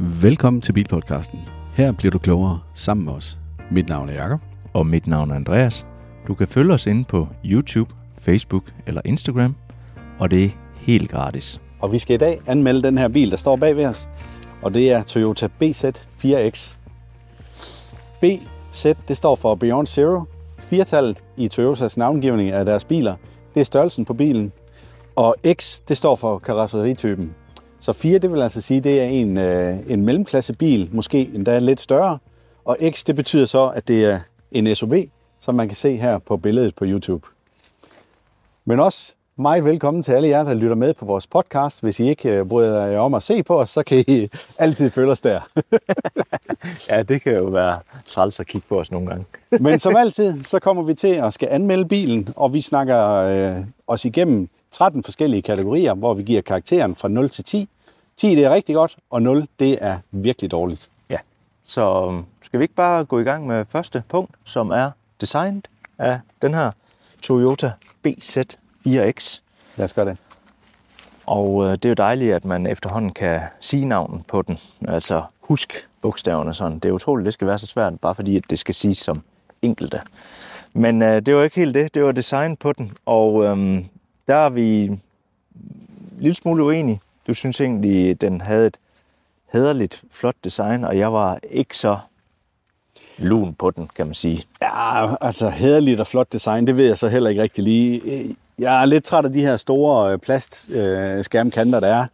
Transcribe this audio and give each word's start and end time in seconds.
Velkommen 0.00 0.62
til 0.62 0.72
Bilpodcasten. 0.72 1.40
Her 1.72 1.92
bliver 1.92 2.10
du 2.10 2.18
klogere 2.18 2.60
sammen 2.74 3.06
med 3.06 3.12
os. 3.12 3.38
Mit 3.70 3.88
navn 3.88 4.08
er 4.08 4.12
Jakob. 4.12 4.40
Og 4.72 4.86
mit 4.86 5.06
navn 5.06 5.30
er 5.30 5.34
Andreas. 5.34 5.86
Du 6.28 6.34
kan 6.34 6.48
følge 6.48 6.74
os 6.74 6.86
inde 6.86 7.04
på 7.04 7.28
YouTube, 7.44 7.94
Facebook 8.20 8.62
eller 8.86 9.00
Instagram, 9.04 9.54
og 10.18 10.30
det 10.30 10.44
er 10.44 10.48
helt 10.74 11.10
gratis. 11.10 11.60
Og 11.80 11.92
vi 11.92 11.98
skal 11.98 12.14
i 12.14 12.18
dag 12.18 12.40
anmelde 12.46 12.82
den 12.82 12.98
her 12.98 13.08
bil, 13.08 13.30
der 13.30 13.36
står 13.36 13.56
bag 13.56 13.76
ved 13.76 13.84
os. 13.84 14.08
Og 14.62 14.74
det 14.74 14.92
er 14.92 15.02
Toyota 15.02 15.48
BZ4X. 15.62 16.76
BZ, 18.20 18.86
det 19.08 19.16
står 19.16 19.36
for 19.36 19.54
Beyond 19.54 19.86
Zero. 19.86 20.22
Firtallet 20.58 21.24
i 21.36 21.48
Toyotas 21.48 21.96
navngivning 21.96 22.50
af 22.50 22.64
deres 22.64 22.84
biler, 22.84 23.16
det 23.54 23.60
er 23.60 23.64
størrelsen 23.64 24.04
på 24.04 24.14
bilen. 24.14 24.52
Og 25.16 25.36
X, 25.52 25.80
det 25.88 25.96
står 25.96 26.16
for 26.16 26.38
karosseritypen. 26.38 27.34
Så 27.80 27.92
4, 27.92 28.18
det 28.18 28.32
vil 28.32 28.42
altså 28.42 28.60
sige, 28.60 28.80
det 28.80 29.00
er 29.00 29.04
en, 29.04 29.38
øh, 29.38 29.78
en 29.88 30.04
mellemklassebil, 30.04 30.88
måske 30.92 31.30
endda 31.34 31.58
lidt 31.58 31.80
større. 31.80 32.18
Og 32.64 32.76
X, 32.90 33.04
det 33.04 33.16
betyder 33.16 33.44
så, 33.44 33.68
at 33.68 33.88
det 33.88 34.04
er 34.04 34.20
en 34.52 34.74
SUV, 34.74 34.94
som 35.40 35.54
man 35.54 35.68
kan 35.68 35.76
se 35.76 35.96
her 35.96 36.18
på 36.18 36.36
billedet 36.36 36.74
på 36.74 36.84
YouTube. 36.84 37.26
Men 38.64 38.80
også 38.80 39.14
meget 39.36 39.64
velkommen 39.64 40.02
til 40.02 40.12
alle 40.12 40.28
jer, 40.28 40.42
der 40.42 40.54
lytter 40.54 40.76
med 40.76 40.94
på 40.94 41.04
vores 41.04 41.26
podcast. 41.26 41.82
Hvis 41.82 42.00
I 42.00 42.08
ikke 42.08 42.30
øh, 42.30 42.46
bryder 42.46 42.86
jer 42.86 42.98
om 42.98 43.14
at 43.14 43.22
se 43.22 43.42
på 43.42 43.60
os, 43.60 43.70
så 43.70 43.82
kan 43.82 44.04
I 44.08 44.28
altid 44.58 44.90
følge 44.90 45.10
os 45.10 45.20
der. 45.20 45.40
ja, 46.90 47.02
det 47.02 47.22
kan 47.22 47.34
jo 47.34 47.44
være 47.44 47.78
træls 48.08 48.40
at 48.40 48.46
kigge 48.46 48.66
på 48.68 48.80
os 48.80 48.90
nogle 48.90 49.06
gange. 49.06 49.24
Men 49.60 49.78
som 49.78 49.96
altid, 49.96 50.44
så 50.44 50.58
kommer 50.58 50.82
vi 50.82 50.94
til 50.94 51.14
at 51.14 51.34
skal 51.34 51.48
anmelde 51.50 51.84
bilen, 51.88 52.28
og 52.36 52.52
vi 52.54 52.60
snakker 52.60 53.14
øh, 53.14 53.64
os 53.86 54.04
igennem 54.04 54.48
13 54.70 55.04
forskellige 55.04 55.42
kategorier, 55.42 55.94
hvor 55.94 56.14
vi 56.14 56.22
giver 56.22 56.40
karakteren 56.40 56.96
fra 56.96 57.08
0 57.08 57.30
til 57.30 57.44
10. 57.44 57.68
10 58.16 58.34
det 58.34 58.44
er 58.44 58.50
rigtig 58.50 58.74
godt, 58.74 58.96
og 59.10 59.22
0 59.22 59.46
det 59.58 59.78
er 59.80 59.98
virkelig 60.10 60.50
dårligt. 60.50 60.88
Ja, 61.10 61.18
så 61.64 62.06
øhm, 62.10 62.24
skal 62.42 62.60
vi 62.60 62.64
ikke 62.64 62.74
bare 62.74 63.04
gå 63.04 63.18
i 63.18 63.22
gang 63.22 63.46
med 63.46 63.64
første 63.68 64.02
punkt, 64.08 64.34
som 64.44 64.70
er 64.70 64.90
designet 65.20 65.68
af 65.98 66.20
den 66.42 66.54
her 66.54 66.70
Toyota 67.22 67.72
BZ4X. 68.06 69.40
Lad 69.76 69.84
os 69.84 69.92
gøre 69.94 70.04
det. 70.04 70.16
Og 71.26 71.64
øh, 71.64 71.70
det 71.70 71.84
er 71.84 71.88
jo 71.88 71.94
dejligt, 71.94 72.34
at 72.34 72.44
man 72.44 72.66
efterhånden 72.66 73.12
kan 73.12 73.40
sige 73.60 73.84
navnet 73.84 74.26
på 74.26 74.42
den. 74.42 74.58
Altså 74.88 75.22
husk 75.40 75.88
bogstaverne 76.02 76.54
sådan. 76.54 76.78
Det 76.78 76.88
er 76.88 76.92
utroligt, 76.92 77.24
det 77.24 77.34
skal 77.34 77.46
være 77.46 77.58
så 77.58 77.66
svært, 77.66 78.00
bare 78.00 78.14
fordi 78.14 78.36
at 78.36 78.44
det 78.50 78.58
skal 78.58 78.74
siges 78.74 78.98
som 78.98 79.22
enkelte. 79.62 80.00
Men 80.72 81.02
øh, 81.02 81.22
det 81.22 81.34
var 81.34 81.42
ikke 81.42 81.56
helt 81.56 81.74
det. 81.74 81.94
Det 81.94 82.04
var 82.04 82.12
design 82.12 82.56
på 82.56 82.72
den. 82.72 82.92
Og 83.06 83.44
øh, 83.44 83.84
der 84.28 84.34
er 84.34 84.48
vi 84.48 84.84
en 84.84 85.02
lille 86.18 86.34
smule 86.34 86.64
uenige. 86.64 87.00
Du 87.26 87.34
synes 87.34 87.60
egentlig, 87.60 88.20
den 88.20 88.40
havde 88.40 88.66
et 88.66 88.76
hederligt, 89.52 90.02
flot 90.10 90.34
design, 90.44 90.84
og 90.84 90.98
jeg 90.98 91.12
var 91.12 91.38
ikke 91.50 91.76
så 91.76 91.98
lun 93.18 93.54
på 93.54 93.70
den, 93.70 93.88
kan 93.96 94.06
man 94.06 94.14
sige. 94.14 94.42
Ja, 94.62 95.14
altså 95.26 95.48
hederligt 95.48 96.00
og 96.00 96.06
flot 96.06 96.32
design, 96.32 96.66
det 96.66 96.76
ved 96.76 96.86
jeg 96.86 96.98
så 96.98 97.08
heller 97.08 97.30
ikke 97.30 97.42
rigtig 97.42 97.64
lige. 97.64 98.36
Jeg 98.58 98.82
er 98.82 98.84
lidt 98.84 99.04
træt 99.04 99.24
af 99.24 99.32
de 99.32 99.40
her 99.40 99.56
store 99.56 100.12
øh, 100.12 100.18
plastskærmkanter, 100.18 101.80
der 101.80 101.88
er. 101.88 102.06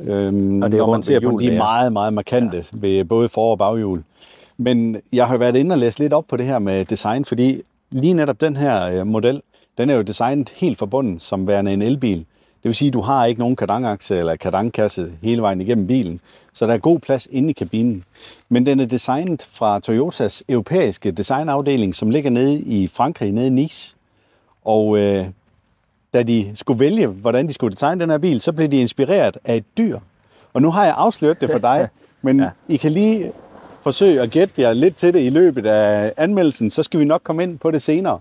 Øhm, 0.00 0.62
og 0.62 0.70
det 0.70 0.76
er 0.76 0.80
når 0.80 0.92
man 0.92 1.02
ser 1.02 1.20
på 1.20 1.38
de 1.40 1.56
meget, 1.56 1.92
meget 1.92 2.12
markante 2.12 2.56
ja. 2.56 2.62
ved 2.72 3.04
både 3.04 3.28
for- 3.28 3.50
og 3.50 3.58
baghjul. 3.58 4.02
Men 4.56 4.96
jeg 5.12 5.26
har 5.26 5.36
været 5.36 5.56
inde 5.56 5.72
og 5.74 5.78
læst 5.78 5.98
lidt 5.98 6.12
op 6.12 6.24
på 6.28 6.36
det 6.36 6.46
her 6.46 6.58
med 6.58 6.84
design, 6.84 7.24
fordi 7.24 7.62
lige 7.90 8.14
netop 8.14 8.40
den 8.40 8.56
her 8.56 8.90
øh, 8.90 9.06
model, 9.06 9.42
den 9.78 9.90
er 9.90 9.94
jo 9.94 10.02
designet 10.02 10.50
helt 10.50 10.78
forbundet 10.78 11.22
som 11.22 11.46
værende 11.46 11.72
en 11.72 11.82
elbil. 11.82 12.18
Det 12.62 12.68
vil 12.68 12.74
sige, 12.74 12.88
at 12.88 12.94
du 12.94 13.00
har 13.00 13.24
ikke 13.24 13.40
nogen 13.40 13.56
kardangakse 13.56 14.18
eller 14.18 14.36
kardangkasse 14.36 15.12
hele 15.22 15.42
vejen 15.42 15.60
igennem 15.60 15.86
bilen, 15.86 16.20
så 16.52 16.66
der 16.66 16.72
er 16.72 16.78
god 16.78 16.98
plads 16.98 17.28
inde 17.30 17.50
i 17.50 17.52
kabinen. 17.52 18.04
Men 18.48 18.66
den 18.66 18.80
er 18.80 18.86
designet 18.86 19.48
fra 19.52 19.80
Toyotas 19.80 20.44
europæiske 20.48 21.10
designafdeling, 21.10 21.94
som 21.94 22.10
ligger 22.10 22.30
nede 22.30 22.58
i 22.58 22.86
Frankrig, 22.86 23.32
nede 23.32 23.46
i 23.46 23.50
Nice. 23.50 23.96
Og 24.64 24.98
øh, 24.98 25.26
da 26.14 26.22
de 26.22 26.52
skulle 26.54 26.80
vælge, 26.80 27.06
hvordan 27.06 27.48
de 27.48 27.52
skulle 27.52 27.72
designe 27.72 28.00
den 28.00 28.10
her 28.10 28.18
bil, 28.18 28.40
så 28.40 28.52
blev 28.52 28.68
de 28.68 28.80
inspireret 28.80 29.38
af 29.44 29.56
et 29.56 29.64
dyr. 29.78 29.98
Og 30.52 30.62
nu 30.62 30.70
har 30.70 30.84
jeg 30.84 30.94
afsløret 30.96 31.40
det 31.40 31.50
for 31.50 31.58
dig, 31.58 31.88
men 32.22 32.40
ja. 32.40 32.48
I 32.68 32.76
kan 32.76 32.92
lige 32.92 33.32
forsøge 33.82 34.20
at 34.20 34.30
gætte 34.30 34.62
jer 34.62 34.72
lidt 34.72 34.96
til 34.96 35.14
det 35.14 35.20
i 35.26 35.30
løbet 35.30 35.66
af 35.66 36.12
anmeldelsen, 36.16 36.70
så 36.70 36.82
skal 36.82 37.00
vi 37.00 37.04
nok 37.04 37.20
komme 37.24 37.42
ind 37.42 37.58
på 37.58 37.70
det 37.70 37.82
senere. 37.82 38.20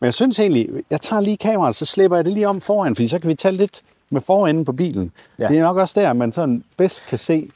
Men 0.00 0.04
jeg 0.04 0.14
synes 0.14 0.38
egentlig, 0.38 0.68
jeg 0.90 1.00
tager 1.00 1.20
lige 1.20 1.36
kameraet, 1.36 1.76
så 1.76 1.84
slipper 1.84 2.16
jeg 2.16 2.24
det 2.24 2.32
lige 2.32 2.48
om 2.48 2.60
foran, 2.60 2.96
fordi 2.96 3.08
så 3.08 3.18
kan 3.18 3.28
vi 3.28 3.34
tage 3.34 3.52
lidt 3.52 3.82
med 4.10 4.20
forenden 4.20 4.64
på 4.64 4.72
bilen. 4.72 5.12
Ja. 5.38 5.48
Det 5.48 5.58
er 5.58 5.62
nok 5.62 5.76
også 5.76 6.00
der, 6.00 6.12
man 6.12 6.32
sådan 6.32 6.64
bedst 6.76 7.06
kan 7.08 7.18
se. 7.18 7.48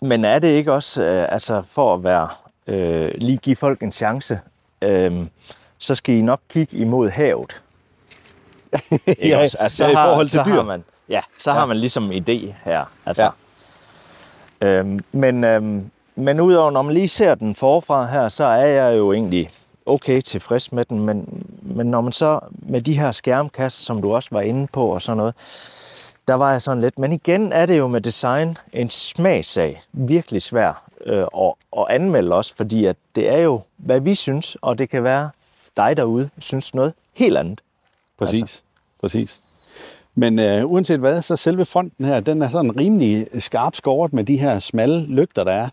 Men 0.00 0.24
er 0.24 0.38
det 0.38 0.48
ikke 0.48 0.72
også, 0.72 1.02
øh, 1.02 1.26
altså 1.28 1.62
for 1.62 1.94
at 1.94 2.04
være, 2.04 2.28
øh, 2.66 3.08
lige 3.14 3.36
give 3.36 3.56
folk 3.56 3.82
en 3.82 3.92
chance, 3.92 4.40
øh, 4.82 5.26
så 5.78 5.94
skal 5.94 6.14
I 6.14 6.22
nok 6.22 6.40
kigge 6.48 6.76
imod 6.76 7.08
havet. 7.08 7.62
ja, 9.28 9.42
også? 9.42 9.58
Altså, 9.60 9.76
så 9.76 9.84
ja, 9.84 9.90
i 9.90 9.94
forhold 9.94 10.26
til 10.26 10.32
så 10.32 10.42
dyr. 10.46 10.52
Har 10.54 10.62
man, 10.62 10.84
ja, 11.08 11.20
så 11.38 11.50
ja. 11.50 11.58
har 11.58 11.66
man 11.66 11.76
ligesom 11.76 12.12
en 12.12 12.22
idé 12.28 12.54
her. 12.64 12.84
Altså. 13.06 13.22
Ja. 13.22 14.66
Øhm, 14.66 15.00
men, 15.12 15.44
øhm, 15.44 15.90
men 16.16 16.40
udover, 16.40 16.70
når 16.70 16.82
man 16.82 16.94
lige 16.94 17.08
ser 17.08 17.34
den 17.34 17.54
forfra 17.54 18.06
her, 18.06 18.28
så 18.28 18.44
er 18.44 18.66
jeg 18.66 18.98
jo 18.98 19.12
egentlig 19.12 19.50
okay 19.88 20.20
tilfreds 20.20 20.72
med 20.72 20.84
den, 20.84 21.00
men, 21.00 21.46
men 21.62 21.86
når 21.86 22.00
man 22.00 22.12
så 22.12 22.40
med 22.52 22.82
de 22.82 22.98
her 22.98 23.12
skærmkasser, 23.12 23.82
som 23.82 24.02
du 24.02 24.14
også 24.14 24.28
var 24.32 24.40
inde 24.40 24.66
på 24.74 24.86
og 24.86 25.02
sådan 25.02 25.16
noget, 25.16 25.34
der 26.28 26.34
var 26.34 26.52
jeg 26.52 26.62
sådan 26.62 26.80
lidt, 26.80 26.98
men 26.98 27.12
igen 27.12 27.52
er 27.52 27.66
det 27.66 27.78
jo 27.78 27.86
med 27.86 28.00
design 28.00 28.56
en 28.72 28.90
smagsag, 28.90 29.82
virkelig 29.92 30.42
svær 30.42 30.88
øh, 31.06 31.26
at, 31.36 31.52
at 31.78 31.86
anmelde 31.88 32.34
også, 32.34 32.56
fordi 32.56 32.84
at 32.84 32.96
det 33.14 33.28
er 33.28 33.38
jo, 33.38 33.60
hvad 33.76 34.00
vi 34.00 34.14
synes, 34.14 34.56
og 34.62 34.78
det 34.78 34.90
kan 34.90 35.04
være 35.04 35.30
dig 35.76 35.96
derude, 35.96 36.30
synes 36.38 36.74
noget 36.74 36.92
helt 37.14 37.36
andet. 37.36 37.60
Præcis, 38.18 38.40
altså. 38.40 38.62
præcis. 39.00 39.40
Men 40.14 40.38
øh, 40.38 40.70
uanset 40.70 41.00
hvad, 41.00 41.22
så 41.22 41.36
selve 41.36 41.64
fronten 41.64 42.04
her, 42.04 42.20
den 42.20 42.42
er 42.42 42.48
sådan 42.48 42.76
rimelig 42.76 43.26
skarpt 43.38 43.76
skåret 43.76 44.12
med 44.12 44.24
de 44.24 44.36
her 44.36 44.58
smalle 44.58 45.06
lygter, 45.06 45.44
der 45.44 45.52
er 45.52 45.68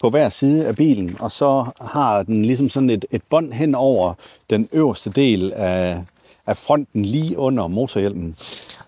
på 0.00 0.10
hver 0.10 0.28
side 0.28 0.66
af 0.66 0.76
bilen, 0.76 1.16
og 1.20 1.32
så 1.32 1.64
har 1.80 2.22
den 2.22 2.44
ligesom 2.44 2.68
sådan 2.68 2.90
et, 2.90 3.04
et 3.10 3.22
bånd 3.30 3.52
hen 3.52 3.74
over 3.74 4.14
den 4.50 4.68
øverste 4.72 5.10
del 5.10 5.52
af, 5.52 5.98
af 6.46 6.56
fronten 6.56 7.04
lige 7.04 7.38
under 7.38 7.66
motorhjelmen. 7.66 8.36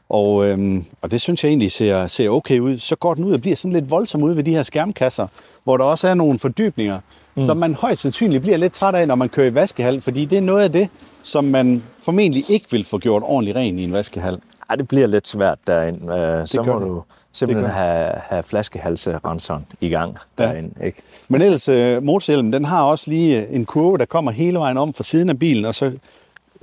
Og, 0.09 0.47
øhm, 0.47 0.85
og 1.03 1.11
det 1.11 1.21
synes 1.21 1.45
jeg 1.45 1.49
egentlig 1.49 1.73
ser, 1.73 2.07
ser 2.07 2.29
okay 2.29 2.59
ud. 2.59 2.79
Så 2.79 2.97
går 2.97 3.15
den 3.15 3.25
ud 3.25 3.33
og 3.33 3.41
bliver 3.41 3.57
sådan 3.57 3.73
lidt 3.73 3.91
voldsom 3.91 4.23
ud 4.23 4.35
ved 4.35 4.45
de 4.45 4.55
her 4.55 4.63
skærmkasser, 4.63 5.27
hvor 5.65 5.77
der 5.77 5.85
også 5.85 6.09
er 6.09 6.15
nogle 6.15 6.39
fordybninger, 6.39 7.01
mm. 7.35 7.47
som 7.47 7.57
man 7.57 7.75
højst 7.75 8.03
sandsynligt 8.03 8.43
bliver 8.43 8.57
lidt 8.57 8.73
træt 8.73 8.95
af, 8.95 9.09
når 9.09 9.15
man 9.15 9.29
kører 9.29 9.47
i 9.47 9.55
vaskehal, 9.55 10.01
fordi 10.01 10.25
det 10.25 10.39
er 10.39 10.43
noget 10.43 10.63
af 10.63 10.73
det, 10.73 10.89
som 11.23 11.45
man 11.45 11.83
formentlig 12.03 12.51
ikke 12.51 12.67
vil 12.71 12.85
få 12.85 12.99
gjort 12.99 13.23
ordentligt 13.27 13.57
ren 13.57 13.79
i 13.79 13.85
en 13.85 13.93
vaskehal. 13.93 14.39
Ja, 14.71 14.77
det 14.77 14.89
bliver 14.89 15.07
lidt 15.07 15.29
svært 15.29 15.59
derinde. 15.67 16.15
Øh, 16.15 16.47
så 16.47 16.63
må 16.63 16.73
det. 16.73 16.81
du 16.81 17.03
simpelthen 17.39 17.71
have, 17.71 18.13
have 18.29 18.43
flaskehalserenseren 18.43 19.67
i 19.81 19.89
gang 19.89 20.17
ja. 20.39 20.45
derinde. 20.45 20.87
Ikke? 20.87 20.99
Men 21.29 21.43
ellers, 21.43 21.69
uh, 21.69 22.03
motorhjelmen, 22.03 22.53
den 22.53 22.65
har 22.65 22.83
også 22.83 23.11
lige 23.11 23.49
en 23.49 23.67
kurve, 23.67 23.99
der 23.99 24.05
kommer 24.05 24.31
hele 24.31 24.59
vejen 24.59 24.77
om 24.77 24.95
fra 24.95 25.05
siden 25.05 25.29
af 25.29 25.39
bilen, 25.39 25.65
og 25.65 25.75
så 25.75 25.93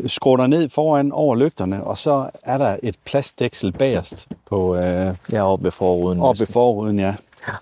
skruer 0.06 0.38
der 0.38 0.48
ned 0.48 0.70
foran 0.70 1.12
over 1.12 1.36
lygterne, 1.36 1.84
og 1.84 1.98
så 1.98 2.30
er 2.44 2.58
der 2.58 2.78
et 2.84 2.96
plastdæksel 3.06 3.72
bagerst 3.72 4.28
på... 4.50 4.78
Uh, 4.78 5.16
ja, 5.32 5.52
oppe 5.52 5.64
ved 5.64 5.72
forruden. 5.72 6.20
Oppe 6.20 6.40
ved 6.40 6.48
forruden, 6.48 7.00
ja. 7.00 7.16
ja. 7.48 7.54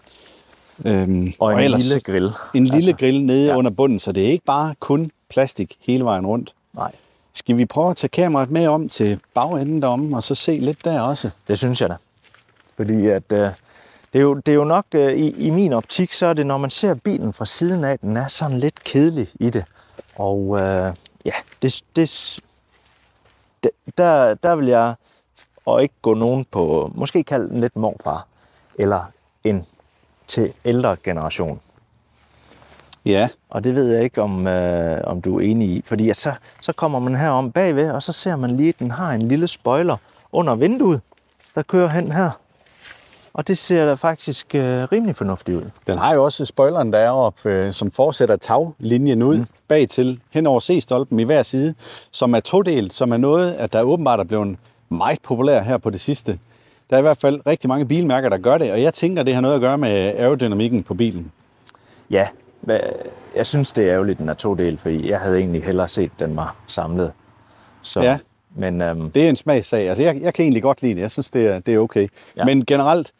Øhm, 0.86 1.34
og, 1.40 1.48
og 1.48 1.54
en 1.54 1.60
ellers, 1.60 1.84
lille 1.84 2.02
grill. 2.02 2.32
En 2.54 2.64
lille 2.64 2.76
altså, 2.76 2.94
grill 2.94 3.26
nede 3.26 3.48
ja. 3.48 3.58
under 3.58 3.72
bunden, 3.72 4.00
så 4.00 4.12
det 4.12 4.26
er 4.26 4.32
ikke 4.32 4.46
bare 4.46 4.76
kun 4.80 5.12
plastik 5.30 5.76
hele 5.88 6.04
vejen 6.04 6.26
rundt. 6.26 6.54
Nej. 6.74 6.92
Skal 7.34 7.58
vi 7.58 7.66
prøve 7.66 7.90
at 7.90 7.98
tage 7.98 8.10
kameraet 8.10 8.52
med 8.52 8.68
om 8.68 8.90
til 8.90 9.20
bagenden 9.34 9.82
derom, 9.82 10.14
og 10.14 10.24
så 10.24 10.36
se 10.36 10.60
lidt 10.60 10.86
der 10.86 11.02
også? 11.02 11.30
Det 11.48 11.60
synes 11.60 11.82
jeg 11.82 11.90
da. 11.90 11.96
Fordi 12.76 13.08
at, 13.08 13.32
øh, 13.32 13.40
det, 14.14 14.20
er 14.20 14.22
jo, 14.22 14.34
det 14.34 14.52
er 14.52 14.56
jo 14.56 14.64
nok, 14.64 14.86
øh, 14.96 15.14
i, 15.14 15.30
i 15.30 15.50
min 15.50 15.74
optik, 15.74 16.12
så 16.12 16.26
er 16.26 16.34
det, 16.34 16.46
når 16.46 16.58
man 16.58 16.70
ser 16.70 16.94
bilen 16.94 17.34
fra 17.34 17.46
siden 17.46 17.84
af, 17.84 18.00
den 18.00 18.18
er 18.18 18.28
sådan 18.28 18.58
lidt 18.58 18.84
kedelig 18.84 19.28
i 19.40 19.50
det. 19.50 19.66
Og 20.16 20.60
øh, 20.60 20.94
ja, 21.26 21.34
det, 21.62 21.84
det, 21.96 22.40
der, 23.98 24.34
der 24.34 24.56
vil 24.56 24.68
jeg 24.68 24.96
og 25.66 25.84
ikke 25.84 25.96
gå 26.02 26.14
nogen 26.14 26.46
på, 26.52 26.92
måske 26.96 27.24
kalde 27.24 27.50
den 27.50 27.62
lidt 27.62 27.76
morfar, 27.76 28.28
eller 28.80 29.12
en 29.44 29.66
til 30.28 30.54
ældre 30.66 30.98
generation. 31.04 31.60
Ja. 33.06 33.30
Og 33.50 33.64
det 33.64 33.76
ved 33.76 33.94
jeg 33.94 34.04
ikke, 34.04 34.22
om, 34.22 34.48
øh, 34.48 35.02
om 35.04 35.22
du 35.22 35.40
er 35.40 35.42
enig 35.42 35.70
i. 35.70 35.82
Fordi 35.86 36.10
at 36.10 36.18
så, 36.18 36.34
så 36.62 36.74
kommer 36.74 37.00
man 37.00 37.16
herom 37.16 37.52
bagved, 37.52 37.92
og 37.92 38.04
så 38.04 38.12
ser 38.12 38.36
man 38.36 38.58
lige, 38.58 38.70
at 38.70 38.80
den 38.80 38.92
har 38.92 39.12
en 39.12 39.22
lille 39.22 39.48
spoiler 39.48 39.98
under 40.32 40.56
vinduet, 40.56 41.02
der 41.56 41.64
kører 41.64 41.88
hen 41.88 42.12
her. 42.12 42.32
Og 43.34 43.48
det 43.48 43.58
ser 43.58 43.86
da 43.86 43.94
faktisk 43.94 44.56
øh, 44.56 44.84
rimelig 44.92 45.16
fornuftigt 45.16 45.58
ud. 45.58 45.70
Den 45.88 45.98
har 45.98 46.14
jo 46.14 46.24
også 46.24 46.46
spoileren, 46.46 46.94
der 46.94 47.00
er 47.00 47.10
op, 47.10 47.46
øh, 47.46 47.72
som 47.72 47.92
fortsætter 47.92 48.36
taglinjen 48.36 49.22
ud 49.22 49.38
mm. 49.38 49.46
bag 49.68 49.90
til 49.90 50.20
hen 50.30 50.48
over 50.48 50.60
C-stolpen 50.60 51.20
i 51.20 51.24
hver 51.24 51.44
side, 51.44 51.74
som 52.12 52.34
er 52.36 52.40
todelt, 52.40 52.94
som 52.94 53.12
er 53.12 53.18
noget, 53.18 53.54
at 53.54 53.74
der 53.74 53.82
åbenbart 53.82 54.20
er 54.20 54.24
blevet 54.24 54.58
meget 54.90 55.20
populær 55.22 55.62
her 55.62 55.78
på 55.78 55.90
det 55.90 56.02
sidste. 56.02 56.40
Der 56.90 56.96
er 56.96 57.00
i 57.00 57.02
hvert 57.02 57.18
fald 57.18 57.42
rigtig 57.48 57.68
mange 57.68 57.86
bilmærker, 57.86 58.30
der 58.30 58.38
gør 58.38 58.58
det, 58.58 58.72
og 58.72 58.82
jeg 58.82 58.94
tænker, 58.94 59.24
det 59.24 59.34
har 59.34 59.42
noget 59.42 59.56
at 59.56 59.62
gøre 59.62 59.78
med 59.78 59.90
aerodynamikken 59.90 60.84
på 60.84 60.94
bilen. 60.94 61.32
Ja, 62.10 62.28
jeg 63.36 63.46
synes, 63.46 63.72
det 63.72 63.86
er 63.86 63.94
ærgerligt, 63.94 64.20
den 64.20 64.30
er 64.30 64.34
to 64.34 64.54
del, 64.54 64.78
fordi 64.78 65.10
jeg 65.10 65.20
havde 65.20 65.38
egentlig 65.38 65.64
hellere 65.64 65.88
set, 65.88 66.12
at 66.14 66.28
den 66.28 66.36
var 66.36 66.56
samlet. 66.68 67.12
Så, 67.82 68.02
ja, 68.02 68.18
men, 68.56 68.82
øhm, 68.82 69.12
det 69.12 69.26
er 69.26 69.30
en 69.30 69.36
smagssag. 69.36 69.90
Altså, 69.90 70.04
jeg, 70.04 70.22
jeg 70.22 70.34
kan 70.34 70.44
egentlig 70.44 70.64
godt 70.64 70.82
lide 70.82 70.96
det. 70.96 71.02
Jeg 71.02 71.12
synes, 71.12 71.30
det 71.30 71.48
er, 71.48 71.60
det 71.60 71.74
er 71.74 71.80
okay. 71.80 72.08
Ja. 72.38 72.46
Men 72.46 72.66
generelt, 72.66 73.12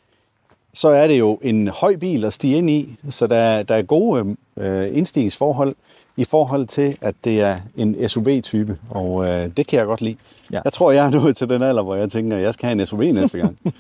så 0.74 0.88
er 0.88 1.08
det 1.08 1.20
jo 1.20 1.40
en 1.42 1.68
høj 1.68 1.96
bil 1.96 2.26
at 2.26 2.34
stige 2.34 2.58
ind 2.58 2.70
i, 2.70 2.98
så 3.10 3.28
der, 3.28 3.64
der 3.64 3.76
er 3.76 3.82
gode 3.82 4.36
øh, 4.58 4.98
indstigningsforhold 4.98 5.74
i 6.18 6.26
forhold 6.26 6.68
til, 6.68 6.98
at 7.02 7.16
det 7.24 7.42
er 7.42 7.60
en 7.76 8.10
SUV-type, 8.10 8.78
og 8.90 9.26
øh, 9.26 9.50
det 9.58 9.68
kan 9.68 9.80
jeg 9.80 9.86
godt 9.86 10.02
lide. 10.02 10.16
Ja. 10.52 10.62
Jeg 10.64 10.74
tror, 10.74 10.92
jeg 10.92 11.06
er 11.06 11.10
nået 11.10 11.38
til 11.38 11.50
den 11.50 11.62
alder, 11.62 11.84
hvor 11.84 11.96
jeg 11.96 12.12
tænker, 12.12 12.38
at 12.38 12.44
jeg 12.44 12.54
skal 12.54 12.68
have 12.68 12.82
en 12.82 12.86
SUV 12.86 13.00
næste 13.00 13.38
gang. 13.38 13.58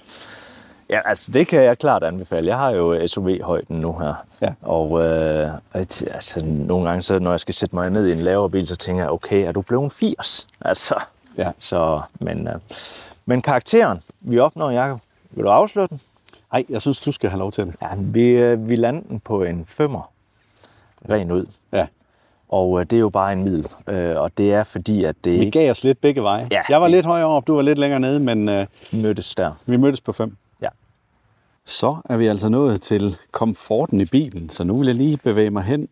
ja, 0.90 1.00
altså 1.06 1.32
det 1.32 1.48
kan 1.48 1.64
jeg 1.64 1.78
klart 1.78 2.04
anbefale. 2.04 2.48
Jeg 2.48 2.58
har 2.58 2.72
jo 2.72 3.08
SUV-højden 3.08 3.82
nu 3.82 3.98
her, 4.00 4.14
ja. 4.42 4.54
og 4.62 5.04
øh, 5.06 5.50
altså, 5.74 6.46
nogle 6.46 6.88
gange, 6.88 7.02
så, 7.02 7.20
når 7.20 7.32
jeg 7.32 7.40
skal 7.40 7.54
sætte 7.54 7.76
mig 7.76 7.90
ned 7.90 8.08
i 8.08 8.12
en 8.12 8.20
lavere 8.20 8.50
bil, 8.50 8.68
så 8.68 8.76
tænker 8.76 9.04
jeg, 9.04 9.12
okay, 9.12 9.48
er 9.48 9.52
du 9.52 9.62
blevet 9.62 9.92
80? 9.92 10.48
Altså, 10.62 10.96
ja. 11.38 11.52
så, 11.60 12.02
men, 12.20 12.48
øh, 12.48 12.54
men 13.26 13.42
karakteren, 13.42 14.00
vi 14.22 14.40
opnår, 14.40 14.70
Jacob, 14.70 15.00
vil 15.32 15.44
du 15.44 15.50
afsløre 15.50 15.88
den? 15.88 16.00
Nej, 16.54 16.66
jeg 16.70 16.82
synes, 16.82 17.00
du 17.00 17.12
skal 17.12 17.30
have 17.30 17.40
lov 17.40 17.52
til 17.52 17.66
det. 17.66 17.76
Ja, 17.82 17.88
vi, 17.98 18.30
øh, 18.30 18.70
vi 18.70 18.76
lander 18.76 19.02
den 19.02 19.20
på 19.20 19.44
en 19.44 19.66
femmer. 19.68 20.12
Ren 21.10 21.32
ud. 21.32 21.46
Ja. 21.72 21.88
Og 22.50 22.80
øh, 22.80 22.86
det 22.86 22.96
er 22.96 23.00
jo 23.00 23.10
bare 23.10 23.34
en 23.34 23.44
middel. 23.44 23.68
Øh, 23.88 24.18
og 24.18 24.38
det 24.38 24.54
er 24.54 24.64
fordi, 24.64 25.04
at 25.04 25.16
det 25.24 25.40
Vi 25.40 25.50
gav 25.50 25.72
os 25.72 25.84
lidt 25.84 26.02
begge 26.02 26.24
veje. 26.24 26.48
Ja, 26.52 26.62
jeg 26.70 26.82
var 26.82 26.88
lidt 26.88 27.06
højere 27.06 27.28
op, 27.28 27.48
du 27.48 27.56
var 27.56 27.62
lidt 27.62 27.80
længere 27.80 28.00
nede, 28.00 28.20
men... 28.20 28.50
Øh, 28.50 28.68
mødtes 28.92 29.36
der. 29.36 29.52
Vi 29.66 29.78
mødtes 29.78 30.02
på 30.02 30.12
fem. 30.12 30.38
Ja. 30.62 30.68
Så 31.66 31.98
er 32.06 32.18
vi 32.18 32.28
altså 32.28 32.50
nået 32.50 32.82
til 32.82 33.18
komforten 33.32 34.02
i 34.02 34.06
bilen, 34.06 34.50
så 34.50 34.64
nu 34.64 34.78
vil 34.78 34.86
jeg 34.86 34.96
lige 34.96 35.18
bevæge 35.18 35.50
mig 35.50 35.64
hen 35.64 35.88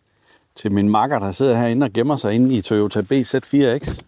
til 0.55 0.71
min 0.71 0.89
makker, 0.89 1.19
der 1.19 1.31
sidder 1.31 1.57
herinde 1.57 1.83
og 1.83 1.93
gemmer 1.93 2.15
sig 2.15 2.33
inde 2.33 2.55
i 2.55 2.61
Toyota 2.61 3.01
BZ4X. 3.01 4.01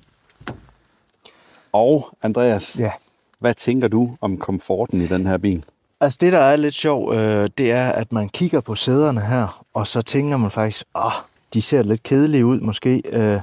Og 1.71 2.09
Andreas, 2.21 2.79
ja. 2.79 2.91
hvad 3.39 3.53
tænker 3.53 3.88
du 3.88 4.17
om 4.21 4.38
komforten 4.38 5.01
i 5.01 5.07
den 5.07 5.25
her 5.25 5.38
bil? 5.38 5.65
Altså 6.03 6.17
det, 6.21 6.33
der 6.33 6.39
er 6.39 6.55
lidt 6.55 6.75
sjovt, 6.75 7.15
øh, 7.15 7.50
det 7.57 7.71
er, 7.71 7.91
at 7.91 8.11
man 8.11 8.29
kigger 8.29 8.61
på 8.61 8.75
sæderne 8.75 9.21
her, 9.21 9.63
og 9.73 9.88
så 9.88 10.01
tænker 10.01 10.38
man 10.38 10.51
faktisk, 10.51 10.85
åh, 10.95 11.11
de 11.53 11.61
ser 11.61 11.83
lidt 11.83 12.03
kedelige 12.03 12.45
ud 12.45 12.59
måske. 12.59 13.01
Øh, 13.05 13.39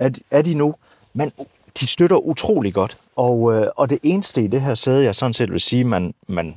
er, 0.00 0.08
de, 0.08 0.20
er 0.30 0.42
de 0.42 0.54
nu? 0.54 0.74
Men 1.14 1.32
de 1.80 1.86
støtter 1.86 2.16
utrolig 2.16 2.74
godt. 2.74 2.96
Og, 3.16 3.54
øh, 3.54 3.66
og 3.76 3.90
det 3.90 3.98
eneste 4.02 4.44
i 4.44 4.46
det 4.46 4.60
her 4.60 4.74
sæde, 4.74 5.04
jeg 5.04 5.14
sådan 5.14 5.32
set 5.32 5.52
vil 5.52 5.60
sige, 5.60 5.84
man, 5.84 6.14
man 6.28 6.56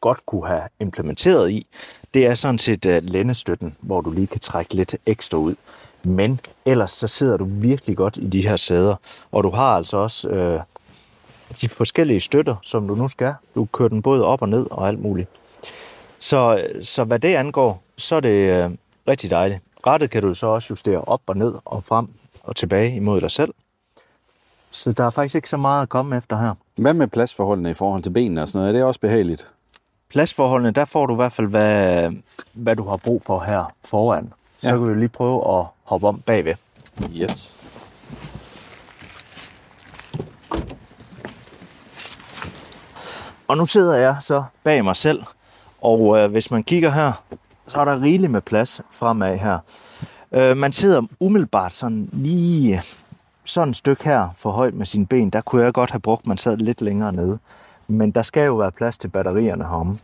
godt 0.00 0.26
kunne 0.26 0.46
have 0.46 0.62
implementeret 0.80 1.50
i, 1.50 1.66
det 2.14 2.26
er 2.26 2.34
sådan 2.34 2.58
set 2.58 2.86
øh, 2.86 3.02
lændestøtten, 3.04 3.76
hvor 3.80 4.00
du 4.00 4.10
lige 4.10 4.26
kan 4.26 4.40
trække 4.40 4.74
lidt 4.74 4.96
ekstra 5.06 5.38
ud. 5.38 5.54
Men 6.02 6.40
ellers 6.64 6.92
så 6.92 7.08
sidder 7.08 7.36
du 7.36 7.44
virkelig 7.50 7.96
godt 7.96 8.16
i 8.16 8.26
de 8.26 8.48
her 8.48 8.56
sæder, 8.56 8.96
og 9.32 9.44
du 9.44 9.50
har 9.50 9.76
altså 9.76 9.96
også 9.96 10.28
øh, 10.28 10.60
de 11.60 11.68
forskellige 11.68 12.20
støtter, 12.20 12.56
som 12.62 12.88
du 12.88 12.94
nu 12.94 13.08
skal. 13.08 13.34
Du 13.54 13.64
kører 13.72 13.88
den 13.88 14.02
både 14.02 14.24
op 14.24 14.42
og 14.42 14.48
ned 14.48 14.66
og 14.70 14.88
alt 14.88 15.02
muligt. 15.02 15.28
Så, 16.18 16.64
så 16.82 17.04
hvad 17.04 17.18
det 17.18 17.34
angår, 17.34 17.82
så 17.96 18.16
er 18.16 18.20
det 18.20 18.64
øh, 18.64 18.70
rigtig 19.08 19.30
dejligt. 19.30 19.60
Rettet 19.86 20.10
kan 20.10 20.22
du 20.22 20.34
så 20.34 20.46
også 20.46 20.66
justere 20.70 21.00
op 21.00 21.20
og 21.26 21.36
ned 21.36 21.54
og 21.64 21.84
frem 21.84 22.08
og 22.42 22.56
tilbage 22.56 22.96
imod 22.96 23.20
dig 23.20 23.30
selv. 23.30 23.54
Så 24.70 24.92
der 24.92 25.04
er 25.04 25.10
faktisk 25.10 25.34
ikke 25.34 25.48
så 25.48 25.56
meget 25.56 25.82
at 25.82 25.88
komme 25.88 26.16
efter 26.16 26.38
her. 26.38 26.54
Hvad 26.76 26.94
med 26.94 27.06
pladsforholdene 27.06 27.70
i 27.70 27.74
forhold 27.74 28.02
til 28.02 28.10
benene 28.10 28.42
og 28.42 28.48
sådan 28.48 28.58
noget? 28.58 28.68
Er 28.68 28.72
det 28.72 28.84
også 28.84 29.00
behageligt? 29.00 29.50
Pladsforholdene, 30.08 30.70
der 30.70 30.84
får 30.84 31.06
du 31.06 31.14
i 31.14 31.16
hvert 31.16 31.32
fald, 31.32 31.46
hvad, 31.46 32.10
hvad 32.52 32.76
du 32.76 32.84
har 32.88 32.96
brug 32.96 33.22
for 33.26 33.40
her 33.40 33.72
foran. 33.84 34.32
Så 34.60 34.68
ja. 34.68 34.76
kan 34.76 34.88
vi 34.88 34.94
lige 34.94 35.08
prøve 35.08 35.58
at 35.58 35.64
hoppe 35.84 36.08
om 36.08 36.20
bagved. 36.20 36.54
Yes. 37.16 37.56
Og 43.48 43.56
nu 43.56 43.66
sidder 43.66 43.94
jeg 43.94 44.16
så 44.20 44.44
bag 44.64 44.84
mig 44.84 44.96
selv, 44.96 45.22
og 45.80 46.18
øh, 46.18 46.30
hvis 46.30 46.50
man 46.50 46.62
kigger 46.62 46.90
her, 46.90 47.12
så 47.66 47.80
er 47.80 47.84
der 47.84 48.02
rigeligt 48.02 48.32
med 48.32 48.40
plads 48.40 48.80
fremad 48.90 49.38
her. 49.38 49.58
Øh, 50.32 50.56
man 50.56 50.72
sidder 50.72 51.02
umiddelbart 51.20 51.74
sådan 51.74 52.08
lige 52.12 52.82
sådan 53.44 53.70
et 53.70 53.76
stykke 53.76 54.04
her 54.04 54.28
for 54.36 54.50
højt 54.50 54.74
med 54.74 54.86
sine 54.86 55.06
ben. 55.06 55.30
Der 55.30 55.40
kunne 55.40 55.64
jeg 55.64 55.72
godt 55.72 55.90
have 55.90 56.00
brugt, 56.00 56.26
man 56.26 56.38
sad 56.38 56.56
lidt 56.56 56.80
længere 56.80 57.12
nede. 57.12 57.38
Men 57.88 58.10
der 58.10 58.22
skal 58.22 58.46
jo 58.46 58.54
være 58.54 58.72
plads 58.72 58.98
til 58.98 59.08
batterierne 59.08 59.64
heromme. 59.64 59.98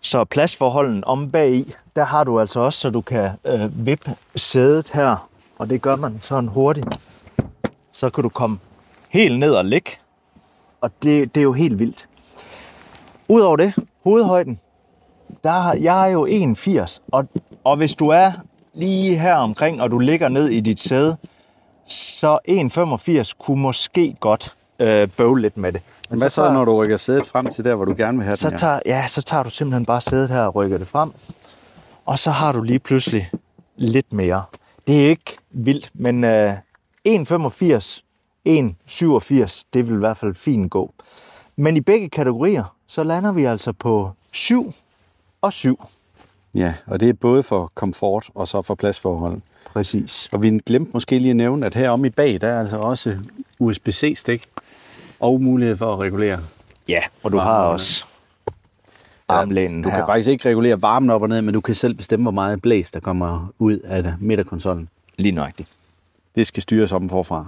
Så 0.00 0.24
pladsforholden 0.24 1.04
om 1.06 1.30
bag 1.30 1.54
i, 1.54 1.74
der 1.96 2.04
har 2.04 2.24
du 2.24 2.40
altså 2.40 2.60
også, 2.60 2.78
så 2.78 2.90
du 2.90 3.00
kan 3.00 3.30
øh, 3.44 3.86
vippe 3.86 4.16
sædet 4.36 4.90
her. 4.92 5.28
Og 5.58 5.70
det 5.70 5.82
gør 5.82 5.96
man 5.96 6.18
sådan 6.22 6.48
hurtigt. 6.48 6.86
Så 7.92 8.10
kan 8.10 8.22
du 8.22 8.28
komme 8.28 8.58
helt 9.08 9.38
ned 9.38 9.52
og 9.54 9.64
ligge. 9.64 9.90
Og 10.80 10.90
det, 11.02 11.34
det 11.34 11.40
er 11.40 11.44
jo 11.44 11.52
helt 11.52 11.78
vildt. 11.78 12.08
Udover 13.30 13.56
det, 13.56 13.74
hovedhøjden, 14.04 14.60
der 15.44 15.50
har, 15.50 15.74
jeg 15.74 16.08
er 16.08 16.12
jo 16.12 16.26
1,80, 16.26 16.98
og, 17.12 17.28
og 17.64 17.76
hvis 17.76 17.94
du 17.94 18.08
er 18.08 18.32
lige 18.74 19.18
her 19.18 19.34
omkring, 19.34 19.82
og 19.82 19.90
du 19.90 19.98
ligger 19.98 20.28
ned 20.28 20.48
i 20.48 20.60
dit 20.60 20.80
sæde, 20.80 21.16
så 21.88 22.38
1,85 22.48 23.32
kunne 23.38 23.62
måske 23.62 24.16
godt 24.20 24.54
øh, 24.78 25.08
bøvle 25.08 25.42
lidt 25.42 25.56
med 25.56 25.72
det. 25.72 25.82
Men 26.10 26.18
hvad 26.18 26.30
så, 26.30 26.34
så, 26.34 26.52
når 26.52 26.64
du 26.64 26.76
rykker 26.76 26.96
sædet 26.96 27.26
frem 27.26 27.46
til 27.46 27.64
der, 27.64 27.74
hvor 27.74 27.84
du 27.84 27.94
gerne 27.96 28.18
vil 28.18 28.24
have 28.24 28.36
så 28.36 28.48
den? 28.48 28.58
Tager, 28.58 28.80
ja, 28.86 29.06
så 29.06 29.22
tager 29.22 29.42
du 29.42 29.50
simpelthen 29.50 29.86
bare 29.86 30.00
sædet 30.00 30.30
her 30.30 30.40
og 30.40 30.54
rykker 30.54 30.78
det 30.78 30.88
frem, 30.88 31.12
og 32.06 32.18
så 32.18 32.30
har 32.30 32.52
du 32.52 32.62
lige 32.62 32.78
pludselig 32.78 33.30
lidt 33.76 34.12
mere. 34.12 34.42
Det 34.86 35.04
er 35.04 35.08
ikke 35.08 35.36
vildt, 35.50 35.90
men 35.94 36.24
øh, 36.24 36.52
1,85, 37.08 38.02
1,87, 38.48 39.62
det 39.72 39.88
vil 39.88 39.94
i 39.94 39.98
hvert 39.98 40.16
fald 40.16 40.34
fint 40.34 40.70
gå. 40.70 40.94
Men 41.56 41.76
i 41.76 41.80
begge 41.80 42.08
kategorier, 42.08 42.74
så 42.90 43.02
lander 43.02 43.32
vi 43.32 43.44
altså 43.44 43.72
på 43.72 44.10
7 44.32 44.72
og 45.42 45.52
7. 45.52 45.84
Ja, 46.54 46.74
og 46.86 47.00
det 47.00 47.08
er 47.08 47.12
både 47.12 47.42
for 47.42 47.70
komfort 47.74 48.30
og 48.34 48.48
så 48.48 48.62
for 48.62 48.74
pladsforhold. 48.74 49.40
Præcis. 49.64 50.28
Og 50.32 50.42
vi 50.42 50.58
glemte 50.66 50.90
måske 50.94 51.18
lige 51.18 51.30
at 51.30 51.36
nævne, 51.36 51.66
at 51.66 51.74
heromme 51.74 52.06
i 52.06 52.10
bag, 52.10 52.40
der 52.40 52.48
er 52.48 52.60
altså 52.60 52.76
også 52.78 53.18
USB-C-stik 53.58 54.46
og 55.20 55.40
mulighed 55.42 55.76
for 55.76 55.92
at 55.92 55.98
regulere. 55.98 56.40
Ja, 56.88 57.02
og 57.22 57.32
du 57.32 57.38
har 57.38 57.62
også 57.62 58.04
armlænen 59.28 59.82
Du 59.82 59.88
her. 59.88 59.96
kan 59.96 60.06
faktisk 60.06 60.28
ikke 60.28 60.48
regulere 60.48 60.82
varmen 60.82 61.10
op 61.10 61.22
og 61.22 61.28
ned, 61.28 61.42
men 61.42 61.54
du 61.54 61.60
kan 61.60 61.74
selv 61.74 61.94
bestemme, 61.94 62.24
hvor 62.24 62.32
meget 62.32 62.62
blæs, 62.62 62.90
der 62.90 63.00
kommer 63.00 63.52
ud 63.58 63.78
af 63.78 64.14
midterkonsollen. 64.20 64.88
Lige 65.16 65.32
nøjagtigt. 65.32 65.68
Det 66.34 66.46
skal 66.46 66.62
styres 66.62 66.92
om 66.92 67.08
forfra. 67.08 67.46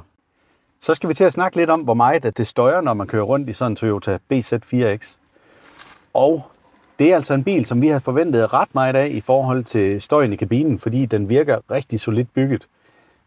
Så 0.80 0.94
skal 0.94 1.08
vi 1.08 1.14
til 1.14 1.24
at 1.24 1.32
snakke 1.32 1.56
lidt 1.56 1.70
om, 1.70 1.80
hvor 1.80 1.94
meget 1.94 2.36
det 2.36 2.46
støjer, 2.46 2.80
når 2.80 2.94
man 2.94 3.06
kører 3.06 3.22
rundt 3.22 3.48
i 3.48 3.52
sådan 3.52 3.72
en 3.72 3.76
Toyota 3.76 4.18
BZ4X. 4.32 5.18
Og 6.14 6.42
det 6.98 7.10
er 7.10 7.14
altså 7.14 7.34
en 7.34 7.44
bil, 7.44 7.64
som 7.66 7.82
vi 7.82 7.88
har 7.88 7.98
forventet 7.98 8.52
ret 8.52 8.74
meget 8.74 8.96
af 8.96 9.08
i 9.08 9.20
forhold 9.20 9.64
til 9.64 10.00
støjen 10.00 10.32
i 10.32 10.36
kabinen, 10.36 10.78
fordi 10.78 11.06
den 11.06 11.28
virker 11.28 11.58
rigtig 11.70 12.00
solidt 12.00 12.34
bygget. 12.34 12.68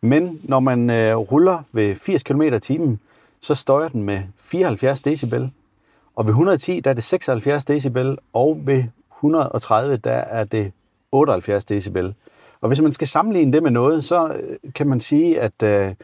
Men 0.01 0.39
når 0.43 0.59
man 0.59 0.89
øh, 0.89 1.15
ruller 1.15 1.63
ved 1.71 1.95
80 1.95 2.23
km 2.23 2.41
t 2.61 2.71
så 3.41 3.55
støjer 3.55 3.89
den 3.89 4.03
med 4.03 4.21
74 4.37 5.01
decibel. 5.01 5.51
Og 6.15 6.25
ved 6.25 6.29
110, 6.29 6.79
der 6.79 6.89
er 6.89 6.93
det 6.93 7.03
76 7.03 7.65
decibel, 7.65 8.17
og 8.33 8.61
ved 8.65 8.83
130, 9.17 9.97
der 9.97 10.11
er 10.11 10.43
det 10.43 10.71
78 11.11 11.65
decibel. 11.65 12.15
Og 12.61 12.67
hvis 12.67 12.81
man 12.81 12.91
skal 12.91 13.07
sammenligne 13.07 13.53
det 13.53 13.63
med 13.63 13.71
noget, 13.71 14.03
så 14.03 14.33
øh, 14.33 14.73
kan 14.75 14.87
man 14.87 14.99
sige, 14.99 15.41
at 15.41 15.63
øh, 15.63 15.69
jeg 15.69 15.95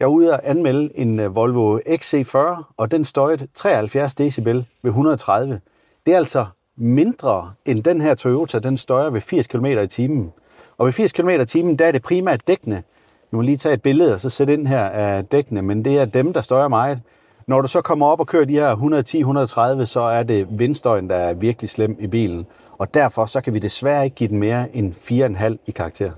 er 0.00 0.06
ude 0.06 0.34
at 0.34 0.40
anmelde 0.44 0.90
en 0.94 1.20
øh, 1.20 1.36
Volvo 1.36 1.78
XC40, 1.78 2.62
og 2.76 2.90
den 2.90 3.04
støjede 3.04 3.48
73 3.54 4.14
decibel 4.14 4.66
ved 4.82 4.90
130. 4.90 5.60
Det 6.06 6.14
er 6.14 6.18
altså 6.18 6.46
mindre 6.76 7.52
end 7.66 7.82
den 7.82 8.00
her 8.00 8.14
Toyota, 8.14 8.58
den 8.58 8.76
støjer 8.76 9.10
ved 9.10 9.20
80 9.20 9.46
km 9.46 9.66
i 9.66 9.86
timen. 9.86 10.32
Og 10.78 10.86
ved 10.86 10.92
80 10.92 11.12
km 11.12 11.28
i 11.28 11.44
timen, 11.44 11.78
der 11.78 11.86
er 11.86 11.92
det 11.92 12.02
primært 12.02 12.46
dækkene. 12.46 12.82
Nu 13.30 13.36
må 13.36 13.42
lige 13.42 13.56
tage 13.56 13.74
et 13.74 13.82
billede 13.82 14.14
og 14.14 14.20
så 14.20 14.30
sætte 14.30 14.52
ind 14.52 14.66
her 14.66 14.84
af 14.84 15.24
dækkene, 15.24 15.62
men 15.62 15.84
det 15.84 15.98
er 15.98 16.04
dem, 16.04 16.32
der 16.32 16.40
støjer 16.40 16.68
meget. 16.68 17.00
Når 17.46 17.60
du 17.60 17.68
så 17.68 17.82
kommer 17.82 18.06
op 18.06 18.20
og 18.20 18.26
kører 18.26 18.44
de 18.44 18.52
her 18.52 18.76
110-130, 19.82 19.84
så 19.84 20.00
er 20.00 20.22
det 20.22 20.46
vindstøjen, 20.50 21.08
der 21.08 21.16
er 21.16 21.32
virkelig 21.32 21.70
slem 21.70 21.96
i 22.00 22.06
bilen. 22.06 22.46
Og 22.78 22.94
derfor 22.94 23.26
så 23.26 23.40
kan 23.40 23.54
vi 23.54 23.58
desværre 23.58 24.04
ikke 24.04 24.16
give 24.16 24.28
den 24.28 24.38
mere 24.38 24.76
end 24.76 24.94
4,5 24.94 25.56
i 25.66 25.70
karakter. 25.70 26.10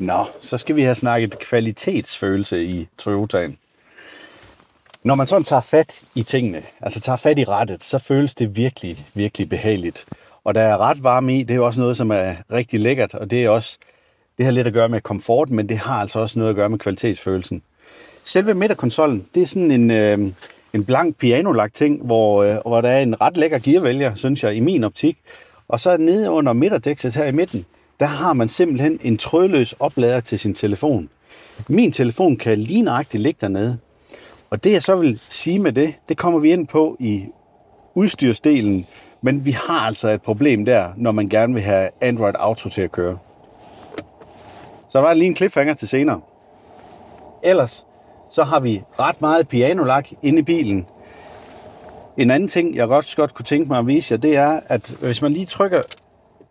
Nå, 0.00 0.26
så 0.40 0.58
skal 0.58 0.76
vi 0.76 0.82
have 0.82 0.94
snakket 0.94 1.38
kvalitetsfølelse 1.38 2.64
i 2.64 2.88
Toyotaen. 3.00 3.58
Når 5.02 5.14
man 5.14 5.26
sådan 5.26 5.44
tager 5.44 5.60
fat 5.60 6.04
i 6.14 6.22
tingene, 6.22 6.62
altså 6.80 7.00
tager 7.00 7.16
fat 7.16 7.38
i 7.38 7.44
rettet, 7.44 7.84
så 7.84 7.98
føles 7.98 8.34
det 8.34 8.56
virkelig, 8.56 9.06
virkelig 9.14 9.48
behageligt. 9.48 10.06
Og 10.44 10.54
der 10.54 10.60
er 10.60 10.78
ret 10.78 11.02
varme 11.02 11.38
i, 11.38 11.42
det 11.42 11.50
er 11.50 11.56
jo 11.56 11.66
også 11.66 11.80
noget, 11.80 11.96
som 11.96 12.10
er 12.10 12.34
rigtig 12.52 12.80
lækkert, 12.80 13.14
og 13.14 13.30
det 13.30 13.44
er 13.44 13.48
også, 13.48 13.78
det 14.38 14.44
har 14.44 14.52
lidt 14.52 14.66
at 14.66 14.72
gøre 14.72 14.88
med 14.88 15.00
komfort, 15.00 15.50
men 15.50 15.68
det 15.68 15.78
har 15.78 16.00
altså 16.00 16.18
også 16.18 16.38
noget 16.38 16.50
at 16.50 16.56
gøre 16.56 16.68
med 16.68 16.78
kvalitetsfølelsen. 16.78 17.62
selve 18.24 18.54
midterkonsollen, 18.54 19.26
det 19.34 19.42
er 19.42 19.46
sådan 19.46 19.70
en, 19.70 19.90
øh, 19.90 20.18
en 20.72 20.84
blank 20.84 21.16
pianolagt 21.16 21.74
ting, 21.74 22.02
hvor, 22.02 22.42
øh, 22.42 22.56
hvor 22.66 22.80
der 22.80 22.88
er 22.88 23.02
en 23.02 23.20
ret 23.20 23.36
lækker 23.36 23.58
gearvælger, 23.58 24.14
synes 24.14 24.44
jeg, 24.44 24.54
i 24.54 24.60
min 24.60 24.84
optik. 24.84 25.18
Og 25.68 25.80
så 25.80 25.96
nede 25.96 26.30
under 26.30 26.52
midterdækset 26.52 27.14
her 27.14 27.24
i 27.24 27.32
midten, 27.32 27.66
der 28.00 28.06
har 28.06 28.32
man 28.32 28.48
simpelthen 28.48 28.98
en 29.02 29.18
trådløs 29.18 29.72
oplader 29.72 30.20
til 30.20 30.38
sin 30.38 30.54
telefon. 30.54 31.08
Min 31.68 31.92
telefon 31.92 32.36
kan 32.36 32.58
lige 32.58 32.82
nøjagtigt 32.82 33.22
ligge 33.22 33.38
dernede. 33.40 33.78
Og 34.50 34.64
det 34.64 34.72
jeg 34.72 34.82
så 34.82 34.96
vil 34.96 35.20
sige 35.28 35.58
med 35.58 35.72
det, 35.72 35.94
det 36.08 36.16
kommer 36.16 36.40
vi 36.40 36.52
ind 36.52 36.66
på 36.66 36.96
i 37.00 37.26
udstyrsdelen, 37.94 38.86
men 39.22 39.44
vi 39.44 39.50
har 39.50 39.80
altså 39.80 40.08
et 40.08 40.22
problem 40.22 40.64
der, 40.64 40.88
når 40.96 41.12
man 41.12 41.28
gerne 41.28 41.54
vil 41.54 41.62
have 41.62 41.88
Android 42.00 42.34
Auto 42.38 42.68
til 42.68 42.82
at 42.82 42.92
køre. 42.92 43.18
Så 44.88 44.98
der 44.98 45.04
var 45.04 45.14
lige 45.14 45.26
en 45.26 45.36
cliffhanger 45.36 45.74
til 45.74 45.88
senere. 45.88 46.20
Ellers 47.44 47.86
så 48.30 48.44
har 48.44 48.60
vi 48.60 48.82
ret 48.98 49.20
meget 49.20 49.48
pianolak 49.48 50.08
inde 50.22 50.38
i 50.38 50.42
bilen. 50.42 50.86
En 52.16 52.30
anden 52.30 52.48
ting, 52.48 52.76
jeg 52.76 52.88
godt, 52.88 53.14
godt 53.16 53.34
kunne 53.34 53.44
tænke 53.44 53.68
mig 53.68 53.78
at 53.78 53.86
vise 53.86 54.12
jer, 54.12 54.18
det 54.18 54.36
er, 54.36 54.60
at 54.66 54.96
hvis 55.00 55.22
man 55.22 55.32
lige 55.32 55.46
trykker 55.46 55.82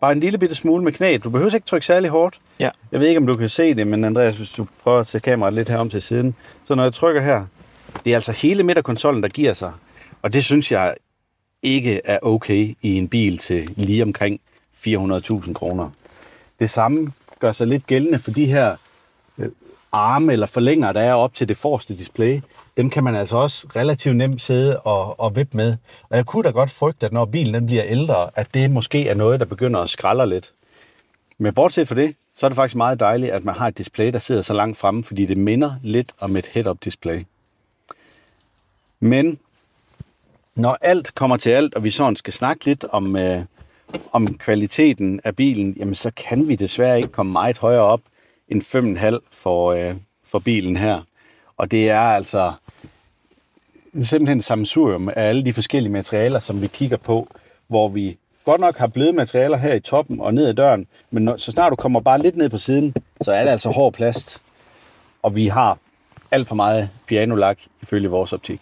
bare 0.01 0.11
en 0.11 0.19
lille 0.19 0.37
bitte 0.37 0.55
smule 0.55 0.83
med 0.83 0.91
knæet, 0.91 1.23
du 1.23 1.29
behøver 1.29 1.55
ikke 1.55 1.67
trykke 1.67 1.85
særlig 1.85 2.09
hårdt. 2.09 2.39
Ja. 2.59 2.69
Jeg 2.91 2.99
ved 2.99 3.07
ikke, 3.07 3.17
om 3.17 3.27
du 3.27 3.33
kan 3.33 3.49
se 3.49 3.73
det, 3.73 3.87
men 3.87 4.03
Andreas, 4.03 4.37
hvis 4.37 4.51
du 4.51 4.67
prøver 4.83 4.99
at 4.99 5.07
tage 5.07 5.21
kameraet 5.21 5.53
lidt 5.53 5.69
herom 5.69 5.89
til 5.89 6.01
siden. 6.01 6.35
Så 6.65 6.75
når 6.75 6.83
jeg 6.83 6.93
trykker 6.93 7.21
her, 7.21 7.45
det 8.05 8.11
er 8.11 8.17
altså 8.17 8.31
hele 8.31 8.63
midterkonsollen, 8.63 9.23
der 9.23 9.29
giver 9.29 9.53
sig. 9.53 9.71
Og 10.21 10.33
det 10.33 10.45
synes 10.45 10.71
jeg 10.71 10.95
ikke 11.63 12.01
er 12.03 12.19
okay 12.21 12.75
i 12.81 12.93
en 12.93 13.07
bil 13.07 13.37
til 13.37 13.73
lige 13.75 14.03
omkring 14.03 14.39
400.000 14.87 15.53
kroner. 15.53 15.89
Det 16.59 16.69
samme 16.69 17.13
gør 17.39 17.51
sig 17.51 17.67
lidt 17.67 17.87
gældende 17.87 18.19
for 18.19 18.31
de 18.31 18.45
her 18.45 18.75
arme 19.91 20.33
eller 20.33 20.47
forlænger, 20.47 20.91
der 20.91 21.01
er 21.01 21.13
op 21.13 21.33
til 21.33 21.49
det 21.49 21.57
forreste 21.57 21.97
display. 21.97 22.41
Dem 22.77 22.89
kan 22.89 23.03
man 23.03 23.15
altså 23.15 23.37
også 23.37 23.67
relativt 23.75 24.15
nemt 24.15 24.41
sidde 24.41 24.79
og, 24.79 25.19
og 25.19 25.35
vippe 25.35 25.57
med. 25.57 25.75
Og 26.09 26.17
jeg 26.17 26.25
kunne 26.25 26.43
da 26.43 26.49
godt 26.49 26.71
frygte, 26.71 27.05
at 27.05 27.13
når 27.13 27.25
bilen 27.25 27.53
den 27.53 27.65
bliver 27.65 27.83
ældre, 27.85 28.29
at 28.35 28.47
det 28.53 28.71
måske 28.71 29.07
er 29.07 29.13
noget, 29.13 29.39
der 29.39 29.45
begynder 29.45 29.79
at 29.79 29.89
skralde 29.89 30.29
lidt. 30.29 30.53
Men 31.37 31.53
bortset 31.53 31.87
fra 31.87 31.95
det, 31.95 32.15
så 32.35 32.45
er 32.45 32.49
det 32.49 32.55
faktisk 32.55 32.75
meget 32.75 32.99
dejligt, 32.99 33.31
at 33.31 33.43
man 33.43 33.55
har 33.55 33.67
et 33.67 33.77
display, 33.77 34.13
der 34.13 34.19
sidder 34.19 34.41
så 34.41 34.53
langt 34.53 34.77
fremme, 34.77 35.03
fordi 35.03 35.25
det 35.25 35.37
minder 35.37 35.75
lidt 35.83 36.13
om 36.19 36.35
et 36.35 36.45
head-up 36.45 36.77
display. 36.83 37.25
Men 38.99 39.39
når 40.55 40.77
alt 40.81 41.15
kommer 41.15 41.37
til 41.37 41.49
alt, 41.49 41.75
og 41.75 41.83
vi 41.83 41.91
sådan 41.91 42.15
skal 42.15 42.33
snakke 42.33 42.65
lidt 42.65 42.85
om, 42.89 43.15
øh, 43.15 43.41
om 44.11 44.33
kvaliteten 44.33 45.21
af 45.23 45.35
bilen, 45.35 45.75
jamen 45.77 45.95
så 45.95 46.11
kan 46.11 46.47
vi 46.47 46.55
desværre 46.55 46.97
ikke 46.97 47.09
komme 47.09 47.31
meget 47.31 47.57
højere 47.57 47.81
op 47.81 48.01
end 48.49 48.61
5,5 48.61 49.19
for, 49.31 49.71
øh, 49.71 49.95
for 50.25 50.39
bilen 50.39 50.77
her. 50.77 51.01
Og 51.57 51.71
det 51.71 51.89
er 51.89 51.99
altså 51.99 52.53
simpelthen 54.01 54.41
sammensurium 54.41 55.09
af 55.09 55.13
alle 55.29 55.45
de 55.45 55.53
forskellige 55.53 55.91
materialer, 55.91 56.39
som 56.39 56.61
vi 56.61 56.67
kigger 56.67 56.97
på, 56.97 57.27
hvor 57.67 57.89
vi 57.89 58.17
godt 58.45 58.61
nok 58.61 58.77
har 58.77 58.87
bløde 58.87 59.13
materialer 59.13 59.57
her 59.57 59.73
i 59.73 59.79
toppen 59.79 60.21
og 60.21 60.33
ned 60.33 60.47
ad 60.47 60.53
døren, 60.53 60.87
men 61.11 61.23
når, 61.23 61.37
så 61.37 61.51
snart 61.51 61.71
du 61.71 61.75
kommer 61.75 61.99
bare 61.99 62.21
lidt 62.21 62.35
ned 62.35 62.49
på 62.49 62.57
siden, 62.57 62.93
så 63.21 63.31
er 63.31 63.43
det 63.43 63.51
altså 63.51 63.69
hård 63.69 63.93
plast. 63.93 64.41
Og 65.23 65.35
vi 65.35 65.47
har 65.47 65.77
alt 66.31 66.47
for 66.47 66.55
meget 66.55 66.89
pianolak 67.07 67.57
ifølge 67.81 68.09
vores 68.09 68.33
optik. 68.33 68.61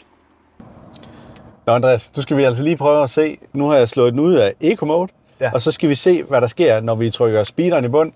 Nå 1.66 1.74
Andreas, 1.74 2.10
du 2.10 2.22
skal 2.22 2.38
vi 2.38 2.44
altså 2.44 2.64
lige 2.64 2.78
prøve 2.78 3.04
at 3.04 3.10
se. 3.10 3.38
Nu 3.54 3.68
har 3.68 3.78
jeg 3.78 3.90
slået 3.90 4.14
den 4.14 4.20
ud 4.20 4.34
af 4.34 4.54
Eco 4.62 4.86
Mode, 4.86 5.12
ja. 5.40 5.52
og 5.54 5.62
så 5.62 5.72
skal 5.72 5.90
vi 5.90 5.96
se, 5.96 6.24
hvad 6.24 6.42
der 6.42 6.48
sker, 6.48 6.80
når 6.80 6.96
vi 6.96 7.10
trykker 7.10 7.44
speederen 7.44 7.86
i 7.86 7.88
bund. 7.88 8.14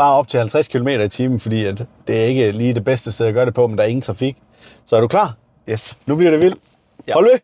Bare 0.00 0.14
op 0.14 0.28
til 0.28 0.38
50 0.38 0.68
km 0.68 0.88
i 0.88 1.08
timen, 1.08 1.40
fordi 1.40 1.64
at 1.64 1.86
det 2.06 2.20
er 2.20 2.24
ikke 2.24 2.52
lige 2.52 2.74
det 2.74 2.84
bedste 2.84 3.12
sted 3.12 3.26
at 3.26 3.34
gøre 3.34 3.46
det 3.46 3.54
på, 3.54 3.66
men 3.66 3.78
der 3.78 3.84
er 3.84 3.88
ingen 3.88 4.02
trafik. 4.02 4.36
Så 4.84 4.96
er 4.96 5.00
du 5.00 5.08
klar? 5.08 5.36
Yes. 5.68 5.96
Nu 6.06 6.16
bliver 6.16 6.30
det 6.30 6.40
vildt. 6.40 6.58
Ja. 7.06 7.14
Hold 7.14 7.24
ved! 7.24 7.38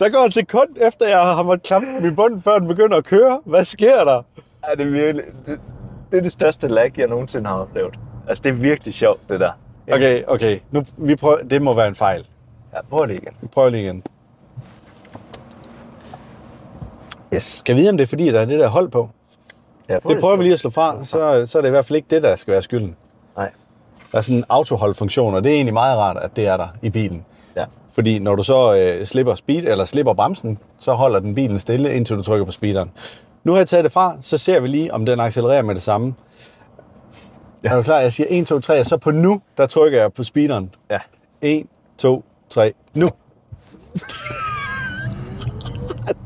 der 0.00 0.08
går 0.08 0.18
et 0.18 0.34
sekund 0.34 0.68
efter, 0.80 1.08
jeg 1.08 1.20
har 1.20 1.42
måttet 1.42 1.66
klappe 1.66 1.88
min 2.00 2.16
bund, 2.16 2.42
før 2.42 2.58
den 2.58 2.68
begynder 2.68 2.96
at 2.96 3.04
køre. 3.04 3.40
Hvad 3.44 3.64
sker 3.64 4.04
der? 4.04 4.22
Ja, 4.68 4.74
det, 4.74 4.86
er 4.86 4.90
virkelig, 4.90 5.24
det, 5.46 5.60
det 6.10 6.18
er 6.18 6.22
det 6.22 6.32
største 6.32 6.68
lag, 6.68 6.92
jeg 6.98 7.06
nogensinde 7.06 7.46
har 7.48 7.56
oplevet. 7.56 7.94
Altså, 8.28 8.42
det 8.42 8.50
er 8.50 8.54
virkelig 8.54 8.94
sjovt, 8.94 9.20
det 9.28 9.40
der. 9.40 9.52
Okay, 9.92 10.22
okay. 10.26 10.58
Nu, 10.70 10.82
vi 10.96 11.16
prøver, 11.16 11.36
det 11.50 11.62
må 11.62 11.74
være 11.74 11.88
en 11.88 11.94
fejl. 11.94 12.26
Ja, 12.74 12.82
prøv 12.90 13.08
det 13.08 13.14
igen. 13.14 13.32
Vi 13.40 13.46
prøver 13.46 13.68
lige 13.68 13.82
igen. 13.82 14.02
Yes. 17.34 17.42
Skal 17.42 17.74
vi 17.74 17.80
vide, 17.80 17.90
om 17.90 17.96
det 17.96 18.04
er 18.04 18.08
fordi, 18.08 18.32
der 18.32 18.40
er 18.40 18.44
det 18.44 18.60
der 18.60 18.68
hold 18.68 18.88
på? 18.88 19.10
Ja, 19.88 19.94
Det 20.08 20.20
prøver 20.20 20.36
vi 20.36 20.42
lige 20.42 20.52
at 20.52 20.58
slå 20.60 20.70
fra, 20.70 21.04
så, 21.04 21.46
så 21.46 21.58
er 21.58 21.62
det 21.62 21.68
i 21.68 21.70
hvert 21.70 21.86
fald 21.86 21.96
ikke 21.96 22.08
det, 22.10 22.22
der 22.22 22.36
skal 22.36 22.52
være 22.52 22.62
skylden. 22.62 22.96
Nej. 23.36 23.50
Der 24.12 24.18
er 24.18 24.22
sådan 24.22 24.36
en 24.38 24.44
autoholdfunktion, 24.48 25.34
og 25.34 25.44
det 25.44 25.50
er 25.50 25.54
egentlig 25.56 25.74
meget 25.74 25.98
rart, 25.98 26.16
at 26.16 26.36
det 26.36 26.46
er 26.46 26.56
der 26.56 26.68
i 26.82 26.90
bilen. 26.90 27.24
Ja. 27.56 27.64
Fordi 27.92 28.18
når 28.18 28.34
du 28.34 28.42
så 28.42 28.74
øh, 28.74 29.06
slipper 29.06 29.34
speed 29.34 29.64
eller 29.64 29.84
slipper 29.84 30.12
bremsen, 30.14 30.58
så 30.78 30.92
holder 30.92 31.18
den 31.18 31.34
bilen 31.34 31.58
stille, 31.58 31.94
indtil 31.94 32.16
du 32.16 32.22
trykker 32.22 32.46
på 32.46 32.52
speederen. 32.52 32.90
Nu 33.44 33.52
har 33.52 33.58
jeg 33.58 33.68
taget 33.68 33.84
det 33.84 33.92
fra, 33.92 34.16
så 34.20 34.38
ser 34.38 34.60
vi 34.60 34.68
lige, 34.68 34.94
om 34.94 35.06
den 35.06 35.20
accelererer 35.20 35.62
med 35.62 35.74
det 35.74 35.82
samme. 35.82 36.14
Ja. 37.64 37.68
Er 37.68 37.76
du 37.76 37.82
klar? 37.82 38.00
Jeg 38.00 38.12
siger 38.12 38.26
1, 38.30 38.46
2, 38.46 38.60
3, 38.60 38.80
og 38.80 38.86
så 38.86 38.96
på 38.96 39.10
nu, 39.10 39.40
der 39.56 39.66
trykker 39.66 40.00
jeg 40.00 40.12
på 40.12 40.22
speederen. 40.24 40.74
Ja. 40.90 40.98
1, 41.42 41.66
2, 41.98 42.24
3, 42.50 42.72
nu. 42.94 43.10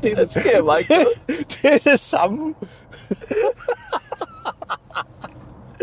Det, 0.03 0.17
det 0.17 0.29
sker 0.29 0.63
bare 0.63 0.79
ikke. 0.81 0.95
det 1.27 1.73
er 1.73 1.77
det 1.77 1.99
samme. 1.99 2.53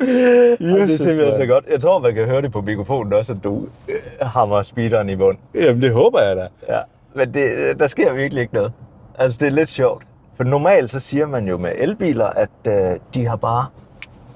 Yes, 0.02 0.58
det 0.58 0.82
er 0.82 0.86
simpelthen 0.86 1.36
så 1.36 1.46
godt. 1.46 1.64
Jeg 1.70 1.80
tror, 1.80 1.98
man 1.98 2.14
kan 2.14 2.24
høre 2.26 2.42
det 2.42 2.52
på 2.52 2.60
mikrofonen 2.60 3.12
også, 3.12 3.32
at 3.32 3.44
du 3.44 3.66
øh, 3.88 3.96
hammer 4.22 4.62
speederen 4.62 5.08
i 5.08 5.16
bund. 5.16 5.38
Jamen, 5.54 5.82
det 5.82 5.92
håber 5.92 6.20
jeg 6.20 6.36
da. 6.36 6.48
Ja. 6.68 6.80
Men 7.14 7.34
det, 7.34 7.78
der 7.80 7.86
sker 7.86 8.12
virkelig 8.12 8.40
ikke 8.40 8.54
noget. 8.54 8.72
Altså, 9.18 9.38
det 9.40 9.46
er 9.46 9.50
lidt 9.52 9.70
sjovt. 9.70 10.02
For 10.36 10.44
normalt 10.44 10.90
så 10.90 11.00
siger 11.00 11.26
man 11.26 11.48
jo 11.48 11.56
med 11.56 11.72
elbiler, 11.78 12.26
at 12.26 12.48
øh, 12.66 12.98
de 13.14 13.26
har 13.26 13.36
bare 13.36 13.66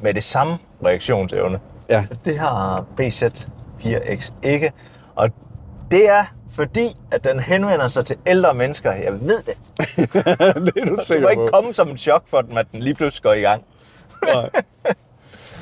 med 0.00 0.14
det 0.14 0.24
samme 0.24 0.58
reaktionsevne. 0.84 1.60
Ja. 1.88 2.04
Det 2.24 2.38
har 2.38 2.84
BZ4X 3.00 4.32
ikke. 4.42 4.72
Og 5.14 5.30
det 5.90 6.08
er 6.08 6.24
fordi, 6.54 6.96
at 7.10 7.24
den 7.24 7.40
henvender 7.40 7.88
sig 7.88 8.06
til 8.06 8.16
ældre 8.26 8.54
mennesker. 8.54 8.92
Jeg 8.92 9.12
ved 9.12 9.42
det. 9.42 9.56
det 10.14 10.26
er 10.36 10.52
du 10.52 10.64
Det 10.64 10.88
må 10.88 10.96
sikker 11.02 11.28
ikke 11.28 11.48
komme 11.52 11.74
som 11.74 11.88
en 11.88 11.96
chok 11.96 12.22
for 12.26 12.40
dem, 12.40 12.56
at 12.56 12.66
den 12.72 12.80
lige 12.82 12.94
pludselig 12.94 13.22
går 13.22 13.32
i 13.32 13.40
gang. 13.40 13.64
Nej. 14.26 14.50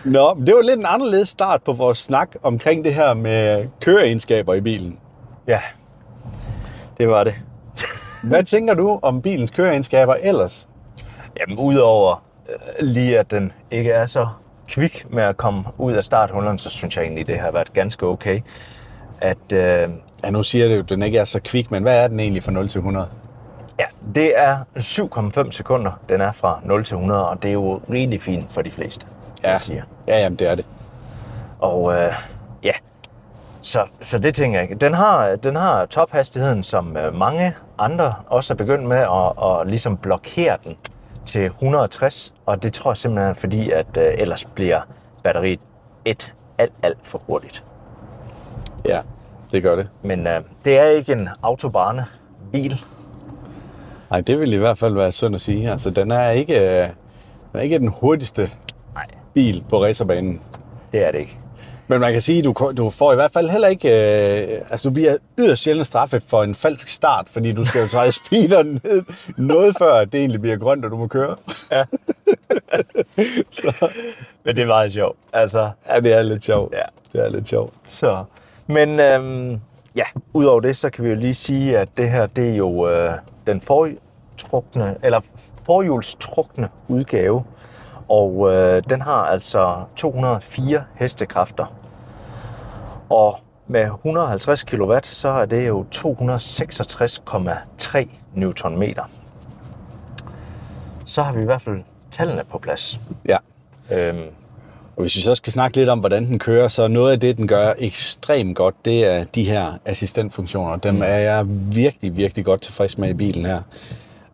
Nå, 0.05 0.37
det 0.47 0.55
var 0.55 0.63
lidt 0.63 0.79
en 0.79 0.87
anderledes 0.89 1.29
start 1.29 1.63
på 1.63 1.73
vores 1.73 1.99
snak 1.99 2.29
omkring 2.43 2.85
det 2.85 2.95
her 2.95 3.15
med 3.15 3.69
køreegenskaber 3.81 4.55
i 4.55 4.61
bilen. 4.61 4.99
Ja, 5.47 5.61
det 6.99 7.09
var 7.09 7.25
det. 7.25 7.35
Hvad 8.23 8.45
tænker 8.45 8.75
du 8.75 8.99
om 9.03 9.23
bilens 9.23 9.51
køreegenskaber 9.51 10.15
ellers? 10.15 10.69
Jamen, 11.41 11.59
udover 11.59 12.25
øh, 12.49 12.87
lige 12.87 13.19
at 13.19 13.31
den 13.31 13.53
ikke 13.71 13.91
er 13.91 14.07
så 14.07 14.29
kvik 14.69 15.07
med 15.11 15.23
at 15.23 15.37
komme 15.37 15.65
ud 15.79 15.93
af 15.93 16.05
starthullerne, 16.05 16.59
så 16.59 16.71
synes 16.71 16.97
jeg 16.97 17.05
egentlig, 17.05 17.27
det 17.27 17.39
har 17.39 17.51
været 17.51 17.73
ganske 17.73 18.07
okay. 18.07 18.41
At 19.21 19.53
øh, 19.53 19.89
Ja, 20.25 20.31
nu 20.31 20.43
siger 20.43 20.69
det 20.69 20.75
jo, 20.77 20.81
at 20.81 20.89
den 20.91 21.03
ikke 21.03 21.19
er 21.19 21.25
så 21.25 21.41
kvik, 21.45 21.71
men 21.71 21.83
hvad 21.83 22.05
er 22.05 22.09
den 22.09 22.21
egentlig 22.21 22.43
fra 22.43 22.53
0 22.53 22.69
til 22.69 22.79
100? 22.79 23.09
ja, 23.79 23.85
det 24.15 24.39
er 24.39 24.59
7,5 24.79 25.51
sekunder, 25.51 25.93
den 26.09 26.21
er 26.21 26.33
fra 26.33 26.61
0 26.65 26.85
til 26.85 26.95
100, 26.95 27.29
og 27.29 27.43
det 27.43 27.49
er 27.49 27.53
jo 27.53 27.81
rigtig 27.91 28.23
fint 28.23 28.53
for 28.53 28.63
de 28.63 28.71
fleste, 28.71 29.07
Ja, 29.45 29.51
jeg 29.53 29.61
siger. 29.61 29.83
ja 30.09 30.19
jamen, 30.19 30.39
det 30.39 30.49
er 30.49 30.55
det. 30.55 30.65
Og 31.59 31.95
øh, 31.95 32.13
ja, 32.63 32.73
så, 33.63 33.85
så 34.01 34.19
det 34.19 34.35
tænker 34.35 34.61
jeg. 34.61 34.81
Den 34.81 34.95
har, 34.95 35.37
den 35.37 35.57
har 35.57 35.87
tophastigheden, 35.87 36.63
som 36.63 36.97
øh, 36.97 37.15
mange 37.15 37.55
andre 37.79 38.15
også 38.27 38.53
er 38.55 38.57
begyndt 38.57 38.85
med 38.89 38.97
at, 38.99 39.61
at 39.61 39.67
ligesom 39.67 39.97
blokere 39.97 40.57
den 40.65 40.77
til 41.27 41.45
160. 41.45 42.33
Og 42.47 42.63
det 42.63 42.73
tror 42.73 42.91
jeg 42.91 42.97
simpelthen 42.97 43.35
fordi, 43.35 43.71
at 43.71 43.97
øh, 43.97 44.15
ellers 44.19 44.45
bliver 44.45 44.81
batteriet 45.25 45.61
et 46.05 46.33
alt, 46.59 46.73
alt 46.83 46.99
for 47.03 47.23
hurtigt. 47.27 47.65
Ja, 48.87 49.01
det 49.53 49.63
gør 49.63 49.77
det. 49.77 49.89
Men 50.03 50.27
øh, 50.27 50.41
det 50.65 50.77
er 50.79 50.85
ikke 50.87 51.13
en 51.13 51.29
autobahn-bil. 51.43 52.81
Nej, 54.11 54.21
det 54.21 54.41
vil 54.41 54.53
i 54.53 54.57
hvert 54.57 54.79
fald 54.79 54.95
være 54.95 55.13
synd 55.13 55.35
at 55.35 55.41
sige. 55.41 55.71
Altså, 55.71 55.91
den 55.91 56.11
er 56.11 56.31
ikke, 56.31 56.59
øh, 56.61 56.89
den 57.53 57.59
er 57.59 57.61
ikke 57.61 57.79
den 57.79 57.89
hurtigste 58.01 58.51
Nej, 58.95 59.07
bil 59.35 59.65
på 59.69 59.83
racerbanen. 59.83 60.41
det 60.93 61.07
er 61.07 61.11
det 61.11 61.19
ikke. 61.19 61.37
Men 61.89 62.01
man 62.01 62.13
kan 62.13 62.21
sige, 62.21 62.39
at 62.39 62.45
du, 62.45 62.73
du 62.77 62.91
får 62.91 63.13
i 63.13 63.15
hvert 63.15 63.31
fald 63.33 63.49
heller 63.51 63.69
ikke... 63.69 63.89
Øh, 63.89 64.61
altså, 64.71 64.89
du 64.89 64.95
bliver 64.95 65.17
yderst 65.39 65.63
sjældent 65.63 65.87
straffet 65.87 66.23
for 66.23 66.43
en 66.43 66.55
falsk 66.55 66.89
start, 66.89 67.29
fordi 67.29 67.53
du 67.53 67.65
skal 67.65 67.81
jo 67.83 67.89
træde 67.89 68.13
speederen 68.27 68.81
ned 68.85 69.03
noget 69.37 69.75
før, 69.79 70.05
det 70.05 70.21
egentlig 70.21 70.41
bliver 70.41 70.57
grønt, 70.57 70.85
og 70.85 70.91
du 70.91 70.97
må 70.97 71.07
køre. 71.07 71.37
Ja. 71.71 71.85
Så, 73.51 73.89
Men 74.45 74.57
det 74.57 74.63
er 74.63 74.67
meget 74.67 74.93
sjovt. 74.93 75.19
Altså, 75.33 75.71
ja, 75.89 76.01
det 76.01 76.13
er 76.13 76.23
lidt 76.23 76.45
sjovt. 76.45 76.75
Ja. 76.75 76.83
Det 77.13 77.27
er 77.27 77.31
lidt 77.31 77.49
sjovt. 77.49 77.75
Så, 77.89 78.25
men 78.71 79.01
øhm, 79.01 79.61
ja, 79.97 80.05
udover 80.33 80.61
det, 80.61 80.77
så 80.77 80.91
kan 80.91 81.05
vi 81.05 81.09
jo 81.09 81.15
lige 81.15 81.35
sige, 81.35 81.79
at 81.79 81.97
det 81.97 82.11
her, 82.11 82.27
det 82.27 82.51
er 82.51 82.57
jo 82.57 82.89
øh, 82.89 83.15
den 83.47 83.61
fortrukne, 83.61 84.97
eller 85.03 85.21
forhjulstrukne 85.67 86.69
udgave. 86.89 87.45
Og 88.09 88.53
øh, 88.53 88.83
den 88.91 89.01
har 89.01 89.25
altså 89.25 89.83
204 89.97 90.85
hestekræfter. 90.95 91.75
Og 93.09 93.39
med 93.67 93.85
150 93.85 94.65
kW, 94.65 94.99
så 95.03 95.29
er 95.29 95.47
det 95.47 95.69
jo 95.69 95.87
266,3 95.95 98.09
Nm. 98.35 98.83
Så 101.05 101.23
har 101.23 101.33
vi 101.33 101.43
i 101.43 101.45
hvert 101.45 101.63
fald 101.63 101.83
tallene 102.11 102.45
på 102.45 102.59
plads. 102.59 103.01
Ja. 103.29 103.37
Øhm, 103.91 104.27
og 105.01 105.03
hvis 105.03 105.17
vi 105.17 105.21
så 105.21 105.35
skal 105.35 105.53
snakke 105.53 105.77
lidt 105.77 105.89
om, 105.89 105.99
hvordan 105.99 106.27
den 106.27 106.39
kører, 106.39 106.69
så 106.69 106.89
noget 106.89 107.13
af 107.13 107.21
det, 107.21 107.37
den 107.37 107.47
gør 107.49 107.73
ekstremt 107.79 108.57
godt, 108.57 108.75
det 108.85 109.05
er 109.05 109.25
de 109.25 109.45
her 109.45 109.73
assistentfunktioner. 109.85 110.77
Dem 110.77 111.03
er 111.03 111.07
jeg 111.07 111.45
virkelig, 111.49 112.17
virkelig 112.17 112.45
godt 112.45 112.61
tilfreds 112.63 112.99
med 112.99 113.11
i 113.11 113.15
bilen 113.15 113.45
her. 113.47 113.63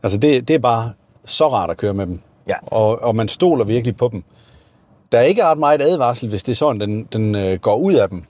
Altså 0.03 0.19
det, 0.19 0.49
det 0.49 0.55
er 0.55 0.59
bare 0.59 0.93
så 1.25 1.49
rart 1.49 1.71
at 1.71 1.77
køre 1.77 1.95
med 1.95 2.07
dem. 2.07 2.21
Ja. 2.49 2.55
Og, 2.67 3.03
og 3.03 3.17
man 3.17 3.29
stoler 3.29 3.65
virkelig 3.65 3.97
på 3.97 4.09
dem. 4.13 4.25
Der 5.13 5.19
er 5.19 5.23
ikke 5.23 5.45
ret 5.45 5.59
meget 5.59 5.83
advarsel, 5.83 6.29
hvis 6.29 6.43
det 6.43 6.53
er 6.53 6.57
sådan, 6.57 6.81
den, 6.81 7.09
den 7.13 7.35
øh, 7.35 7.59
går 7.59 7.77
ud 7.77 7.95
af 7.95 8.09
dem. 8.09 8.23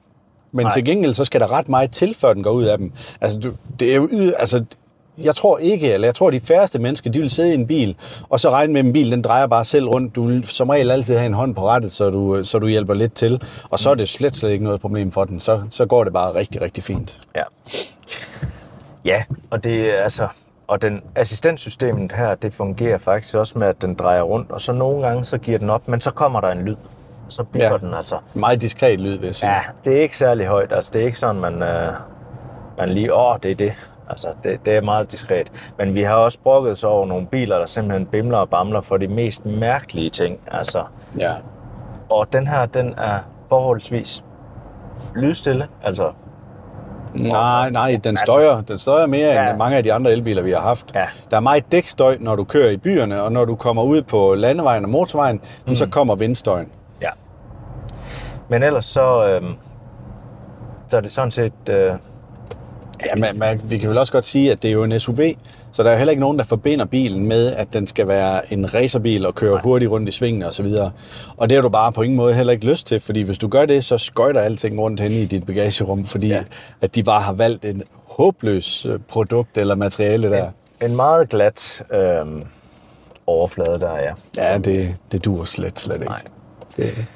Men 0.53 0.65
Nej. 0.65 0.73
til 0.73 0.85
gengæld, 0.85 1.15
så 1.15 1.25
skal 1.25 1.41
der 1.41 1.53
ret 1.53 1.69
meget 1.69 1.91
til, 1.91 2.15
før 2.15 2.35
den 2.35 2.43
går 2.43 2.51
ud 2.51 2.65
af 2.65 2.79
dem. 2.79 2.93
Altså, 3.21 3.39
du, 3.39 3.53
det 3.81 3.91
er 3.91 3.97
jo, 3.97 4.09
altså, 4.39 4.65
jeg 5.19 5.35
tror 5.35 5.59
ikke, 5.59 5.93
eller 5.93 6.07
jeg 6.07 6.15
tror, 6.15 6.31
de 6.31 6.41
færreste 6.41 6.79
mennesker, 6.79 7.11
de 7.11 7.21
vil 7.21 7.31
sidde 7.31 7.51
i 7.51 7.55
en 7.55 7.67
bil, 7.67 7.97
og 8.29 8.41
så 8.41 8.51
regne 8.51 8.73
med, 8.73 8.81
at 8.81 8.87
en 8.87 8.93
bil, 8.93 9.13
den 9.13 9.23
drejer 9.23 9.47
bare 9.47 9.65
selv 9.65 9.89
rundt. 9.89 10.17
Du 10.17 10.23
vil 10.23 10.47
som 10.47 10.71
regel 10.71 10.91
altid 10.91 11.17
have 11.17 11.27
en 11.27 11.35
hånd 11.35 11.55
på 11.55 11.69
rettet, 11.69 11.93
så 11.93 12.11
du, 12.11 12.45
så 12.45 12.59
du 12.59 12.67
hjælper 12.67 12.95
lidt 12.95 13.15
til. 13.15 13.43
Og 13.71 13.79
så 13.79 13.91
er 13.91 13.95
det 13.95 14.09
slet, 14.09 14.37
slet 14.37 14.51
ikke 14.51 14.65
noget 14.65 14.81
problem 14.81 15.13
for 15.13 15.25
den. 15.25 15.41
Så, 15.41 15.63
så 15.71 15.87
går 15.87 16.05
det 16.05 16.13
bare 16.13 16.35
rigtig, 16.35 16.61
rigtig 16.61 16.85
fint. 16.85 17.19
Ja. 17.35 17.43
Ja, 19.05 19.23
og 19.51 19.65
det 19.65 19.99
er 19.99 20.03
altså, 20.03 20.29
og 20.67 20.83
den 20.83 21.03
assistentsystemet 21.15 22.13
her, 22.13 22.35
det 22.35 22.55
fungerer 22.55 22.99
faktisk 22.99 23.35
også 23.35 23.59
med, 23.59 23.67
at 23.67 23.83
den 23.83 23.95
drejer 23.95 24.23
rundt, 24.23 24.51
og 24.51 24.61
så 24.61 24.73
nogle 24.73 25.07
gange, 25.07 25.25
så 25.25 25.39
giver 25.39 25.59
den 25.59 25.71
op, 25.71 25.89
men 25.89 26.01
så 26.01 26.11
kommer 26.11 26.41
der 26.41 26.49
en 26.49 26.63
lyd. 26.63 26.77
Så 27.29 27.43
bliver 27.43 27.71
ja, 27.73 27.77
den 27.77 27.95
altså. 27.95 28.19
Meget 28.35 28.63
diskret 28.63 29.01
lyd, 29.01 29.17
vil 29.19 29.27
jeg 29.27 29.35
sige. 29.35 29.51
Ja, 29.51 29.61
det 29.85 29.97
er 29.97 30.03
ikke 30.03 30.19
særlig 30.19 30.47
højt. 30.47 30.73
Altså, 30.73 30.91
det 30.95 31.03
er 31.03 31.07
ikke 31.07 31.19
sådan, 31.19 31.41
man, 31.41 31.63
øh, 31.63 31.93
man 32.79 32.89
lige, 32.89 33.15
åh, 33.15 33.37
det 33.43 33.51
er 33.51 33.55
det. 33.55 33.73
Altså, 34.11 34.29
det, 34.45 34.61
det 34.65 34.77
er 34.77 34.81
meget 34.81 35.13
diskret. 35.13 35.53
Men 35.79 35.95
vi 35.95 36.03
har 36.03 36.15
også 36.15 36.39
brokket 36.43 36.79
sig 36.79 36.89
over 36.89 37.07
nogle 37.07 37.27
biler, 37.27 37.59
der 37.59 37.67
simpelthen 37.67 38.07
bimler 38.07 38.39
og 38.39 38.49
bamler 38.49 38.81
for 38.81 38.97
de 38.97 39.09
mest 39.09 39.47
mærkelige 39.47 40.11
ting. 40.11 40.39
Altså, 40.53 40.85
ja. 41.19 41.33
Og 42.11 42.33
den 42.33 42.47
her, 42.47 42.67
den 42.67 42.95
er 42.99 43.19
forholdsvis 43.49 44.25
lydstille. 45.15 45.69
Altså, 45.83 46.13
Nej, 47.15 47.71
nej, 47.71 48.01
den 48.05 48.11
altså- 48.11 48.25
støjer, 48.27 48.61
den 48.61 48.79
støjer 48.79 49.07
mere 49.07 49.29
ja. 49.29 49.51
end 49.51 49.59
mange 49.59 49.77
af 49.77 49.83
de 49.83 49.93
andre 49.93 50.13
elbiler, 50.13 50.43
vi 50.43 50.51
har 50.51 50.61
haft. 50.61 50.95
Ja. 50.95 51.07
Der 51.31 51.37
er 51.37 51.41
meget 51.41 51.73
dækstøj, 51.73 52.17
når 52.21 52.37
du 52.37 52.45
kører 52.45 52.71
i 52.71 52.77
byerne, 52.77 53.23
og 53.23 53.33
når 53.33 53.45
du 53.45 53.57
kommer 53.57 53.83
ud 53.83 54.03
på 54.03 54.35
landevejen 54.35 54.85
og 54.85 54.91
motorvejen, 54.91 55.41
mm. 55.67 55.77
så 55.77 55.87
kommer 55.89 56.15
vindstøjen. 56.15 56.69
Ja. 57.03 57.11
Men 58.49 58.63
ellers 58.63 58.87
så, 58.87 59.27
øh, 59.27 59.43
så 60.89 60.97
er 60.97 61.01
det 61.01 61.13
sådan 61.13 61.31
set... 61.31 61.69
Øh, 61.71 61.93
Ja, 63.05 63.15
man, 63.17 63.39
man, 63.39 63.61
vi 63.65 63.79
kan 63.79 63.89
vel 63.89 63.99
også 63.99 64.13
godt 64.13 64.25
sige, 64.25 64.53
at 64.53 64.63
det 64.63 64.69
er 64.69 64.73
jo 64.73 64.85
en 64.85 65.01
SUV, 65.01 65.19
så 65.73 65.83
der 65.83 65.91
er 65.91 65.97
heller 65.97 66.11
ikke 66.11 66.21
nogen, 66.21 66.39
der 66.39 66.45
forbinder 66.45 66.85
bilen 66.85 67.27
med, 67.27 67.53
at 67.53 67.73
den 67.73 67.87
skal 67.87 68.09
være 68.09 68.53
en 68.53 68.75
racerbil 68.75 69.27
og 69.27 69.35
køre 69.35 69.53
Nej. 69.53 69.63
hurtigt 69.63 69.91
rundt 69.91 70.09
i 70.09 70.13
svingene 70.13 70.47
osv. 70.47 70.67
Og, 70.67 70.91
og 71.37 71.49
det 71.49 71.55
har 71.57 71.63
du 71.63 71.69
bare 71.69 71.93
på 71.93 72.03
ingen 72.03 72.17
måde 72.17 72.35
heller 72.35 72.53
ikke 72.53 72.67
lyst 72.67 72.87
til, 72.87 73.01
fordi 73.01 73.23
hvis 73.23 73.39
du 73.39 73.49
gør 73.49 73.67
det, 73.67 73.85
så 73.85 73.99
skøjter 73.99 74.41
alting 74.41 74.81
rundt 74.81 75.01
hen 75.01 75.13
i 75.13 75.25
dit 75.25 75.47
bagagerum, 75.47 76.05
fordi 76.05 76.29
ja. 76.29 76.43
at 76.81 76.95
de 76.95 77.03
bare 77.03 77.21
har 77.21 77.33
valgt 77.33 77.65
en 77.65 77.83
håbløs 78.05 78.87
øh, 78.87 78.99
produkt 79.09 79.59
eller 79.59 79.75
materiale 79.75 80.31
der. 80.31 80.45
En, 80.81 80.91
en 80.91 80.97
meget 80.97 81.29
glat 81.29 81.83
øh, 81.93 82.43
overflade 83.27 83.81
der, 83.81 83.97
ja. 83.99 84.13
Ja, 84.37 84.59
det, 84.59 84.97
det 85.13 85.25
dur 85.25 85.45
slet, 85.45 85.81
slet 85.81 85.95
ikke. 85.95 86.07
Nej. 86.07 86.23
Det. 86.77 87.07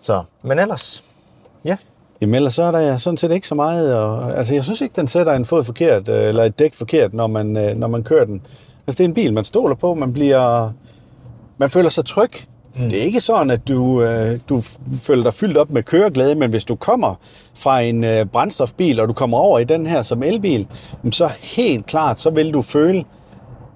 Så, 0.00 0.22
men 0.42 0.58
ellers, 0.58 1.04
ja, 1.64 1.76
Jamen 2.20 2.34
ellers 2.34 2.54
så 2.54 2.62
er 2.62 2.70
der 2.70 2.96
sådan 2.96 3.16
set 3.16 3.30
ikke 3.30 3.46
så 3.46 3.54
meget. 3.54 3.94
Og, 3.94 4.38
altså 4.38 4.54
jeg 4.54 4.64
synes 4.64 4.80
ikke, 4.80 4.96
den 4.96 5.08
sætter 5.08 5.32
en 5.32 5.44
fod 5.44 5.64
forkert, 5.64 6.08
øh, 6.08 6.28
eller 6.28 6.44
et 6.44 6.58
dæk 6.58 6.74
forkert, 6.74 7.14
når 7.14 7.26
man, 7.26 7.56
øh, 7.56 7.76
når 7.76 7.86
man 7.86 8.02
kører 8.02 8.24
den. 8.24 8.42
Altså 8.86 8.98
det 8.98 9.00
er 9.00 9.08
en 9.08 9.14
bil, 9.14 9.32
man 9.32 9.44
stoler 9.44 9.74
på, 9.74 9.94
man 9.94 10.12
bliver... 10.12 10.72
Man 11.58 11.70
føler 11.70 11.88
sig 11.88 12.04
tryg. 12.04 12.30
Mm. 12.76 12.88
Det 12.90 12.98
er 12.98 13.02
ikke 13.02 13.20
sådan, 13.20 13.50
at 13.50 13.68
du, 13.68 14.02
øh, 14.02 14.40
du 14.48 14.62
føler 15.02 15.22
dig 15.22 15.34
fyldt 15.34 15.56
op 15.56 15.70
med 15.70 15.82
køreglæde, 15.82 16.34
men 16.34 16.50
hvis 16.50 16.64
du 16.64 16.74
kommer 16.74 17.14
fra 17.54 17.80
en 17.80 18.28
brændstofbil, 18.28 19.00
og 19.00 19.08
du 19.08 19.12
kommer 19.12 19.38
over 19.38 19.58
i 19.58 19.64
den 19.64 19.86
her 19.86 20.02
som 20.02 20.22
elbil, 20.22 20.66
så 21.12 21.30
helt 21.40 21.86
klart, 21.86 22.20
så 22.20 22.30
vil 22.30 22.54
du 22.54 22.62
føle, 22.62 23.04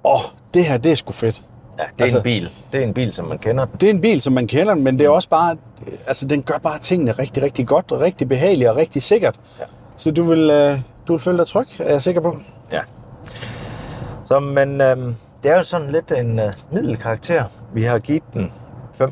åh, 0.04 0.14
oh, 0.14 0.20
det 0.54 0.64
her, 0.64 0.76
det 0.76 0.92
er 0.92 0.96
sgu 0.96 1.12
fedt. 1.12 1.42
Ja, 1.78 1.82
det 1.82 2.00
er 2.00 2.02
altså, 2.02 2.18
en 2.18 2.22
bil. 2.22 2.50
Det 2.72 2.80
er 2.80 2.84
en 2.84 2.94
bil, 2.94 3.12
som 3.12 3.26
man 3.26 3.38
kender. 3.38 3.66
Det 3.80 3.82
er 3.86 3.90
en 3.90 4.00
bil, 4.00 4.22
som 4.22 4.32
man 4.32 4.46
kender, 4.46 4.74
men 4.74 4.98
det 4.98 5.04
er 5.04 5.08
også 5.10 5.28
bare, 5.28 5.56
altså 6.06 6.26
den 6.26 6.42
gør 6.42 6.58
bare 6.58 6.78
tingene 6.78 7.12
rigtig, 7.12 7.42
rigtig 7.42 7.66
godt, 7.66 7.92
og 7.92 8.00
rigtig 8.00 8.28
behageligt 8.28 8.70
og 8.70 8.76
rigtig 8.76 9.02
sikkert. 9.02 9.40
Ja. 9.60 9.64
Så 9.96 10.10
du 10.10 10.22
vil, 10.22 10.50
øh, 10.50 10.78
du 11.08 11.12
vil 11.12 11.20
føle 11.20 11.38
dig 11.38 11.46
tryg, 11.46 11.66
er 11.78 11.90
jeg 11.90 12.02
sikker 12.02 12.20
på. 12.20 12.36
Ja. 12.72 12.80
Så, 14.24 14.40
men 14.40 14.80
øh, 14.80 14.96
det 15.42 15.50
er 15.50 15.56
jo 15.56 15.62
sådan 15.62 15.90
lidt 15.90 16.12
en 16.12 16.38
øh, 16.38 16.52
middelkarakter. 16.72 17.44
Vi 17.74 17.82
har 17.82 17.98
givet 17.98 18.22
den 18.34 18.52
5,5. 18.94 19.08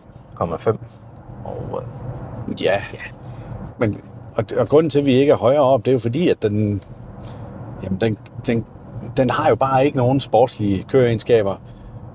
Og, 1.44 1.82
øh, 2.48 2.62
ja. 2.62 2.72
ja. 2.72 3.02
Men, 3.78 4.00
og, 4.34 4.44
og 4.58 4.68
grunden 4.68 4.90
til, 4.90 4.98
at 4.98 5.04
vi 5.06 5.14
ikke 5.14 5.32
er 5.32 5.36
højere 5.36 5.62
op, 5.62 5.84
det 5.84 5.90
er 5.90 5.92
jo 5.92 5.98
fordi, 5.98 6.28
at 6.28 6.42
den, 6.42 6.82
jamen, 7.84 8.00
den, 8.00 8.18
den, 8.46 8.66
den 9.16 9.30
har 9.30 9.48
jo 9.48 9.54
bare 9.54 9.86
ikke 9.86 9.98
nogen 9.98 10.20
sportslige 10.20 10.82
køreegenskaber. 10.82 11.56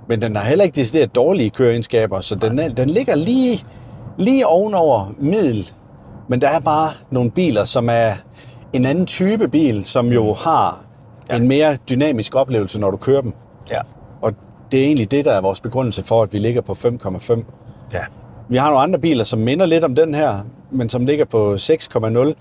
Men 0.08 0.22
den 0.22 0.36
har 0.36 0.44
heller 0.44 0.66
ikke 0.66 0.76
decideret 0.76 1.16
dårlige 1.16 1.50
køreegenskaber, 1.50 2.20
så 2.20 2.36
den, 2.36 2.60
er, 2.60 2.70
den 2.70 2.90
ligger 2.90 3.16
lige, 3.16 3.64
lige 4.18 4.48
ovenover 4.48 5.14
middel. 5.18 5.72
Men 6.28 6.42
der 6.42 6.48
er 6.48 6.60
bare 6.60 6.90
nogle 7.12 7.32
biler, 7.32 7.66
som 7.66 7.90
er 7.92 8.14
en 8.74 8.86
anden 8.86 9.06
type 9.06 9.48
bil, 9.48 9.86
som 9.86 10.08
jo 10.08 10.34
har 10.34 10.80
ja. 11.30 11.36
en 11.36 11.48
mere 11.48 11.78
dynamisk 11.90 12.36
oplevelse, 12.36 12.80
når 12.80 12.92
du 12.92 12.98
kører 12.98 13.22
dem. 13.22 13.34
Ja. 13.72 13.82
Og 14.22 14.32
det 14.72 14.80
er 14.80 14.86
egentlig 14.86 15.12
det, 15.12 15.26
der 15.26 15.32
er 15.32 15.42
vores 15.42 15.60
begrundelse 15.60 16.04
for, 16.04 16.24
at 16.24 16.34
vi 16.34 16.38
ligger 16.38 16.62
på 16.62 16.72
5,5. 16.72 17.44
Ja. 17.94 18.04
Vi 18.50 18.58
har 18.58 18.66
nogle 18.66 18.84
andre 18.84 19.00
biler, 19.00 19.24
som 19.24 19.40
minder 19.40 19.66
lidt 19.66 19.84
om 19.84 19.96
den 19.96 20.14
her, 20.14 20.40
men 20.72 20.90
som 20.90 21.06
ligger 21.06 21.26
på 21.26 21.54
6,0. 21.54 22.34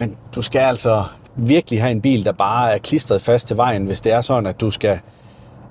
Men 0.00 0.16
du 0.34 0.42
skal 0.42 0.58
altså 0.58 1.04
virkelig 1.36 1.82
have 1.82 1.90
en 1.90 2.00
bil, 2.00 2.24
der 2.24 2.32
bare 2.32 2.74
er 2.74 2.78
klistret 2.78 3.22
fast 3.22 3.46
til 3.46 3.56
vejen, 3.56 3.86
hvis 3.86 4.00
det 4.00 4.12
er 4.12 4.20
sådan, 4.20 4.46
at 4.46 4.60
du 4.60 4.70
skal 4.70 5.00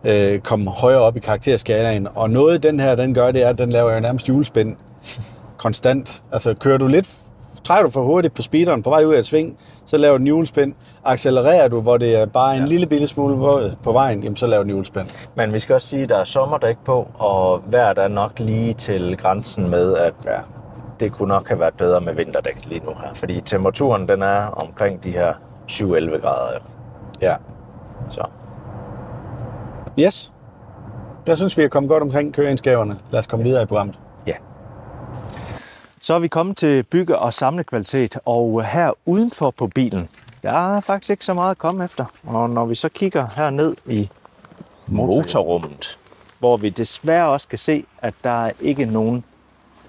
øh, 0.03 0.39
komme 0.39 0.71
højere 0.71 0.99
op 0.99 1.17
i 1.17 1.19
karakterskalaen. 1.19 2.07
Og 2.15 2.29
noget 2.29 2.63
den 2.63 2.79
her, 2.79 2.95
den 2.95 3.13
gør, 3.13 3.31
det 3.31 3.43
er, 3.43 3.49
at 3.49 3.57
den 3.57 3.69
laver 3.69 3.93
jo 3.93 3.99
nærmest 3.99 4.29
julespind 4.29 4.75
konstant. 5.57 6.23
Altså 6.31 6.53
kører 6.53 6.77
du 6.77 6.87
lidt, 6.87 7.09
træder 7.63 7.83
du 7.83 7.89
for 7.89 8.03
hurtigt 8.03 8.33
på 8.33 8.41
speederen 8.41 8.83
på 8.83 8.89
vej 8.89 9.03
ud 9.03 9.13
af 9.13 9.19
et 9.19 9.25
sving, 9.25 9.57
så 9.85 9.97
laver 9.97 10.17
den 10.17 10.27
julespind. 10.27 10.73
Accelererer 11.05 11.67
du, 11.67 11.81
hvor 11.81 11.97
det 11.97 12.15
er 12.15 12.25
bare 12.25 12.55
en 12.55 12.61
ja. 12.61 12.67
lille 12.67 12.85
bitte 12.85 13.07
smule 13.07 13.75
på 13.83 13.91
vejen, 13.91 14.23
jamen 14.23 14.35
så 14.35 14.47
laver 14.47 14.63
den 14.63 14.71
julespind. 14.71 15.07
Men 15.35 15.53
vi 15.53 15.59
skal 15.59 15.75
også 15.75 15.87
sige, 15.87 16.03
at 16.03 16.09
der 16.09 16.17
er 16.17 16.23
sommerdæk 16.23 16.77
på, 16.85 17.07
og 17.19 17.61
vejret 17.65 17.97
er 17.97 18.07
nok 18.07 18.39
lige 18.39 18.73
til 18.73 19.17
grænsen 19.17 19.69
med, 19.69 19.97
at 19.97 20.13
ja. 20.25 20.39
det 20.99 21.11
kunne 21.11 21.27
nok 21.27 21.47
have 21.47 21.59
været 21.59 21.73
bedre 21.73 22.01
med 22.01 22.13
vinterdæk 22.13 22.65
lige 22.65 22.81
nu 22.85 22.91
her. 23.03 23.13
Fordi 23.13 23.41
temperaturen, 23.41 24.07
den 24.07 24.21
er 24.21 24.45
omkring 24.45 25.03
de 25.03 25.11
her 25.11 25.33
7-11 25.71 26.21
grader. 26.21 26.59
Ja. 27.21 27.35
Så. 28.09 28.23
Yes. 29.99 30.34
Der 31.27 31.36
synes 31.36 31.58
vi 31.58 31.63
er 31.63 31.67
kommet 31.67 31.89
godt 31.89 32.04
omkring 32.04 32.34
køreegenskaberne. 32.34 32.97
Lad 33.12 33.19
os 33.19 33.27
komme 33.27 33.45
videre 33.45 33.63
i 33.63 33.65
programmet. 33.65 33.99
Ja. 34.27 34.34
Så 36.01 36.13
er 36.13 36.19
vi 36.19 36.27
kommet 36.27 36.58
til 36.58 36.84
bygge- 36.84 37.17
og 37.17 37.34
samlekvalitet, 37.34 38.17
og 38.25 38.65
her 38.65 38.91
udenfor 39.06 39.51
på 39.51 39.67
bilen, 39.67 40.10
der 40.43 40.75
er 40.75 40.80
faktisk 40.80 41.10
ikke 41.10 41.25
så 41.25 41.34
meget 41.34 41.51
at 41.51 41.58
komme 41.58 41.84
efter. 41.84 42.06
Og 42.27 42.49
når 42.49 42.65
vi 42.65 42.75
så 42.75 42.89
kigger 42.89 43.27
her 43.36 43.49
ned 43.49 43.75
i 43.86 44.10
motorrummet, 44.88 45.99
hvor 46.39 46.58
vi 46.58 46.69
desværre 46.69 47.30
også 47.30 47.47
kan 47.47 47.60
se, 47.60 47.86
at 48.01 48.13
der 48.23 48.45
er 48.45 48.51
ikke 48.62 48.86
nogen 48.86 49.23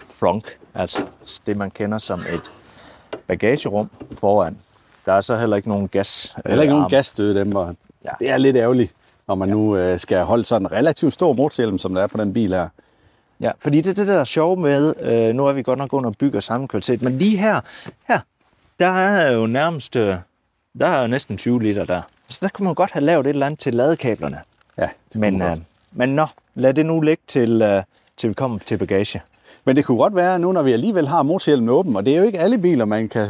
frunk, 0.08 0.58
altså 0.74 1.02
det 1.46 1.56
man 1.56 1.70
kender 1.70 1.98
som 1.98 2.18
et 2.18 2.42
bagagerum 3.26 3.90
foran. 4.12 4.58
Der 5.06 5.12
er 5.12 5.20
så 5.20 5.36
heller 5.36 5.56
ikke 5.56 5.68
nogen 5.68 5.88
gas. 5.88 6.36
Heller 6.46 6.62
ikke 6.62 6.74
nogen 6.74 6.90
gasstød 6.90 7.34
dem, 7.34 7.56
og 7.56 7.74
ja. 8.04 8.10
det 8.18 8.30
er 8.30 8.38
lidt 8.38 8.56
ærgerligt 8.56 8.94
når 9.28 9.34
man 9.34 9.48
ja. 9.48 9.54
nu 9.54 9.76
øh, 9.76 9.98
skal 9.98 10.24
holde 10.24 10.44
sådan 10.44 10.66
en 10.66 10.72
relativt 10.72 11.12
stor 11.12 11.32
motorhjelm, 11.32 11.78
som 11.78 11.94
der 11.94 12.02
er 12.02 12.06
på 12.06 12.18
den 12.18 12.32
bil 12.32 12.52
her. 12.52 12.68
Ja, 13.40 13.50
fordi 13.58 13.80
det 13.80 13.90
er 13.90 13.94
det, 13.94 14.06
der 14.06 14.20
er 14.20 14.24
sjovt 14.24 14.60
med, 14.60 14.94
øh, 15.02 15.34
nu 15.34 15.46
er 15.46 15.52
vi 15.52 15.62
godt 15.62 15.78
nok 15.78 15.92
under 15.92 16.10
bygge 16.10 16.38
og 16.38 16.42
samme 16.42 16.68
kvalitet, 16.68 17.02
men 17.02 17.18
lige 17.18 17.36
her, 17.36 17.60
her, 18.08 18.18
der 18.78 18.88
er 18.88 19.32
jo 19.32 19.46
nærmest, 19.46 19.96
øh, 19.96 20.16
der 20.78 20.86
er 20.86 21.00
jo 21.02 21.06
næsten 21.06 21.36
20 21.36 21.62
liter 21.62 21.84
der. 21.84 22.02
Så 22.28 22.38
der 22.40 22.48
kunne 22.48 22.64
man 22.64 22.74
godt 22.74 22.90
have 22.90 23.04
lavet 23.04 23.26
et 23.26 23.30
eller 23.30 23.46
andet 23.46 23.60
til 23.60 23.74
ladekablerne. 23.74 24.40
Ja, 24.78 24.88
det 25.12 25.20
men, 25.20 25.42
øh, 25.42 25.56
men 25.92 26.08
nå, 26.08 26.26
lad 26.54 26.74
det 26.74 26.86
nu 26.86 27.00
ligge 27.00 27.22
til, 27.26 27.62
øh, 27.62 27.82
til 28.16 28.28
vi 28.28 28.34
kommer 28.34 28.58
til 28.58 28.78
bagage. 28.78 29.22
Men 29.64 29.76
det 29.76 29.84
kunne 29.84 29.98
godt 29.98 30.14
være, 30.14 30.38
nu 30.38 30.52
når 30.52 30.62
vi 30.62 30.72
alligevel 30.72 31.08
har 31.08 31.22
motorhjelmen 31.22 31.68
åben, 31.68 31.96
og 31.96 32.06
det 32.06 32.14
er 32.14 32.18
jo 32.18 32.24
ikke 32.24 32.38
alle 32.38 32.58
biler, 32.58 32.84
man 32.84 33.08
kan, 33.08 33.28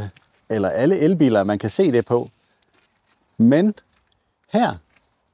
eller 0.49 0.69
alle 0.69 0.99
elbiler, 0.99 1.45
man 1.45 1.59
kan 1.59 1.71
se 1.71 1.93
det 1.93 2.07
på. 2.07 2.29
Men 3.39 3.75
her, 4.53 4.75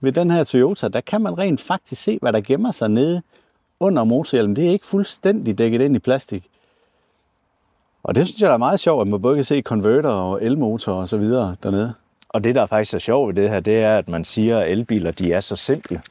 ved 0.00 0.12
den 0.12 0.30
her 0.30 0.44
Toyota, 0.44 0.88
der 0.88 1.00
kan 1.00 1.22
man 1.22 1.38
rent 1.38 1.61
faktisk 1.61 2.02
se, 2.02 2.18
hvad 2.22 2.32
der 2.32 2.40
gemmer 2.40 2.70
sig 2.70 2.88
nede 2.88 3.22
under 3.80 4.04
motorhjelmen, 4.04 4.56
det 4.56 4.66
er 4.66 4.70
ikke 4.70 4.87
fuldstændig 4.87 5.58
dækket 5.58 5.80
ind 5.80 5.96
i 5.96 5.98
plastik. 5.98 6.48
Og 8.02 8.14
det 8.14 8.26
synes 8.26 8.42
jeg 8.42 8.52
er 8.52 8.56
meget 8.56 8.80
sjovt, 8.80 9.00
at 9.00 9.06
man 9.06 9.22
både 9.22 9.34
kan 9.34 9.44
se 9.44 9.61
konverter 9.61 10.11
og 10.11 10.42
elmotor 10.42 10.92
og 10.92 11.08
så 11.08 11.16
videre 11.16 11.56
dernede. 11.62 11.94
Og 12.28 12.44
det, 12.44 12.54
der 12.54 12.66
faktisk 12.66 12.94
er 12.94 12.98
sjovt 12.98 13.28
ved 13.28 13.42
det 13.42 13.50
her, 13.50 13.61
det 13.61 13.78
er, 13.78 13.98
at 13.98 14.08
man 14.08 14.24
siger, 14.24 14.58
at 14.58 14.70
elbiler 14.70 15.11
de 15.11 15.32
er 15.32 15.40
så 15.40 15.56
simple. 15.56 16.02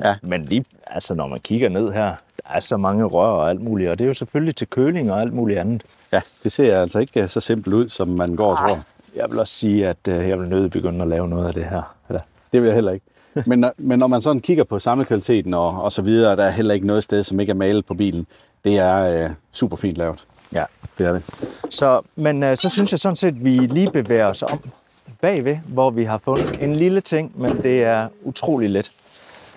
Ja. 0.00 0.16
Men 0.22 0.44
lige, 0.44 0.64
altså, 0.86 1.14
når 1.14 1.26
man 1.26 1.38
kigger 1.40 1.68
ned 1.68 1.92
her, 1.92 2.14
der 2.36 2.54
er 2.54 2.60
så 2.60 2.76
mange 2.76 3.04
rør 3.04 3.28
og 3.28 3.50
alt 3.50 3.60
muligt, 3.60 3.90
og 3.90 3.98
det 3.98 4.04
er 4.04 4.08
jo 4.08 4.14
selvfølgelig 4.14 4.56
til 4.56 4.66
køling 4.66 5.12
og 5.12 5.20
alt 5.20 5.32
muligt 5.32 5.58
andet. 5.58 5.82
Ja, 6.12 6.20
det 6.42 6.52
ser 6.52 6.80
altså 6.80 6.98
ikke 6.98 7.28
så 7.28 7.40
simpelt 7.40 7.74
ud, 7.74 7.88
som 7.88 8.08
man 8.08 8.36
går 8.36 8.50
og 8.50 8.58
tror. 8.58 8.84
Jeg 9.16 9.30
vil 9.30 9.38
også 9.38 9.54
sige, 9.54 9.88
at 9.88 10.08
øh, 10.08 10.28
jeg 10.28 10.38
vil 10.40 10.48
nødt 10.48 10.72
begynde 10.72 11.02
at 11.02 11.08
lave 11.08 11.28
noget 11.28 11.48
af 11.48 11.54
det 11.54 11.64
her. 11.64 11.93
Det 12.54 12.62
vil 12.62 12.68
jeg 12.68 12.74
heller 12.74 12.92
ikke. 12.92 13.06
Men, 13.46 13.58
når, 13.58 13.72
men 13.76 13.98
når 13.98 14.06
man 14.06 14.20
sådan 14.20 14.40
kigger 14.40 14.64
på 14.64 14.78
samlekvaliteten 14.78 15.54
og, 15.54 15.82
og 15.82 15.92
så 15.92 16.02
videre, 16.02 16.36
der 16.36 16.44
er 16.44 16.50
heller 16.50 16.74
ikke 16.74 16.86
noget 16.86 17.02
sted, 17.02 17.22
som 17.22 17.40
ikke 17.40 17.50
er 17.50 17.54
malet 17.54 17.86
på 17.86 17.94
bilen. 17.94 18.26
Det 18.64 18.78
er 18.78 19.24
øh, 19.24 19.30
super 19.52 19.76
fint 19.76 19.96
lavet. 19.96 20.26
Ja, 20.52 20.64
det 20.98 21.06
er 21.06 21.12
det. 21.12 21.22
Så, 21.70 22.00
men 22.16 22.42
øh, 22.42 22.56
så 22.56 22.70
synes 22.70 22.92
jeg 22.92 23.00
sådan 23.00 23.16
set, 23.16 23.28
at 23.28 23.44
vi 23.44 23.50
lige 23.50 23.90
bevæger 23.90 24.26
os 24.26 24.42
om 24.42 24.60
bagved, 25.20 25.56
hvor 25.66 25.90
vi 25.90 26.04
har 26.04 26.18
fundet 26.18 26.62
en 26.62 26.76
lille 26.76 27.00
ting, 27.00 27.40
men 27.40 27.62
det 27.62 27.82
er 27.82 28.08
utrolig 28.22 28.70
let. 28.70 28.92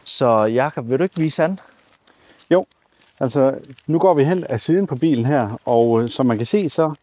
Så 0.03 0.43
Jakob, 0.43 0.89
vil 0.89 0.99
du 0.99 1.03
ikke 1.03 1.17
vise 1.17 1.43
an? 1.43 1.59
Jo, 2.51 2.65
altså 3.19 3.55
nu 3.87 3.99
går 3.99 4.13
vi 4.13 4.23
hen 4.23 4.43
af 4.43 4.59
siden 4.59 4.87
på 4.87 4.95
bilen 4.95 5.25
her, 5.25 5.57
og 5.65 6.01
øh, 6.01 6.09
som 6.09 6.25
man 6.25 6.37
kan 6.37 6.45
se, 6.45 6.69
så 6.69 6.93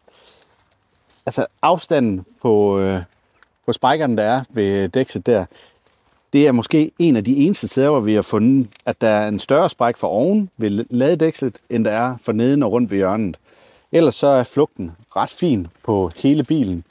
altså 1.25 1.45
afstanden 1.61 2.25
på, 2.41 2.79
øh, 2.79 3.03
på 3.65 3.73
spikerne, 3.73 4.17
der 4.17 4.23
er 4.23 4.43
ved 4.49 4.89
dækset 4.89 5.25
der, 5.25 5.45
det 6.35 6.47
er 6.47 6.51
måske 6.51 6.91
en 6.99 7.15
af 7.15 7.23
de 7.23 7.35
eneste 7.35 7.67
steder, 7.67 7.89
hvor 7.89 7.99
vi 7.99 8.13
har 8.13 8.21
fundet, 8.21 8.67
at 8.85 9.01
der 9.01 9.07
er 9.07 9.27
en 9.27 9.39
større 9.39 9.69
spræk 9.69 9.97
for 9.97 10.07
oven 10.07 10.49
ved 10.57 10.85
ladedækslet, 10.89 11.55
end 11.69 11.85
der 11.85 11.91
er 11.91 12.15
for 12.21 12.31
neden 12.31 12.63
og 12.63 12.71
rundt 12.71 12.91
ved 12.91 12.97
hjørnet. 12.97 13.37
Ellers 13.91 14.15
så 14.15 14.27
er 14.27 14.43
flugten 14.43 14.91
ret 15.15 15.29
fin 15.29 15.67
på 15.83 16.11
hele 16.15 16.43
bilen. 16.43 16.83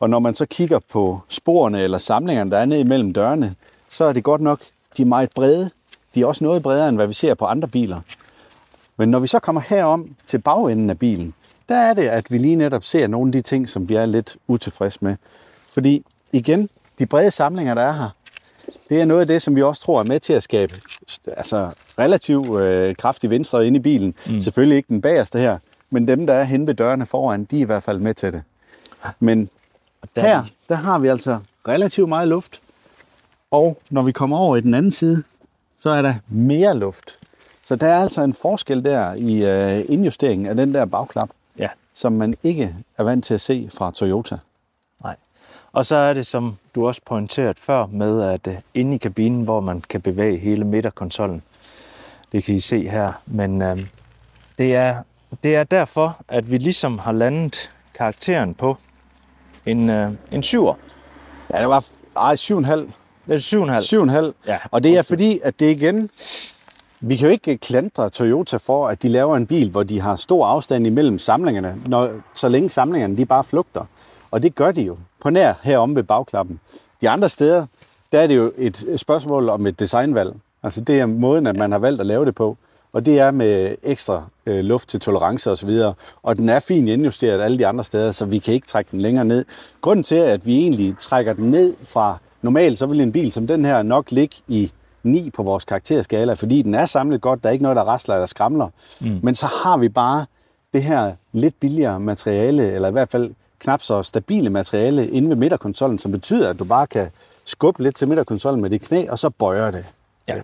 Og 0.00 0.10
når 0.10 0.18
man 0.18 0.34
så 0.34 0.46
kigger 0.46 0.78
på 0.92 1.20
sporene 1.28 1.82
eller 1.82 1.98
samlingerne, 1.98 2.50
der 2.50 2.58
er 2.58 2.64
nede 2.64 2.80
imellem 2.80 3.12
dørene, 3.12 3.54
så 3.88 4.04
er 4.04 4.12
det 4.12 4.24
godt 4.24 4.40
nok, 4.40 4.60
de 4.96 5.02
er 5.02 5.06
meget 5.06 5.30
brede. 5.34 5.70
De 6.14 6.20
er 6.20 6.26
også 6.26 6.44
noget 6.44 6.62
bredere, 6.62 6.88
end 6.88 6.96
hvad 6.96 7.06
vi 7.06 7.14
ser 7.14 7.34
på 7.34 7.44
andre 7.44 7.68
biler. 7.68 8.00
Men 8.96 9.08
når 9.08 9.18
vi 9.18 9.26
så 9.26 9.38
kommer 9.38 9.60
herom 9.60 10.14
til 10.26 10.38
bagenden 10.38 10.90
af 10.90 10.98
bilen, 10.98 11.34
der 11.68 11.76
er 11.76 11.94
det, 11.94 12.08
at 12.08 12.30
vi 12.30 12.38
lige 12.38 12.56
netop 12.56 12.84
ser 12.84 13.06
nogle 13.06 13.28
af 13.28 13.32
de 13.32 13.42
ting, 13.42 13.68
som 13.68 13.88
vi 13.88 13.94
er 13.94 14.06
lidt 14.06 14.36
utilfredse 14.46 14.98
med. 15.02 15.16
Fordi 15.70 16.04
igen, 16.32 16.68
de 16.98 17.06
brede 17.06 17.30
samlinger, 17.30 17.74
der 17.74 17.82
er 17.82 17.92
her, 17.92 18.10
det 18.88 19.00
er 19.00 19.04
noget 19.04 19.20
af 19.20 19.26
det, 19.26 19.42
som 19.42 19.56
vi 19.56 19.62
også 19.62 19.82
tror 19.82 20.00
er 20.00 20.04
med 20.04 20.20
til 20.20 20.32
at 20.32 20.42
skabe 20.42 20.74
altså, 21.36 21.70
relativt 21.98 22.60
øh, 22.60 22.96
kraftig 22.96 23.30
venstre 23.30 23.66
ind 23.66 23.76
i 23.76 23.78
bilen. 23.78 24.14
Mm. 24.26 24.40
Selvfølgelig 24.40 24.76
ikke 24.76 24.88
den 24.88 25.00
bagerste 25.00 25.38
her, 25.38 25.58
men 25.90 26.08
dem, 26.08 26.26
der 26.26 26.34
er 26.34 26.44
hen 26.44 26.66
ved 26.66 26.74
dørene 26.74 27.06
foran, 27.06 27.44
de 27.44 27.56
er 27.56 27.60
i 27.60 27.64
hvert 27.64 27.82
fald 27.82 27.98
med 27.98 28.14
til 28.14 28.32
det. 28.32 28.42
Men 29.20 29.50
her, 30.16 30.44
der 30.68 30.74
har 30.74 30.98
vi 30.98 31.08
altså 31.08 31.38
relativt 31.68 32.08
meget 32.08 32.28
luft. 32.28 32.60
Og 33.50 33.78
når 33.90 34.02
vi 34.02 34.12
kommer 34.12 34.38
over 34.38 34.56
i 34.56 34.60
den 34.60 34.74
anden 34.74 34.92
side, 34.92 35.22
så 35.80 35.90
er 35.90 36.02
der 36.02 36.14
mere 36.28 36.78
luft. 36.78 37.18
Så 37.64 37.76
der 37.76 37.86
er 37.86 37.98
altså 38.02 38.22
en 38.22 38.34
forskel 38.34 38.84
der 38.84 39.14
i 39.14 39.44
øh, 39.44 39.84
indjusteringen 39.88 40.46
af 40.46 40.56
den 40.56 40.74
der 40.74 40.84
bagklap, 40.84 41.30
ja. 41.58 41.68
som 41.94 42.12
man 42.12 42.34
ikke 42.42 42.74
er 42.98 43.02
vant 43.02 43.24
til 43.24 43.34
at 43.34 43.40
se 43.40 43.70
fra 43.74 43.90
Toyota. 43.90 44.38
Og 45.78 45.86
så 45.86 45.96
er 45.96 46.12
det, 46.12 46.26
som 46.26 46.56
du 46.74 46.86
også 46.86 47.00
pointeret 47.06 47.58
før, 47.58 47.86
med 47.86 48.22
at 48.22 48.46
uh, 48.46 48.54
inde 48.74 48.94
i 48.94 48.98
kabinen, 48.98 49.42
hvor 49.42 49.60
man 49.60 49.82
kan 49.88 50.00
bevæge 50.00 50.38
hele 50.38 50.64
midterkonsollen. 50.64 51.42
Det 52.32 52.44
kan 52.44 52.54
I 52.54 52.60
se 52.60 52.88
her. 52.88 53.12
Men 53.26 53.62
uh, 53.62 53.78
det, 54.58 54.74
er, 54.74 55.02
det 55.42 55.56
er 55.56 55.64
derfor, 55.64 56.16
at 56.28 56.50
vi 56.50 56.58
ligesom 56.58 56.98
har 56.98 57.12
landet 57.12 57.70
karakteren 57.94 58.54
på 58.54 58.76
en, 59.66 59.88
uh, 59.88 60.12
en 60.32 60.42
7'er. 60.42 60.74
Ja, 61.54 61.60
det 61.60 61.68
var 61.68 61.84
ej, 62.16 62.34
7,5. 62.34 62.70
Det 63.26 63.34
er 63.34 63.82
7,5. 64.08 64.32
7,5. 64.32 64.32
Ja. 64.46 64.58
Og 64.70 64.82
det 64.82 64.98
er 64.98 65.02
fordi, 65.02 65.40
at 65.44 65.60
det 65.60 65.70
igen, 65.70 66.10
vi 67.00 67.16
kan 67.16 67.26
jo 67.26 67.32
ikke 67.32 67.58
klandre 67.58 68.10
Toyota 68.10 68.56
for, 68.56 68.88
at 68.88 69.02
de 69.02 69.08
laver 69.08 69.36
en 69.36 69.46
bil, 69.46 69.70
hvor 69.70 69.82
de 69.82 70.00
har 70.00 70.16
stor 70.16 70.46
afstand 70.46 70.86
imellem 70.86 71.18
samlingerne, 71.18 71.76
når, 71.86 72.10
så 72.34 72.48
længe 72.48 72.70
samlingerne 72.70 73.16
de 73.16 73.26
bare 73.26 73.44
flugter. 73.44 73.84
Og 74.30 74.42
det 74.42 74.54
gør 74.54 74.72
de 74.72 74.82
jo 74.82 74.96
på 75.20 75.30
nær 75.30 75.54
heromme 75.62 75.96
ved 75.96 76.02
bagklappen. 76.02 76.60
De 77.00 77.08
andre 77.08 77.28
steder, 77.28 77.66
der 78.12 78.20
er 78.20 78.26
det 78.26 78.36
jo 78.36 78.52
et 78.56 78.92
spørgsmål 78.96 79.48
om 79.48 79.66
et 79.66 79.80
designvalg. 79.80 80.34
Altså 80.62 80.80
det 80.80 81.00
er 81.00 81.06
måden, 81.06 81.46
at 81.46 81.56
man 81.56 81.72
har 81.72 81.78
valgt 81.78 82.00
at 82.00 82.06
lave 82.06 82.24
det 82.24 82.34
på. 82.34 82.56
Og 82.92 83.06
det 83.06 83.18
er 83.18 83.30
med 83.30 83.74
ekstra 83.82 84.24
øh, 84.46 84.64
luft 84.64 84.88
til 84.88 85.00
tolerance 85.00 85.50
osv. 85.50 85.70
Og 86.22 86.38
den 86.38 86.48
er 86.48 86.58
fint 86.58 86.88
indjusteret 86.88 87.40
alle 87.40 87.58
de 87.58 87.66
andre 87.66 87.84
steder, 87.84 88.10
så 88.10 88.24
vi 88.24 88.38
kan 88.38 88.54
ikke 88.54 88.66
trække 88.66 88.90
den 88.90 89.00
længere 89.00 89.24
ned. 89.24 89.44
Grunden 89.80 90.02
til, 90.02 90.14
at 90.14 90.46
vi 90.46 90.56
egentlig 90.56 90.94
trækker 90.98 91.32
den 91.32 91.50
ned 91.50 91.74
fra 91.84 92.18
normalt, 92.42 92.78
så 92.78 92.86
vil 92.86 93.00
en 93.00 93.12
bil 93.12 93.32
som 93.32 93.46
den 93.46 93.64
her 93.64 93.82
nok 93.82 94.10
ligge 94.10 94.36
i 94.48 94.72
9 95.02 95.30
på 95.30 95.42
vores 95.42 95.64
karakterskala, 95.64 96.32
fordi 96.32 96.62
den 96.62 96.74
er 96.74 96.86
samlet 96.86 97.20
godt, 97.20 97.42
der 97.42 97.48
er 97.48 97.52
ikke 97.52 97.62
noget, 97.62 97.76
der 97.76 97.82
rasler 97.82 98.14
eller 98.14 98.26
skramler. 98.26 98.68
Mm. 99.00 99.20
Men 99.22 99.34
så 99.34 99.46
har 99.46 99.76
vi 99.76 99.88
bare 99.88 100.26
det 100.74 100.82
her 100.82 101.12
lidt 101.32 101.54
billigere 101.60 102.00
materiale, 102.00 102.72
eller 102.72 102.88
i 102.88 102.92
hvert 102.92 103.10
fald 103.10 103.30
knap 103.58 103.82
så 103.82 104.02
stabile 104.02 104.50
materiale 104.50 105.10
inde 105.10 105.28
ved 105.28 105.36
midterkonsollen, 105.36 105.98
som 105.98 106.12
betyder, 106.12 106.50
at 106.50 106.58
du 106.58 106.64
bare 106.64 106.86
kan 106.86 107.08
skubbe 107.44 107.82
lidt 107.82 107.96
til 107.96 108.08
midterkonsollen 108.08 108.62
med 108.62 108.70
dit 108.70 108.82
knæ, 108.82 109.06
og 109.08 109.18
så 109.18 109.30
bøjer 109.30 109.70
det. 109.70 109.86
Ja. 110.28 110.40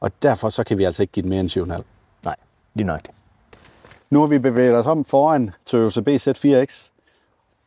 Og 0.00 0.10
derfor 0.22 0.48
så 0.48 0.64
kan 0.64 0.78
vi 0.78 0.84
altså 0.84 1.02
ikke 1.02 1.12
give 1.12 1.22
den 1.22 1.30
mere 1.30 1.40
end 1.40 1.50
7,5. 1.50 1.82
Nej, 2.24 2.36
lige 2.74 2.86
nok. 2.86 3.00
Nu 4.10 4.20
har 4.20 4.26
vi 4.26 4.38
bevæget 4.38 4.74
os 4.74 4.86
om 4.86 5.04
foran 5.04 5.50
Toyota 5.66 6.00
BZ4X, 6.00 6.90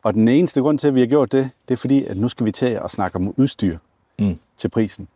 og 0.02 0.14
den 0.14 0.28
eneste 0.28 0.60
grund 0.60 0.78
til, 0.78 0.88
at 0.88 0.94
vi 0.94 1.00
har 1.00 1.06
gjort 1.06 1.32
det, 1.32 1.50
det 1.68 1.74
er 1.74 1.78
fordi, 1.78 2.04
at 2.04 2.16
nu 2.16 2.28
skal 2.28 2.46
vi 2.46 2.52
til 2.52 2.66
at 2.84 2.90
snakke 2.90 3.16
om 3.16 3.34
udstyr 3.36 3.78
mm. 4.18 4.38
til 4.56 4.68
prisen. 4.68 5.08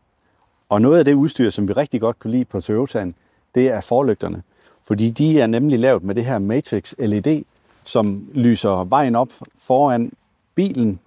Og 0.68 0.82
noget 0.82 0.98
af 0.98 1.04
det 1.04 1.14
udstyr, 1.14 1.50
som 1.50 1.68
vi 1.68 1.72
rigtig 1.72 2.00
godt 2.00 2.18
kunne 2.18 2.30
lide 2.30 2.44
på 2.44 2.60
Toyotaen, 2.60 3.14
det 3.54 3.68
er 3.70 3.80
forlygterne. 3.80 4.42
Fordi 4.84 5.10
de 5.10 5.40
er 5.40 5.46
nemlig 5.46 5.78
lavet 5.78 6.02
med 6.02 6.14
det 6.14 6.24
her 6.24 6.38
Matrix 6.38 6.94
LED, 6.98 7.42
som 7.88 8.28
lyser 8.34 8.84
vejen 8.84 9.16
op 9.16 9.28
foran 9.58 10.12
bilen, 10.54 10.98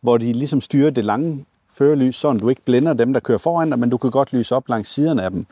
hvor 0.00 0.18
de 0.18 0.32
ligesom 0.32 0.60
styrer 0.60 0.90
det 0.90 1.04
lange 1.04 1.44
førerlys, 1.70 2.16
så 2.16 2.32
du 2.32 2.48
ikke 2.48 2.62
blænder 2.64 2.92
dem, 2.92 3.12
der 3.12 3.20
kører 3.20 3.38
foran 3.38 3.70
dig, 3.70 3.78
men 3.78 3.90
du 3.90 3.96
kan 3.96 4.10
godt 4.10 4.32
lyse 4.32 4.54
op 4.54 4.68
langs 4.68 4.90
siderne 4.90 5.22
af 5.22 5.30
dem. 5.30 5.46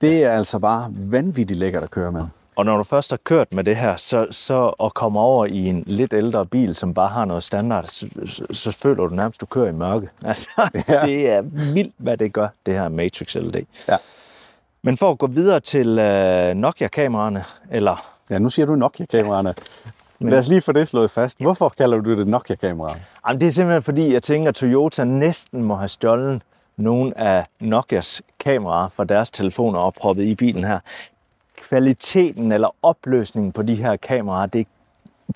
Det 0.00 0.24
er 0.24 0.30
altså 0.30 0.58
bare 0.58 0.92
vanvittigt 0.96 1.58
lækkert 1.58 1.82
at 1.82 1.90
køre 1.90 2.12
med. 2.12 2.26
Og 2.56 2.64
når 2.64 2.76
du 2.76 2.82
først 2.82 3.10
har 3.10 3.16
kørt 3.16 3.52
med 3.52 3.64
det 3.64 3.76
her, 3.76 3.96
så, 3.96 4.26
så 4.30 4.68
at 4.68 4.94
komme 4.94 5.20
over 5.20 5.46
i 5.46 5.66
en 5.66 5.84
lidt 5.86 6.12
ældre 6.12 6.46
bil, 6.46 6.74
som 6.74 6.94
bare 6.94 7.08
har 7.08 7.24
noget 7.24 7.42
standard, 7.42 7.86
så, 7.86 8.08
så, 8.26 8.46
så 8.50 8.72
føler 8.72 9.06
du 9.06 9.14
nærmest, 9.14 9.40
du 9.40 9.46
kører 9.46 9.68
i 9.68 9.72
mørke. 9.72 10.08
Altså, 10.24 10.48
ja. 10.88 11.06
det 11.06 11.30
er 11.30 11.42
vildt, 11.74 11.94
hvad 11.96 12.16
det 12.16 12.32
gør, 12.32 12.48
det 12.66 12.74
her 12.74 12.88
Matrix 12.88 13.34
LED. 13.34 13.62
Ja. 13.88 13.96
Men 14.86 14.96
for 14.96 15.10
at 15.10 15.18
gå 15.18 15.26
videre 15.26 15.60
til 15.60 15.88
uh, 15.88 16.56
Nokia-kameraerne, 16.56 17.44
eller... 17.70 18.10
Ja, 18.30 18.38
nu 18.38 18.50
siger 18.50 18.66
du 18.66 18.74
Nokia-kameraerne. 18.74 19.54
Men 20.18 20.30
lad 20.30 20.38
os 20.38 20.48
lige 20.48 20.60
få 20.60 20.72
det 20.72 20.88
slået 20.88 21.10
fast. 21.10 21.40
Hvorfor 21.40 21.68
kalder 21.68 22.00
du 22.00 22.18
det 22.18 22.26
Nokia-kamera? 22.26 22.96
Jamen, 23.28 23.40
det 23.40 23.48
er 23.48 23.52
simpelthen 23.52 23.82
fordi, 23.82 24.12
jeg 24.12 24.22
tænker, 24.22 24.48
at 24.48 24.54
Toyota 24.54 25.04
næsten 25.04 25.62
må 25.62 25.74
have 25.74 25.88
stjålet 25.88 26.42
nogle 26.76 27.20
af 27.20 27.46
Nokias 27.60 28.22
kameraer 28.40 28.88
fra 28.88 29.04
deres 29.04 29.30
telefoner 29.30 29.78
og 29.78 29.94
proppet 29.94 30.24
i 30.24 30.34
bilen 30.34 30.64
her 30.64 30.78
kvaliteten 31.56 32.52
eller 32.52 32.68
opløsningen 32.82 33.52
på 33.52 33.62
de 33.62 33.74
her 33.74 33.96
kameraer, 33.96 34.46
det, 34.46 34.66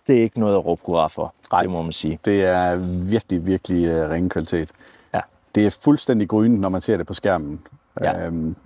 det 0.06 0.18
er 0.18 0.22
ikke 0.22 0.40
noget 0.40 0.54
at 0.54 0.66
råbe 0.66 0.82
hurra 0.84 1.08
for, 1.08 1.34
Nej, 1.52 1.62
det 1.62 1.70
må 1.70 1.82
man 1.82 1.92
sige. 1.92 2.18
Det 2.24 2.44
er 2.44 2.76
virkelig, 3.10 3.46
virkelig 3.46 4.04
uh, 4.04 4.10
ringe 4.10 4.28
kvalitet. 4.28 4.70
Ja. 5.14 5.20
Det 5.54 5.66
er 5.66 5.78
fuldstændig 5.84 6.28
grynet, 6.28 6.60
når 6.60 6.68
man 6.68 6.80
ser 6.80 6.96
det 6.96 7.06
på 7.06 7.14
skærmen. 7.14 7.60
Ja. 8.00 8.26
Øhm, 8.26 8.56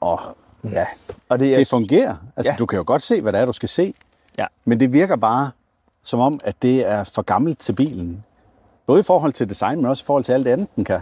og 0.00 0.20
ja, 0.64 0.86
og 1.28 1.38
det, 1.38 1.52
er, 1.52 1.56
det 1.56 1.68
fungerer. 1.68 2.16
Altså, 2.36 2.52
ja. 2.52 2.56
du 2.56 2.66
kan 2.66 2.76
jo 2.76 2.84
godt 2.86 3.02
se, 3.02 3.20
hvad 3.20 3.32
det 3.32 3.40
er, 3.40 3.46
du 3.46 3.52
skal 3.52 3.68
se. 3.68 3.94
Ja. 4.38 4.46
Men 4.64 4.80
det 4.80 4.92
virker 4.92 5.16
bare 5.16 5.50
som 6.02 6.20
om, 6.20 6.40
at 6.44 6.62
det 6.62 6.86
er 6.86 7.04
for 7.04 7.22
gammelt 7.22 7.58
til 7.58 7.72
bilen. 7.72 8.24
Både 8.86 9.00
i 9.00 9.02
forhold 9.02 9.32
til 9.32 9.48
design, 9.48 9.76
men 9.76 9.86
også 9.86 10.02
i 10.02 10.06
forhold 10.06 10.24
til 10.24 10.32
alt 10.32 10.44
det 10.46 10.52
andet, 10.52 10.68
den 10.76 10.84
kan. 10.84 11.00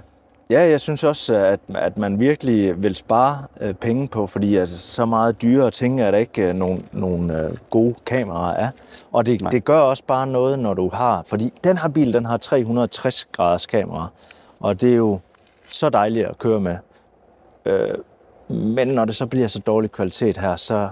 Ja, 0.51 0.69
jeg 0.69 0.81
synes 0.81 1.05
også, 1.05 1.35
at, 1.35 1.61
at 1.75 1.99
man 1.99 2.21
virkelig 2.21 2.83
vil 2.83 2.95
spare 2.95 3.45
øh, 3.61 3.75
penge 3.75 4.09
på, 4.09 4.27
fordi 4.27 4.57
altså, 4.57 4.79
så 4.79 5.05
meget 5.05 5.43
dyrere 5.43 5.71
ting 5.71 6.01
er 6.01 6.11
der 6.11 6.19
ikke 6.19 6.43
øh, 6.43 6.55
nogen, 6.55 6.83
nogen 6.93 7.31
øh, 7.31 7.57
gode 7.71 7.95
kameraer 8.07 8.55
er. 8.55 8.71
Og 9.13 9.27
det, 9.27 9.41
det 9.53 9.65
gør 9.65 9.79
også 9.79 10.05
bare 10.05 10.27
noget, 10.27 10.59
når 10.59 10.75
du 10.75 10.89
har, 10.89 11.23
fordi 11.27 11.53
den 11.65 11.79
her 11.79 11.89
bil, 11.89 12.13
den 12.13 12.25
har 12.25 12.37
360 12.37 13.25
graders 13.33 13.67
kamera, 13.67 14.09
og 14.61 14.81
det 14.81 14.93
er 14.93 14.97
jo 14.97 15.19
så 15.65 15.89
dejligt 15.89 16.27
at 16.27 16.39
køre 16.39 16.61
med. 16.61 16.77
Øh, 17.65 17.95
men 18.49 18.89
når 18.89 19.05
det 19.05 19.17
så 19.17 19.27
bliver 19.27 19.49
så 19.49 19.59
dårlig 19.59 19.93
kvalitet 19.93 20.37
her, 20.37 20.57
så, 20.57 20.89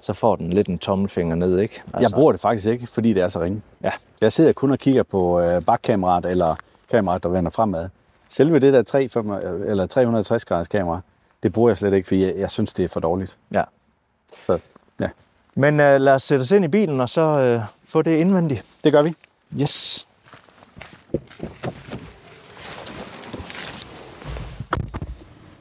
så 0.00 0.12
får 0.12 0.36
den 0.36 0.52
lidt 0.52 0.68
en 0.68 0.78
tommelfinger 0.78 1.34
ned, 1.34 1.58
ikke? 1.58 1.82
Altså. 1.86 2.02
Jeg 2.02 2.10
bruger 2.10 2.32
det 2.32 2.40
faktisk 2.40 2.66
ikke, 2.68 2.86
fordi 2.86 3.12
det 3.12 3.22
er 3.22 3.28
så 3.28 3.40
ringe. 3.40 3.62
Ja. 3.82 3.90
Jeg 4.20 4.32
sidder 4.32 4.52
kun 4.52 4.70
og 4.70 4.78
kigger 4.78 5.02
på 5.02 5.40
øh, 5.40 5.62
bakkameraet 5.62 6.26
eller 6.26 6.54
kameraet, 6.90 7.22
der 7.22 7.28
vender 7.28 7.50
fremad. 7.50 7.88
Selve 8.28 8.58
det 8.58 8.72
der 8.72 8.82
3, 8.82 9.08
eller 9.66 9.86
360 9.86 10.44
graders 10.44 10.68
kamera, 10.68 11.00
det 11.42 11.52
bruger 11.52 11.70
jeg 11.70 11.76
slet 11.76 11.92
ikke, 11.92 12.08
for 12.08 12.14
jeg, 12.14 12.34
jeg 12.36 12.50
synes, 12.50 12.72
det 12.72 12.84
er 12.84 12.88
for 12.88 13.00
dårligt. 13.00 13.36
Ja. 13.52 13.62
Så, 14.46 14.58
ja. 15.00 15.08
Men 15.54 15.74
uh, 15.74 15.86
lad 15.86 16.08
os 16.08 16.22
sætte 16.22 16.42
os 16.42 16.50
ind 16.50 16.64
i 16.64 16.68
bilen, 16.68 17.00
og 17.00 17.08
så 17.08 17.54
uh, 17.56 17.62
få 17.84 18.02
det 18.02 18.16
indvendigt. 18.16 18.64
Det 18.84 18.92
gør 18.92 19.02
vi. 19.02 19.14
Yes. 19.60 20.06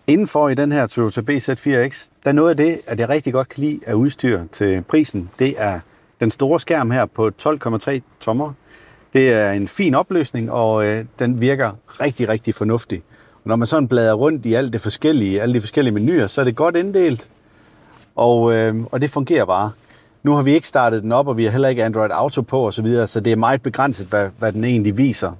Indenfor 0.09 0.49
i 0.49 0.55
den 0.55 0.71
her 0.71 0.87
Toyota 0.87 1.21
BZ4X, 1.21 2.09
der 2.23 2.29
er 2.29 2.31
noget 2.31 2.49
af 2.49 2.57
det, 2.57 2.79
at 2.87 2.99
jeg 2.99 3.09
rigtig 3.09 3.33
godt 3.33 3.49
kan 3.49 3.63
lide 3.63 3.79
af 3.87 3.93
udstyr 3.93 4.41
til 4.51 4.81
prisen. 4.81 5.29
Det 5.39 5.55
er 5.57 5.79
den 6.19 6.31
store 6.31 6.59
skærm 6.59 6.91
her 6.91 7.05
på 7.05 7.31
12,3 7.43 7.99
tommer. 8.19 8.53
Det 9.13 9.33
er 9.33 9.51
en 9.51 9.67
fin 9.67 9.95
opløsning, 9.95 10.51
og 10.51 10.85
øh, 10.85 11.05
den 11.19 11.41
virker 11.41 11.71
rigtig, 12.01 12.29
rigtig 12.29 12.55
fornuftig. 12.55 13.01
Og 13.33 13.41
når 13.49 13.55
man 13.55 13.67
sådan 13.67 13.87
bladrer 13.87 14.13
rundt 14.13 14.45
i 14.45 14.53
alt 14.53 14.73
det 14.73 14.81
forskellige, 14.81 15.41
alle 15.41 15.55
de 15.55 15.61
forskellige 15.61 15.93
menuer, 15.93 16.27
så 16.27 16.41
er 16.41 16.45
det 16.45 16.55
godt 16.55 16.75
inddelt, 16.75 17.29
og, 18.15 18.53
øh, 18.53 18.75
og 18.91 19.01
det 19.01 19.09
fungerer 19.09 19.45
bare. 19.45 19.71
Nu 20.23 20.35
har 20.35 20.41
vi 20.41 20.51
ikke 20.51 20.67
startet 20.67 21.03
den 21.03 21.11
op, 21.11 21.27
og 21.27 21.37
vi 21.37 21.43
har 21.43 21.51
heller 21.51 21.69
ikke 21.69 21.83
Android 21.83 22.11
Auto 22.13 22.41
på 22.41 22.67
osv., 22.67 22.71
så, 22.71 22.81
videre, 22.81 23.07
så 23.07 23.19
det 23.19 23.31
er 23.31 23.37
meget 23.37 23.61
begrænset, 23.61 24.07
hvad, 24.07 24.29
hvad 24.39 24.53
den 24.53 24.63
egentlig 24.63 24.97
viser. 24.97 25.31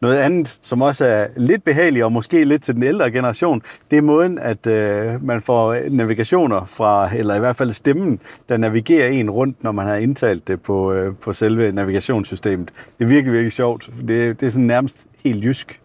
Noget 0.00 0.16
andet, 0.16 0.58
som 0.62 0.82
også 0.82 1.04
er 1.04 1.26
lidt 1.36 1.64
behageligt, 1.64 2.04
og 2.04 2.12
måske 2.12 2.44
lidt 2.44 2.62
til 2.62 2.74
den 2.74 2.82
ældre 2.82 3.10
generation, 3.10 3.62
det 3.90 3.98
er 3.98 4.02
måden, 4.02 4.38
at 4.38 4.66
øh, 4.66 5.24
man 5.24 5.42
får 5.42 5.76
navigationer 5.90 6.64
fra, 6.64 7.16
eller 7.16 7.34
i 7.34 7.38
hvert 7.38 7.56
fald 7.56 7.72
stemmen, 7.72 8.20
der 8.48 8.56
navigerer 8.56 9.08
en 9.08 9.30
rundt, 9.30 9.64
når 9.64 9.72
man 9.72 9.86
har 9.86 9.96
indtalt 9.96 10.48
det 10.48 10.62
på, 10.62 10.92
øh, 10.92 11.14
på 11.16 11.32
selve 11.32 11.72
navigationssystemet. 11.72 12.68
Det 12.98 13.04
er 13.04 13.08
virkelig, 13.08 13.32
virkelig 13.32 13.52
sjovt. 13.52 13.90
Det, 14.08 14.40
det 14.40 14.46
er 14.46 14.50
sådan 14.50 14.66
nærmest 14.66 15.06
helt 15.24 15.44
jysk. 15.44 15.80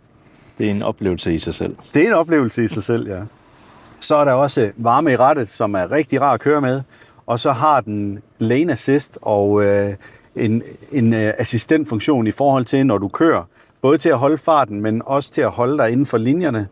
Det 0.57 0.67
er 0.67 0.71
en 0.71 0.83
oplevelse 0.83 1.33
i 1.33 1.39
sig 1.39 1.53
selv. 1.53 1.75
Det 1.93 2.03
er 2.03 2.07
en 2.07 2.13
oplevelse 2.13 2.63
i 2.63 2.67
sig 2.67 2.83
selv, 2.83 3.09
ja. 3.09 3.19
Så 3.99 4.15
er 4.15 4.25
der 4.25 4.31
også 4.31 4.71
varme 4.77 5.11
i 5.11 5.15
rettet, 5.15 5.47
som 5.47 5.75
er 5.75 5.91
rigtig 5.91 6.21
rar 6.21 6.33
at 6.33 6.39
køre 6.39 6.61
med. 6.61 6.81
Og 7.25 7.39
så 7.39 7.51
har 7.51 7.81
den 7.81 8.21
lane 8.39 8.71
assist 8.71 9.19
og 9.21 9.63
øh, 9.63 9.93
en, 10.35 10.63
en 10.91 11.13
øh, 11.13 11.33
assistentfunktion 11.37 12.27
i 12.27 12.31
forhold 12.31 12.65
til, 12.65 12.85
når 12.85 12.97
du 12.97 13.07
kører. 13.07 13.43
Både 13.83 13.97
til 13.97 14.09
at 14.09 14.17
holde 14.17 14.37
farten, 14.37 14.81
men 14.81 15.01
også 15.05 15.31
til 15.31 15.41
at 15.41 15.49
holde 15.49 15.77
dig 15.77 15.91
inden 15.91 16.05
for 16.05 16.17
linjerne. 16.17 16.67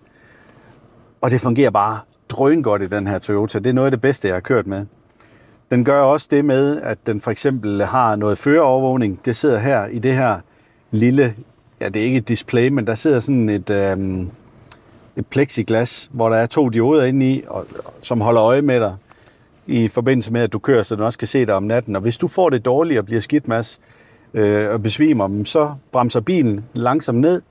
Og 1.22 1.32
det 1.32 1.42
fungerer 1.42 1.70
bare 1.70 2.00
drøn 2.30 2.64
godt 2.64 2.82
i 2.82 2.88
den 2.88 3.08
her 3.08 3.20
Toyota. 3.20 3.60
Det 3.60 3.70
er 3.70 3.74
noget 3.74 3.86
af 3.86 3.92
det 3.92 4.02
bedste, 4.02 4.28
jeg 4.28 4.36
har 4.36 4.42
kørt 4.42 4.68
med. 4.68 4.86
Den 5.72 5.86
gør 5.86 6.02
også 6.02 6.28
det 6.32 6.46
med, 6.46 6.82
at 6.82 6.98
den 7.06 7.22
for 7.22 7.32
eksempel 7.32 7.86
har 7.86 8.16
noget 8.16 8.38
førerovervågning. 8.38 9.20
Det 9.26 9.36
sidder 9.36 9.60
her 9.60 9.86
i 9.86 10.00
det 10.00 10.14
her 10.14 10.40
lille, 10.92 11.36
ja 11.82 11.90
det 11.90 12.02
er 12.02 12.04
ikke 12.04 12.18
et 12.18 12.28
display, 12.28 12.68
men 12.68 12.88
der 12.88 12.96
sidder 12.96 13.20
sådan 13.20 13.50
et, 13.50 13.70
øhm, 13.70 14.30
et 15.16 15.28
plexiglas, 15.28 16.10
hvor 16.14 16.30
der 16.30 16.36
er 16.36 16.46
to 16.46 16.70
dioder 16.70 17.06
inde 17.06 17.32
i, 17.32 17.44
og, 17.48 17.66
som 18.02 18.22
holder 18.22 18.44
øje 18.44 18.62
med 18.62 18.80
dig 18.80 18.96
i 19.68 19.88
forbindelse 19.88 20.34
med, 20.34 20.42
at 20.42 20.54
du 20.54 20.60
kører, 20.60 20.84
så 20.84 20.96
den 20.96 21.04
også 21.04 21.20
kan 21.20 21.28
se 21.28 21.46
dig 21.46 21.54
om 21.54 21.64
natten. 21.64 21.96
Og 21.96 22.02
hvis 22.02 22.18
du 22.18 22.28
får 22.28 22.50
det 22.50 22.66
dårligt 22.66 23.00
og 23.00 23.06
bliver 23.06 23.22
skidt, 23.22 23.48
Mads, 23.48 23.80
øh, 24.34 24.70
og 24.70 24.84
besvimer, 24.84 25.44
så 25.46 25.74
bremser 25.92 26.20
bilen 26.20 26.66
langsomt 26.74 27.20
ned 27.20 27.42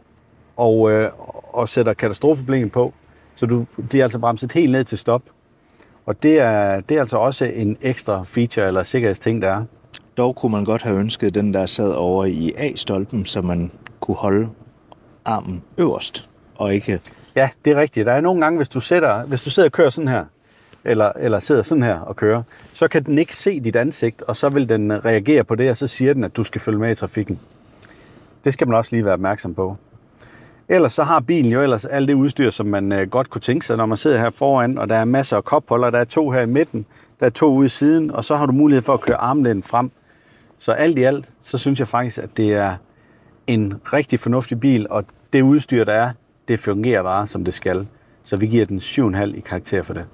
og, 0.56 0.90
øh, 0.90 1.10
og 1.52 1.68
sætter 1.68 1.92
katastrofeblingen 1.92 2.70
på. 2.70 2.94
Så 3.34 3.46
du 3.46 3.66
bliver 3.88 4.04
altså 4.04 4.18
bremset 4.18 4.52
helt 4.52 4.72
ned 4.72 4.84
til 4.84 4.98
stop. 4.98 5.22
Og 6.06 6.22
det 6.22 6.38
er, 6.38 6.80
det 6.80 6.96
er 6.96 7.00
altså 7.00 7.18
også 7.18 7.44
en 7.44 7.76
ekstra 7.82 8.22
feature 8.22 8.66
eller 8.66 8.82
sikkerhedsting, 8.82 9.42
der 9.42 9.48
er. 9.48 9.64
Dog 10.16 10.36
kunne 10.36 10.52
man 10.52 10.64
godt 10.64 10.82
have 10.82 10.98
ønsket 10.98 11.34
den, 11.34 11.54
der 11.54 11.66
sad 11.66 11.90
over 11.90 12.24
i 12.24 12.52
A-stolpen, 12.56 13.26
så 13.26 13.40
man 13.40 13.70
kunne 14.00 14.16
holde 14.16 14.48
armen 15.24 15.62
øverst, 15.78 16.28
og 16.54 16.74
ikke... 16.74 17.00
Ja, 17.36 17.48
det 17.64 17.70
er 17.70 17.80
rigtigt. 17.80 18.06
Der 18.06 18.12
er 18.12 18.20
nogle 18.20 18.40
gange, 18.40 18.56
hvis 18.56 18.68
du, 18.68 18.80
sætter, 18.80 19.26
hvis 19.26 19.42
du 19.42 19.50
sidder 19.50 19.68
og 19.68 19.72
kører 19.72 19.90
sådan 19.90 20.08
her, 20.08 20.24
eller, 20.84 21.12
eller 21.18 21.38
sidder 21.38 21.62
sådan 21.62 21.82
her 21.82 21.98
og 21.98 22.16
kører, 22.16 22.42
så 22.72 22.88
kan 22.88 23.02
den 23.02 23.18
ikke 23.18 23.36
se 23.36 23.60
dit 23.60 23.76
ansigt, 23.76 24.22
og 24.22 24.36
så 24.36 24.48
vil 24.48 24.68
den 24.68 25.04
reagere 25.04 25.44
på 25.44 25.54
det, 25.54 25.70
og 25.70 25.76
så 25.76 25.86
siger 25.86 26.14
den, 26.14 26.24
at 26.24 26.36
du 26.36 26.44
skal 26.44 26.60
følge 26.60 26.78
med 26.78 26.90
i 26.90 26.94
trafikken. 26.94 27.38
Det 28.44 28.52
skal 28.52 28.68
man 28.68 28.76
også 28.76 28.90
lige 28.92 29.04
være 29.04 29.14
opmærksom 29.14 29.54
på. 29.54 29.76
Ellers 30.68 30.92
så 30.92 31.02
har 31.02 31.20
bilen 31.20 31.52
jo 31.52 31.62
ellers 31.62 31.84
alt 31.84 32.08
det 32.08 32.14
udstyr, 32.14 32.50
som 32.50 32.66
man 32.66 32.92
øh, 32.92 33.10
godt 33.10 33.30
kunne 33.30 33.40
tænke 33.40 33.66
sig, 33.66 33.76
når 33.76 33.86
man 33.86 33.98
sidder 33.98 34.18
her 34.18 34.30
foran, 34.30 34.78
og 34.78 34.88
der 34.88 34.96
er 34.96 35.04
masser 35.04 35.36
af 35.36 35.44
kopholder, 35.44 35.90
der 35.90 35.98
er 35.98 36.04
to 36.04 36.30
her 36.30 36.40
i 36.40 36.46
midten, 36.46 36.86
der 37.20 37.26
er 37.26 37.30
to 37.30 37.54
ude 37.54 37.66
i 37.66 37.68
siden, 37.68 38.10
og 38.10 38.24
så 38.24 38.36
har 38.36 38.46
du 38.46 38.52
mulighed 38.52 38.82
for 38.82 38.94
at 38.94 39.00
køre 39.00 39.16
armlænden 39.16 39.62
frem. 39.62 39.90
Så 40.58 40.72
alt 40.72 40.98
i 40.98 41.02
alt, 41.02 41.28
så 41.40 41.58
synes 41.58 41.78
jeg 41.78 41.88
faktisk, 41.88 42.18
at 42.18 42.36
det 42.36 42.54
er 42.54 42.74
en 43.46 43.74
rigtig 43.92 44.20
fornuftig 44.20 44.60
bil, 44.60 44.86
og 44.90 45.04
det 45.32 45.42
udstyr, 45.42 45.84
der 45.84 45.92
er, 45.92 46.10
det 46.48 46.60
fungerer 46.60 47.02
bare, 47.02 47.26
som 47.26 47.44
det 47.44 47.54
skal. 47.54 47.86
Så 48.22 48.36
vi 48.36 48.46
giver 48.46 48.66
den 48.66 48.78
7,5 48.78 49.36
i 49.36 49.40
karakter 49.40 49.82
for 49.82 49.94
det. 49.94 50.06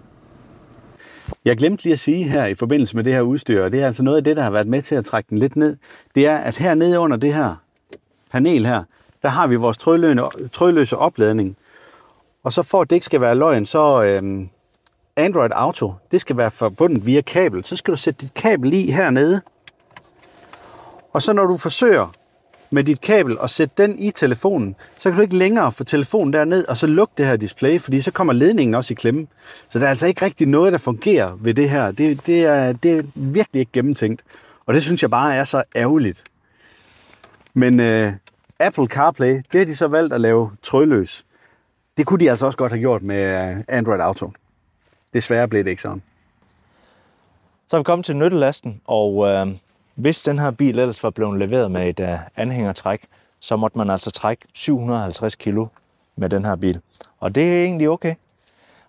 Jeg 1.44 1.56
glemte 1.56 1.82
lige 1.82 1.92
at 1.92 1.98
sige 1.98 2.24
her 2.24 2.46
i 2.46 2.54
forbindelse 2.54 2.96
med 2.96 3.04
det 3.04 3.12
her 3.12 3.20
udstyr, 3.20 3.64
og 3.64 3.72
det 3.72 3.82
er 3.82 3.86
altså 3.86 4.02
noget 4.02 4.16
af 4.16 4.24
det, 4.24 4.36
der 4.36 4.42
har 4.42 4.50
været 4.50 4.66
med 4.66 4.82
til 4.82 4.94
at 4.94 5.04
trække 5.04 5.30
den 5.30 5.38
lidt 5.38 5.56
ned, 5.56 5.76
det 6.14 6.26
er, 6.26 6.36
at 6.36 6.56
her 6.56 6.74
nede 6.74 6.98
under 6.98 7.16
det 7.16 7.34
her 7.34 7.54
panel 8.30 8.66
her, 8.66 8.82
der 9.22 9.28
har 9.28 9.46
vi 9.46 9.56
vores 9.56 9.76
trådløse 10.52 10.96
opladning. 10.96 11.56
Og 12.44 12.52
så 12.52 12.62
for 12.62 12.80
at 12.80 12.90
det 12.90 12.96
ikke 12.96 13.06
skal 13.06 13.20
være 13.20 13.34
løgn, 13.34 13.66
så 13.66 14.02
øhm, 14.02 14.48
Android 15.16 15.50
Auto, 15.54 15.92
det 16.10 16.20
skal 16.20 16.36
være 16.36 16.50
forbundet 16.50 17.06
via 17.06 17.20
kabel. 17.20 17.64
Så 17.64 17.76
skal 17.76 17.92
du 17.92 17.96
sætte 17.96 18.20
dit 18.20 18.34
kabel 18.34 18.72
i 18.72 18.90
hernede. 18.90 19.40
Og 21.12 21.22
så 21.22 21.32
når 21.32 21.46
du 21.46 21.56
forsøger 21.56 22.12
med 22.70 22.84
dit 22.84 23.00
kabel 23.00 23.38
og 23.38 23.50
sætte 23.50 23.82
den 23.82 23.98
i 23.98 24.10
telefonen, 24.10 24.76
så 24.96 25.10
kan 25.10 25.16
du 25.16 25.22
ikke 25.22 25.36
længere 25.36 25.72
få 25.72 25.84
telefonen 25.84 26.32
derned 26.32 26.64
og 26.68 26.76
så 26.76 26.86
lukke 26.86 27.14
det 27.18 27.26
her 27.26 27.36
display, 27.36 27.80
fordi 27.80 28.00
så 28.00 28.10
kommer 28.10 28.32
ledningen 28.32 28.74
også 28.74 28.94
i 28.94 28.94
klemme. 28.94 29.26
Så 29.68 29.78
der 29.78 29.84
er 29.84 29.90
altså 29.90 30.06
ikke 30.06 30.24
rigtig 30.24 30.46
noget, 30.48 30.72
der 30.72 30.78
fungerer 30.78 31.38
ved 31.40 31.54
det 31.54 31.70
her. 31.70 31.90
Det, 31.90 32.26
det, 32.26 32.44
er, 32.44 32.72
det 32.72 32.98
er 32.98 33.02
virkelig 33.14 33.60
ikke 33.60 33.72
gennemtænkt. 33.72 34.22
Og 34.66 34.74
det 34.74 34.82
synes 34.82 35.02
jeg 35.02 35.10
bare 35.10 35.34
er 35.34 35.44
så 35.44 35.62
ærgerligt. 35.76 36.24
Men 37.54 37.80
øh, 37.80 38.12
Apple 38.60 38.86
CarPlay, 38.86 39.42
det 39.52 39.58
har 39.60 39.64
de 39.64 39.76
så 39.76 39.88
valgt 39.88 40.14
at 40.14 40.20
lave 40.20 40.50
trådløs. 40.62 41.24
Det 41.96 42.06
kunne 42.06 42.20
de 42.20 42.30
altså 42.30 42.46
også 42.46 42.58
godt 42.58 42.72
have 42.72 42.80
gjort 42.80 43.02
med 43.02 43.22
øh, 43.22 43.56
Android 43.68 44.00
Auto. 44.00 44.32
Desværre 45.14 45.48
blev 45.48 45.64
det 45.64 45.70
ikke 45.70 45.82
sådan. 45.82 46.02
Så 47.66 47.76
er 47.76 47.80
vi 47.80 47.84
kommet 47.84 48.04
til 48.06 48.16
nyttelasten, 48.16 48.80
og 48.84 49.28
øh, 49.28 49.46
hvis 49.96 50.22
den 50.22 50.38
her 50.38 50.50
bil 50.50 50.78
ellers 50.78 51.02
var 51.02 51.10
blevet 51.10 51.38
leveret 51.38 51.70
med 51.70 51.88
et 51.88 52.00
uh, 52.00 52.18
anhængertræk, 52.36 53.00
så 53.40 53.56
måtte 53.56 53.78
man 53.78 53.90
altså 53.90 54.10
trække 54.10 54.44
750 54.54 55.34
kilo 55.34 55.66
med 56.16 56.28
den 56.28 56.44
her 56.44 56.56
bil. 56.56 56.80
Og 57.20 57.34
det 57.34 57.42
er 57.42 57.64
egentlig 57.64 57.88
okay. 57.90 58.14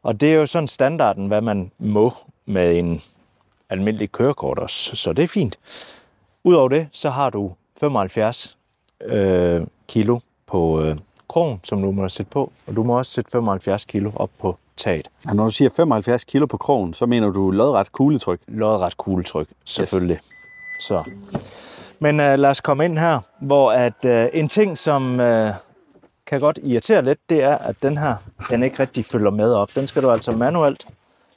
Og 0.04 0.22
det 0.22 0.30
er 0.30 0.34
jo 0.34 0.46
sådan 0.46 0.68
standarden, 0.68 1.28
hvad 1.28 1.42
man 1.42 1.72
må 1.80 2.14
med 2.46 2.78
en 2.78 3.02
almindelig 3.70 4.12
kørekort 4.12 4.60
også. 4.60 4.96
Så 4.96 5.14
det 5.14 5.24
er 5.24 5.28
fint. 5.28 5.60
Udover 6.44 6.70
det, 6.70 6.88
så 6.92 7.10
har 7.10 7.30
du 7.30 7.52
75 7.80 8.58
øh, 9.02 9.62
kilo 9.88 10.20
på 10.48 10.82
øh, 10.82 10.98
krogen, 11.28 11.60
som 11.64 11.82
du 11.82 11.92
må 11.92 12.10
sætte 12.10 12.30
på. 12.30 12.52
Og 12.68 12.76
du 12.76 12.84
må 12.84 12.98
også 12.98 13.12
sætte 13.12 13.32
75 13.32 13.86
kilo 13.86 14.12
op 14.16 14.30
på 14.40 14.58
taget. 14.78 15.10
Og 15.28 15.36
når 15.36 15.44
du 15.44 15.52
siger 15.52 15.70
75 15.70 16.24
kilo 16.24 16.46
på 16.46 16.58
krogen, 16.58 16.94
så 16.94 17.06
mener 17.06 17.30
du 17.30 17.52
lodret 17.52 17.92
kugletryk? 17.92 18.40
Lodret 18.48 18.98
kugletryk, 18.98 19.48
selvfølgelig. 19.66 20.16
Yes. 20.16 20.37
Så. 20.80 21.04
Men 22.00 22.20
øh, 22.20 22.40
lad 22.40 22.50
os 22.50 22.62
komme 22.62 22.86
ind 22.86 22.98
her, 22.98 23.20
hvor 23.40 23.72
at 23.72 24.06
øh, 24.06 24.30
en 24.34 24.50
ting, 24.50 24.78
som 24.78 25.20
øh, 25.20 25.54
kan 26.26 26.40
godt 26.40 26.60
irritere 26.64 27.02
lidt, 27.02 27.20
det 27.30 27.44
er, 27.44 27.58
at 27.58 27.76
den 27.84 27.98
her, 27.98 28.16
den 28.50 28.64
ikke 28.64 28.80
rigtig 28.80 29.06
følger 29.06 29.32
med 29.32 29.54
op. 29.54 29.76
Den 29.76 29.88
skal 29.88 30.04
du 30.04 30.12
altså 30.12 30.32
manuelt 30.32 30.88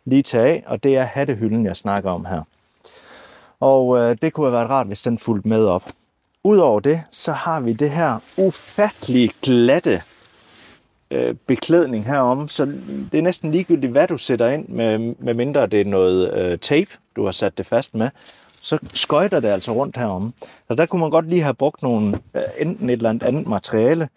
lige 0.05 0.23
tage 0.23 0.45
af, 0.45 0.65
og 0.67 0.83
det 0.83 0.97
er 0.97 1.03
hattehylden, 1.03 1.67
jeg 1.67 1.77
snakker 1.77 2.11
om 2.11 2.25
her. 2.25 2.43
Og 3.61 3.99
øh, 3.99 4.17
det 4.23 4.33
kunne 4.33 4.47
have 4.47 4.53
været 4.53 4.71
rart, 4.71 4.87
hvis 4.87 5.03
den 5.03 5.19
fulgte 5.19 5.49
med 5.49 5.67
op. 5.67 5.85
Udover 6.45 6.81
det, 6.81 7.03
så 7.11 7.33
har 7.33 7.61
vi 7.61 7.73
det 7.73 7.91
her 7.91 8.19
ufattelig 8.37 9.31
glatte 9.43 10.03
øh, 11.11 11.35
beklædning 11.47 12.07
herom, 12.07 12.49
så 12.49 12.67
det 13.13 13.19
er 13.19 13.23
næsten 13.23 13.51
ligegyldigt, 13.51 13.93
hvad 13.93 14.09
du 14.09 14.17
sætter 14.17 14.49
ind, 14.49 14.69
med, 14.69 14.99
med 14.99 15.35
mindre 15.35 15.67
det 15.67 15.81
er 15.81 15.85
noget 15.85 16.35
øh, 16.35 16.59
tape, 16.59 16.91
du 17.17 17.25
har 17.25 17.33
sat 17.33 17.59
det 17.59 17.67
fast 17.67 17.95
med 17.95 18.11
så 18.63 18.79
skøjter 18.95 19.41
det 19.41 19.49
altså 19.49 19.73
rundt 19.73 19.97
herom. 19.97 20.35
Så 20.69 20.75
der 20.75 20.87
kunne 20.87 21.01
man 21.01 21.11
godt 21.11 21.29
lige 21.29 21.43
have 21.43 21.55
brugt 21.55 21.83
nogle, 21.83 22.19
øh, 22.35 22.43
enten 22.59 22.91
et 22.91 22.93
eller 22.93 23.11
andet 23.11 23.27
andet 23.27 23.47
materiale, 23.47 24.09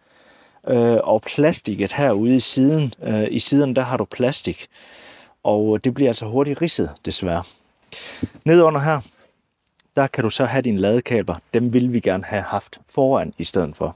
øh, 0.67 0.97
og 1.03 1.21
plastikket 1.21 1.93
herude 1.93 2.35
i 2.35 2.39
siden. 2.39 2.93
Øh, 3.03 3.27
I 3.31 3.39
siden 3.39 3.75
der 3.75 3.81
har 3.81 3.97
du 3.97 4.05
plastik, 4.05 4.67
og 5.43 5.75
øh, 5.75 5.79
det 5.83 5.93
bliver 5.93 6.09
altså 6.09 6.25
hurtigt 6.25 6.61
ridset, 6.61 6.91
desværre. 7.05 7.43
Nedunder 8.45 8.79
her, 8.79 9.01
der 9.95 10.07
kan 10.07 10.23
du 10.23 10.29
så 10.29 10.45
have 10.45 10.61
dine 10.61 10.77
ladekabler. 10.77 11.35
Dem 11.53 11.73
vil 11.73 11.93
vi 11.93 11.99
gerne 11.99 12.23
have 12.23 12.41
haft 12.41 12.79
foran 12.89 13.33
i 13.37 13.43
stedet 13.43 13.75
for. 13.75 13.95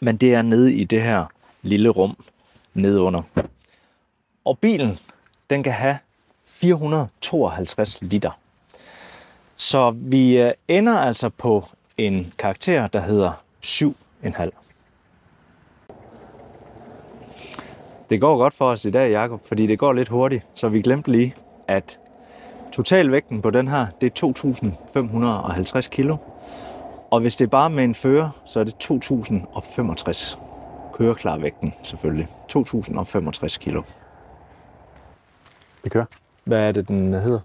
Men 0.00 0.16
det 0.16 0.34
er 0.34 0.42
nede 0.42 0.74
i 0.74 0.84
det 0.84 1.02
her 1.02 1.24
lille 1.62 1.88
rum 1.88 2.16
nedunder. 2.74 3.22
Og 4.44 4.58
bilen, 4.58 4.98
den 5.50 5.62
kan 5.62 5.72
have 5.72 5.98
452 6.46 8.02
liter. 8.02 8.30
Så 9.60 9.90
vi 9.96 10.38
øh, 10.38 10.52
ender 10.68 10.98
altså 10.98 11.28
på 11.28 11.64
en 11.98 12.32
karakter, 12.38 12.86
der 12.86 13.00
hedder 13.00 13.32
7,5. 13.64 14.50
Det 18.10 18.20
går 18.20 18.36
godt 18.36 18.54
for 18.54 18.70
os 18.70 18.84
i 18.84 18.90
dag, 18.90 19.10
Jakob, 19.10 19.46
fordi 19.46 19.66
det 19.66 19.78
går 19.78 19.92
lidt 19.92 20.08
hurtigt, 20.08 20.46
så 20.54 20.68
vi 20.68 20.82
glemte 20.82 21.10
lige, 21.10 21.34
at 21.68 21.98
totalvægten 22.72 23.42
på 23.42 23.50
den 23.50 23.68
her, 23.68 23.86
det 24.00 24.22
er 24.22 24.32
2.550 25.80 25.88
kilo. 25.88 26.16
Og 27.10 27.20
hvis 27.20 27.36
det 27.36 27.44
er 27.44 27.50
bare 27.50 27.70
med 27.70 27.84
en 27.84 27.94
fører, 27.94 28.30
så 28.44 28.60
er 28.60 28.64
det 28.64 28.90
2.065 28.90 30.38
køreklarvægten 30.92 31.74
selvfølgelig. 31.82 32.28
2.065 32.52 33.58
kilo. 33.58 33.82
Vi 35.84 35.88
kører. 35.88 36.06
Hvad 36.44 36.68
er 36.68 36.72
det, 36.72 36.88
den 36.88 37.14
hedder? 37.14 37.40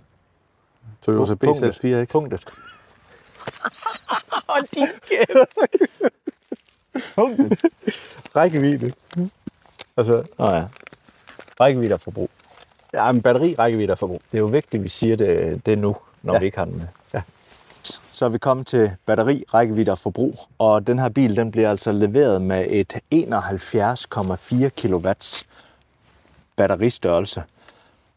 Toyota 1.05 1.33
BZ4X. 1.33 2.05
Punktet. 2.11 2.45
Og 4.53 4.61
de 4.75 4.87
Punktet. 7.15 7.61
Rækkevidde. 8.35 8.91
Altså, 9.97 10.23
Nå 10.37 10.51
ja. 10.51 10.63
Rækkevidde 11.59 11.93
og 11.93 12.01
forbrug. 12.01 12.29
Ja, 12.93 13.09
en 13.09 13.21
batteri 13.21 13.55
rækkevidde 13.59 13.91
og 13.91 13.99
forbrug. 13.99 14.21
Det 14.31 14.37
er 14.37 14.41
jo 14.41 14.45
vigtigt, 14.45 14.79
at 14.79 14.83
vi 14.83 14.89
siger 14.89 15.15
det, 15.15 15.65
det 15.65 15.77
nu, 15.77 15.95
når 16.21 16.33
ja. 16.33 16.39
vi 16.39 16.45
ikke 16.45 16.57
har 16.57 16.65
den 16.65 16.77
med. 16.77 16.87
Ja. 17.13 17.21
Så 18.11 18.25
er 18.25 18.29
vi 18.29 18.37
kommet 18.37 18.67
til 18.67 18.91
batteri, 19.05 19.43
rækkevidde 19.53 19.91
og 19.91 19.97
forbrug. 19.97 20.39
Og 20.57 20.87
den 20.87 20.99
her 20.99 21.09
bil, 21.09 21.35
den 21.35 21.51
bliver 21.51 21.69
altså 21.69 21.91
leveret 21.91 22.41
med 22.41 22.65
et 22.69 22.93
71,4 23.13 24.69
kW 24.69 25.11
batteristørrelse. 26.55 27.43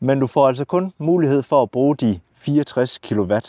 Men 0.00 0.20
du 0.20 0.26
får 0.26 0.48
altså 0.48 0.64
kun 0.64 0.92
mulighed 0.98 1.42
for 1.42 1.62
at 1.62 1.70
bruge 1.70 1.96
de 1.96 2.20
64 2.34 2.98
kWh 2.98 3.40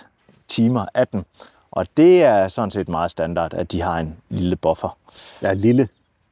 timer 0.48 0.86
af 0.94 1.08
den. 1.08 1.26
Og 1.72 1.88
det 1.98 2.24
er 2.24 2.48
sådan 2.48 2.72
set 2.72 2.90
meget 2.90 3.12
standard, 3.12 3.54
at 3.54 3.72
de 3.72 3.82
har 3.82 4.00
en 4.00 4.16
lille 4.30 4.56
buffer. 4.56 4.98
Ja, 5.42 5.54
lille. 5.54 5.88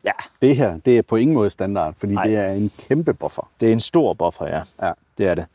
Ja. 0.06 0.12
Det 0.41 0.56
her, 0.56 0.77
det 0.77 0.97
er 0.97 1.01
på 1.01 1.15
ingen 1.15 1.34
måde 1.34 1.49
standard, 1.49 1.93
fordi 1.97 2.13
Nej. 2.13 2.23
det 2.27 2.36
er 2.36 2.51
en 2.51 2.71
kæmpe 2.88 3.13
buffer. 3.13 3.49
Det 3.60 3.69
er 3.69 3.73
en 3.73 3.80
stor 3.80 4.13
buffer, 4.13 4.47
ja. 4.47 4.62
Ja. 4.88 4.91
Det 5.17 5.27
er 5.27 5.36
det. 5.36 5.45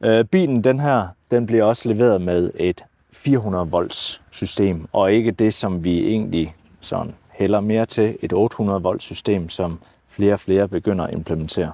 Øh, 0.00 0.24
bilen, 0.24 0.64
den 0.64 0.80
her, 0.80 1.08
den 1.30 1.46
bliver 1.46 1.64
også 1.64 1.88
leveret 1.88 2.20
med 2.20 2.50
et 2.54 2.84
400 3.12 3.70
volts 3.70 4.22
system, 4.30 4.88
og 4.92 5.12
ikke 5.12 5.30
det, 5.30 5.54
som 5.54 5.84
vi 5.84 6.06
egentlig 6.08 6.54
sådan 6.80 7.14
hælder 7.30 7.60
mere 7.60 7.86
til, 7.86 8.16
et 8.22 8.32
800 8.32 8.82
volts 8.82 9.04
system, 9.04 9.48
som 9.48 9.78
flere 10.08 10.32
og 10.32 10.40
flere 10.40 10.68
begynder 10.68 11.04
at 11.06 11.14
implementere. 11.14 11.72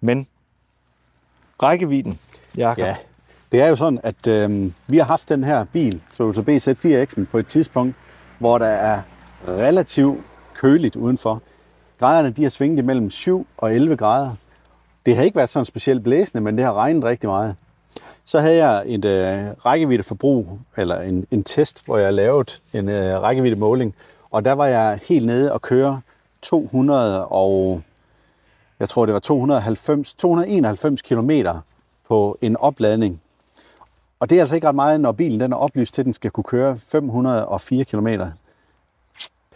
Men 0.00 0.26
rækkevidden, 1.62 2.18
Jacob. 2.56 2.78
Ja, 2.78 2.96
det 3.52 3.62
er 3.62 3.68
jo 3.68 3.76
sådan, 3.76 4.00
at 4.02 4.26
øh, 4.26 4.70
vi 4.86 4.96
har 4.96 5.04
haft 5.04 5.28
den 5.28 5.44
her 5.44 5.64
bil, 5.64 6.00
Toyota 6.16 6.40
BZ4X'en, 6.40 7.24
på 7.30 7.38
et 7.38 7.46
tidspunkt, 7.46 7.96
hvor 8.38 8.58
der 8.58 8.66
er 8.66 9.02
relativt 9.48 10.18
køligt 10.54 10.96
udenfor. 10.96 11.42
Graderne 11.98 12.30
de 12.30 12.42
har 12.42 12.50
svinget 12.50 12.78
imellem 12.78 13.10
7 13.10 13.46
og 13.58 13.74
11 13.74 13.96
grader. 13.96 14.30
Det 15.06 15.16
har 15.16 15.22
ikke 15.22 15.36
været 15.36 15.50
sådan 15.50 15.64
specielt 15.64 16.02
blæsende, 16.02 16.40
men 16.40 16.56
det 16.56 16.64
har 16.64 16.74
regnet 16.74 17.04
rigtig 17.04 17.28
meget. 17.28 17.56
Så 18.24 18.40
havde 18.40 18.66
jeg 18.66 18.82
et 18.86 19.04
øh, 19.04 19.44
rækkeviddeforbrug, 19.66 20.58
eller 20.76 21.00
en, 21.00 21.26
en 21.30 21.44
test, 21.44 21.84
hvor 21.84 21.98
jeg 21.98 22.14
lavede 22.14 22.52
en 22.72 22.88
øh, 22.88 23.22
rækkeviddemåling, 23.22 23.94
og 24.30 24.44
der 24.44 24.52
var 24.52 24.66
jeg 24.66 24.98
helt 25.08 25.26
nede 25.26 25.52
og 25.52 25.62
køre 25.62 26.00
200 26.42 27.26
og 27.26 27.82
jeg 28.80 28.88
tror 28.88 29.06
det 29.06 29.12
var 29.12 29.20
290, 29.20 30.14
291 30.14 31.02
km 31.02 31.30
på 32.08 32.38
en 32.40 32.56
opladning. 32.56 33.20
Og 34.20 34.30
det 34.30 34.36
er 34.36 34.40
altså 34.40 34.54
ikke 34.54 34.68
ret 34.68 34.74
meget, 34.74 35.00
når 35.00 35.12
bilen 35.12 35.40
den 35.40 35.52
er 35.52 35.56
oplyst 35.56 35.94
til, 35.94 36.02
at 36.02 36.06
den 36.06 36.12
skal 36.12 36.30
kunne 36.30 36.44
køre 36.44 36.78
504 36.78 37.84
km 37.84 38.08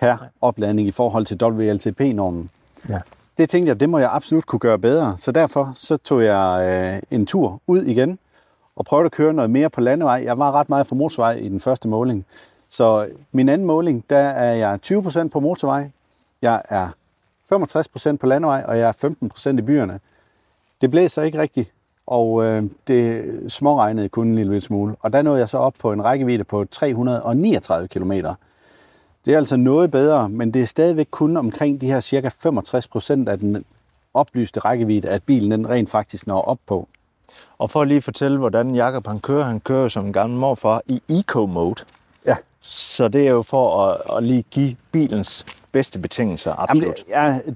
per 0.00 0.16
opladning 0.40 0.88
i 0.88 0.90
forhold 0.90 1.26
til 1.26 1.42
WLTP-normen. 1.42 2.50
Ja. 2.88 3.00
Det 3.38 3.48
tænkte 3.48 3.68
jeg, 3.68 3.80
det 3.80 3.88
må 3.88 3.98
jeg 3.98 4.10
absolut 4.12 4.46
kunne 4.46 4.58
gøre 4.58 4.78
bedre. 4.78 5.14
Så 5.18 5.32
derfor 5.32 5.72
så 5.74 5.96
tog 5.96 6.24
jeg 6.24 6.66
øh, 6.84 7.18
en 7.18 7.26
tur 7.26 7.60
ud 7.66 7.82
igen 7.82 8.18
og 8.76 8.84
prøvede 8.84 9.06
at 9.06 9.12
køre 9.12 9.34
noget 9.34 9.50
mere 9.50 9.70
på 9.70 9.80
landevej. 9.80 10.22
Jeg 10.24 10.38
var 10.38 10.52
ret 10.52 10.68
meget 10.68 10.86
på 10.86 10.94
motorvej 10.94 11.32
i 11.32 11.48
den 11.48 11.60
første 11.60 11.88
måling. 11.88 12.26
Så 12.68 13.08
min 13.32 13.48
anden 13.48 13.66
måling, 13.66 14.04
der 14.10 14.18
er 14.18 14.54
jeg 14.54 14.78
20% 14.86 15.28
på 15.28 15.40
motorvej. 15.40 15.90
Jeg 16.42 16.62
er 16.68 16.88
65% 17.52 18.16
på 18.16 18.26
landevej, 18.26 18.64
og 18.68 18.78
jeg 18.78 18.88
er 18.88 19.52
15% 19.54 19.58
i 19.58 19.62
byerne. 19.62 20.00
Det 20.80 20.90
blæser 20.90 21.22
ikke 21.22 21.38
rigtigt, 21.38 21.72
og 22.06 22.44
øh, 22.44 22.62
det 22.88 23.24
småregnede 23.48 24.08
kun 24.08 24.26
en 24.26 24.34
lille 24.34 24.60
smule. 24.60 24.96
Og 25.00 25.12
der 25.12 25.22
nåede 25.22 25.40
jeg 25.40 25.48
så 25.48 25.58
op 25.58 25.74
på 25.78 25.92
en 25.92 26.04
rækkevidde 26.04 26.44
på 26.44 26.64
339 26.64 27.88
km. 27.88 28.12
Det 29.24 29.34
er 29.34 29.36
altså 29.36 29.56
noget 29.56 29.90
bedre, 29.90 30.28
men 30.28 30.54
det 30.54 30.62
er 30.62 30.66
stadigvæk 30.66 31.08
kun 31.10 31.36
omkring 31.36 31.80
de 31.80 31.86
her 31.86 32.00
cirka 32.00 32.28
65 32.28 32.88
procent 32.88 33.28
af 33.28 33.38
den 33.38 33.64
oplyste 34.14 34.60
rækkevidde, 34.60 35.08
at 35.08 35.22
bilen 35.22 35.50
den 35.50 35.68
rent 35.68 35.90
faktisk 35.90 36.26
når 36.26 36.40
op 36.40 36.58
på. 36.66 36.88
Og 37.58 37.70
for 37.70 37.82
at 37.82 37.88
lige 37.88 38.02
fortælle, 38.02 38.38
hvordan 38.38 38.74
Jakob 38.74 39.06
han 39.06 39.20
kører, 39.20 39.44
han 39.44 39.60
kører 39.60 39.88
som 39.88 40.06
en 40.06 40.12
gammel 40.12 40.38
morfar 40.38 40.82
i 40.86 41.02
eco-mode. 41.08 41.84
Ja. 42.26 42.36
Så 42.60 43.08
det 43.08 43.26
er 43.26 43.30
jo 43.30 43.42
for 43.42 43.86
at, 43.86 44.16
at 44.16 44.22
lige 44.22 44.44
give 44.50 44.76
bilens 44.92 45.46
bedste 45.74 45.98
betingelser, 45.98 46.54
absolut. 46.58 47.04
Jamen, 47.08 47.34
ja, 47.46 47.52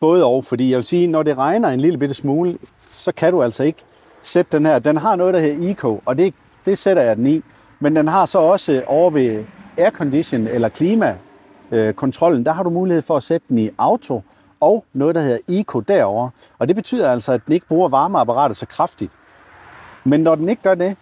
både 0.00 0.24
og, 0.24 0.44
fordi 0.44 0.70
jeg 0.70 0.76
vil 0.76 0.84
sige, 0.84 1.06
når 1.06 1.22
det 1.22 1.38
regner 1.38 1.68
en 1.68 1.80
lille 1.80 1.98
bitte 1.98 2.14
smule, 2.14 2.58
så 2.90 3.12
kan 3.12 3.32
du 3.32 3.42
altså 3.42 3.62
ikke 3.62 3.82
sætte 4.22 4.56
den 4.56 4.66
her. 4.66 4.78
Den 4.78 4.96
har 4.96 5.16
noget, 5.16 5.34
der 5.34 5.40
hedder 5.40 5.70
Eco, 5.70 6.02
og 6.06 6.18
det, 6.18 6.34
det 6.64 6.78
sætter 6.78 7.02
jeg 7.02 7.16
den 7.16 7.26
i. 7.26 7.42
Men 7.80 7.96
den 7.96 8.08
har 8.08 8.26
så 8.26 8.38
også 8.38 8.82
over 8.86 9.10
ved 9.10 9.44
aircondition 9.78 10.46
eller 10.46 10.68
klimakontrollen, 10.68 12.46
der 12.46 12.52
har 12.52 12.62
du 12.62 12.70
mulighed 12.70 13.02
for 13.02 13.16
at 13.16 13.22
sætte 13.22 13.46
den 13.48 13.58
i 13.58 13.70
auto 13.78 14.22
og 14.60 14.84
noget, 14.92 15.14
der 15.14 15.20
hedder 15.20 15.38
Eco 15.48 15.80
derover. 15.80 16.30
Og 16.58 16.68
det 16.68 16.76
betyder 16.76 17.10
altså, 17.10 17.32
at 17.32 17.40
den 17.46 17.54
ikke 17.54 17.66
bruger 17.66 17.88
varmeapparatet 17.88 18.56
så 18.56 18.66
kraftigt. 18.66 19.12
Men 20.04 20.20
når 20.20 20.34
den 20.34 20.48
ikke 20.48 20.62
gør 20.62 20.74
det, 20.74 20.96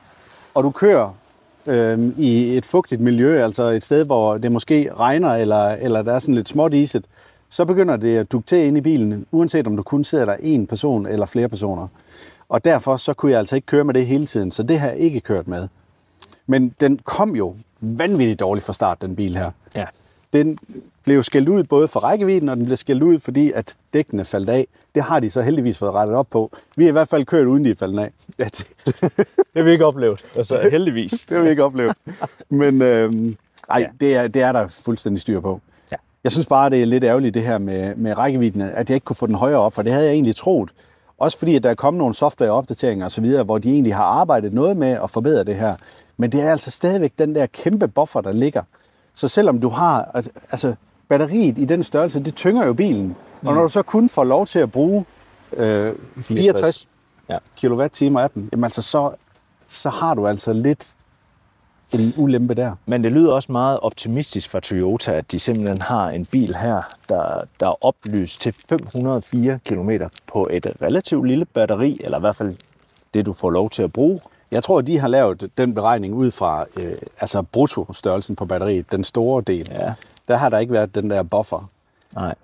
og 0.55 0.65
du 0.65 0.71
kører 0.71 1.11
øh, 1.67 2.13
i 2.19 2.57
et 2.57 2.67
fugtigt 2.67 3.01
miljø, 3.01 3.45
altså 3.45 3.63
et 3.63 3.83
sted, 3.83 4.05
hvor 4.05 4.39
det 4.39 4.53
måske 4.53 4.91
regner, 4.99 5.35
eller, 5.35 5.69
eller 5.69 6.03
der 6.03 6.13
er 6.13 6.19
sådan 6.19 6.35
lidt 6.35 6.49
småt 6.49 6.75
iset, 6.75 7.07
så 7.49 7.65
begynder 7.65 7.97
det 7.97 8.17
at 8.17 8.33
dukke 8.33 8.67
ind 8.69 8.79
i 8.79 8.81
bilen, 8.81 9.27
uanset 9.33 9.67
om 9.67 9.77
du 9.77 9.83
kun 9.83 10.05
sidder 10.05 10.25
der 10.25 10.37
en 10.41 10.67
person 10.67 11.07
eller 11.07 11.27
flere 11.27 11.49
personer. 11.49 11.89
Og 12.49 12.65
derfor 12.65 12.97
så 12.97 13.15
kunne 13.15 13.33
jeg 13.33 13.39
altså 13.39 13.57
ikke 13.57 13.67
køre 13.67 13.85
med 13.85 13.95
det 13.95 14.07
hele 14.07 14.27
tiden, 14.27 14.51
så 14.51 14.63
det 14.63 14.79
har 14.79 14.89
jeg 14.89 14.99
ikke 14.99 15.21
kørt 15.21 15.49
med. 15.49 15.69
Men 16.47 16.75
den 16.81 16.99
kom 17.05 17.37
jo 17.37 17.55
vanvittigt 17.81 18.41
dårligt 18.41 18.67
fra 18.67 18.73
start, 18.73 19.03
den 19.03 19.17
bil 19.17 19.37
her. 19.37 19.51
Ja. 19.77 19.85
Den 20.33 20.59
blev 21.05 21.23
skældt 21.23 21.49
ud 21.49 21.65
både 21.65 21.89
for 21.89 22.01
rækkevidden, 22.01 22.49
og 22.49 22.57
den 22.57 22.65
blev 22.65 22.77
skældt 22.77 23.03
ud, 23.03 23.19
fordi 23.19 23.53
at 23.55 23.77
dækkene 23.95 24.25
faldt 24.25 24.49
af. 24.49 24.67
Det 24.95 25.03
har 25.03 25.21
de 25.21 25.31
så 25.31 25.43
heldigvis 25.43 25.79
fået 25.79 25.93
rettet 25.93 26.17
op 26.17 26.27
på. 26.31 26.51
Vi 26.77 26.85
har 26.85 26.89
i 26.89 26.93
hvert 26.93 27.09
fald 27.09 27.25
kørt, 27.25 27.47
uden 27.47 27.65
de 27.65 27.71
er 27.71 27.75
faldet 27.75 27.99
af. 27.99 28.11
Ja, 28.39 28.45
det, 28.45 28.67
det 28.87 29.27
har 29.57 29.63
vi 29.63 29.71
ikke 29.71 29.87
oplevet. 29.87 30.25
Altså, 30.37 30.61
heldigvis. 30.71 31.11
det 31.11 31.37
har 31.37 31.45
vi 31.45 31.51
ikke 31.51 31.65
oplevet. 31.65 31.97
Men 32.49 32.83
øhm, 32.83 33.37
ej, 33.71 33.79
ja. 33.79 33.87
det, 34.01 34.17
er, 34.17 34.29
det 34.29 34.43
er 34.43 34.53
der 34.53 34.69
fuldstændig 34.69 35.21
styr 35.21 35.41
på. 35.41 35.61
Ja. 35.93 35.97
Jeg 36.25 36.33
synes 36.33 36.47
bare, 36.47 36.71
det 36.71 36.83
er 36.83 36.87
lidt 36.87 37.05
ærgerligt 37.05 37.35
det 37.35 37.43
her 37.43 37.59
med, 37.59 37.95
med 37.97 38.19
rækkevidden, 38.19 38.61
at 38.61 38.91
jeg 38.91 38.95
ikke 38.95 39.05
kunne 39.05 39.17
få 39.17 39.27
den 39.27 39.35
højere 39.35 39.59
op, 39.59 39.73
for 39.73 39.83
det 39.83 39.93
havde 39.93 40.07
jeg 40.07 40.13
egentlig 40.13 40.37
troet. 40.37 40.71
Også 41.19 41.39
fordi, 41.39 41.57
at 41.57 41.63
der 41.63 41.71
er 41.71 41.75
kommet 41.75 41.99
nogle 41.99 42.15
softwareopdateringer 42.15 43.07
osv., 43.07 43.27
hvor 43.45 43.59
de 43.59 43.71
egentlig 43.73 43.95
har 43.95 44.05
arbejdet 44.05 44.55
noget 44.55 44.77
med 44.77 44.89
at 44.89 45.11
forbedre 45.11 45.45
det 45.45 45.57
her. 45.57 45.77
Men 46.17 46.33
det 46.33 46.41
er 46.41 46.51
altså 46.51 46.71
stadigvæk 46.71 47.13
den 47.19 47.35
der 47.35 47.47
kæmpe 47.47 47.89
buffer, 47.89 48.21
der 48.21 48.33
ligger. 48.33 48.63
Så 49.15 49.29
selvom 49.29 49.61
du 49.61 49.69
har, 49.69 50.11
altså 50.51 50.75
batteriet 51.09 51.59
i 51.59 51.65
den 51.65 51.83
størrelse, 51.83 52.21
det 52.21 52.35
tynger 52.35 52.67
jo 52.67 52.73
bilen. 52.73 53.07
Mm. 53.07 53.49
Og 53.49 53.55
når 53.55 53.63
du 53.63 53.69
så 53.69 53.83
kun 53.83 54.09
får 54.09 54.25
lov 54.25 54.47
til 54.47 54.59
at 54.59 54.73
bruge 54.73 55.05
øh, 55.57 55.95
64 56.23 56.89
ja. 57.29 57.39
kWh 57.61 58.23
af 58.23 58.31
dem, 58.31 58.49
jamen 58.53 58.65
altså 58.65 58.83
så, 58.83 59.11
så 59.67 59.91
har 59.91 60.15
du 60.15 60.27
altså 60.27 60.53
lidt 60.53 60.95
en 61.95 62.15
ulempe 62.17 62.55
der. 62.55 62.75
Men 62.87 63.05
det 63.05 63.13
lyder 63.13 63.33
også 63.33 63.53
meget 63.53 63.81
optimistisk 63.81 64.51
fra 64.51 64.61
Toyota, 64.61 65.13
at 65.13 65.33
de 65.33 65.39
simpelthen 65.39 65.83
har 65.83 66.11
en 66.11 66.27
bil 66.27 66.57
her, 66.57 66.83
der, 67.09 67.45
der 67.61 67.67
er 67.67 67.85
oplyst 67.85 68.41
til 68.41 68.55
504 68.69 69.59
km 69.65 69.91
på 70.27 70.49
et 70.51 70.67
relativt 70.83 71.27
lille 71.29 71.45
batteri, 71.45 72.01
eller 72.05 72.19
i 72.19 72.21
hvert 72.21 72.37
fald 72.37 72.57
det, 73.15 73.27
du 73.27 73.33
får 73.33 73.51
lov 73.51 73.71
til 73.71 73.83
at 73.83 73.93
bruge. 73.93 74.21
Jeg 74.53 74.63
tror, 74.63 74.81
de 74.81 74.99
har 74.99 75.09
lavet 75.09 75.51
den 75.59 75.75
beregning 75.75 76.15
ud 76.15 76.31
fra 76.31 76.65
øh, 76.77 76.97
altså 77.21 77.43
bruttostørrelsen 77.43 78.37
på 78.37 78.45
batteriet, 78.45 78.93
den 78.93 79.05
store 79.05 79.43
del. 79.47 79.69
Ja. 79.75 79.95
Der 80.29 80.37
har 80.37 80.49
der 80.49 80.59
ikke 80.59 80.73
været 80.73 80.95
den 80.95 81.11
der 81.11 81.23
buffer. 81.23 81.71
Nej. 82.15 82.35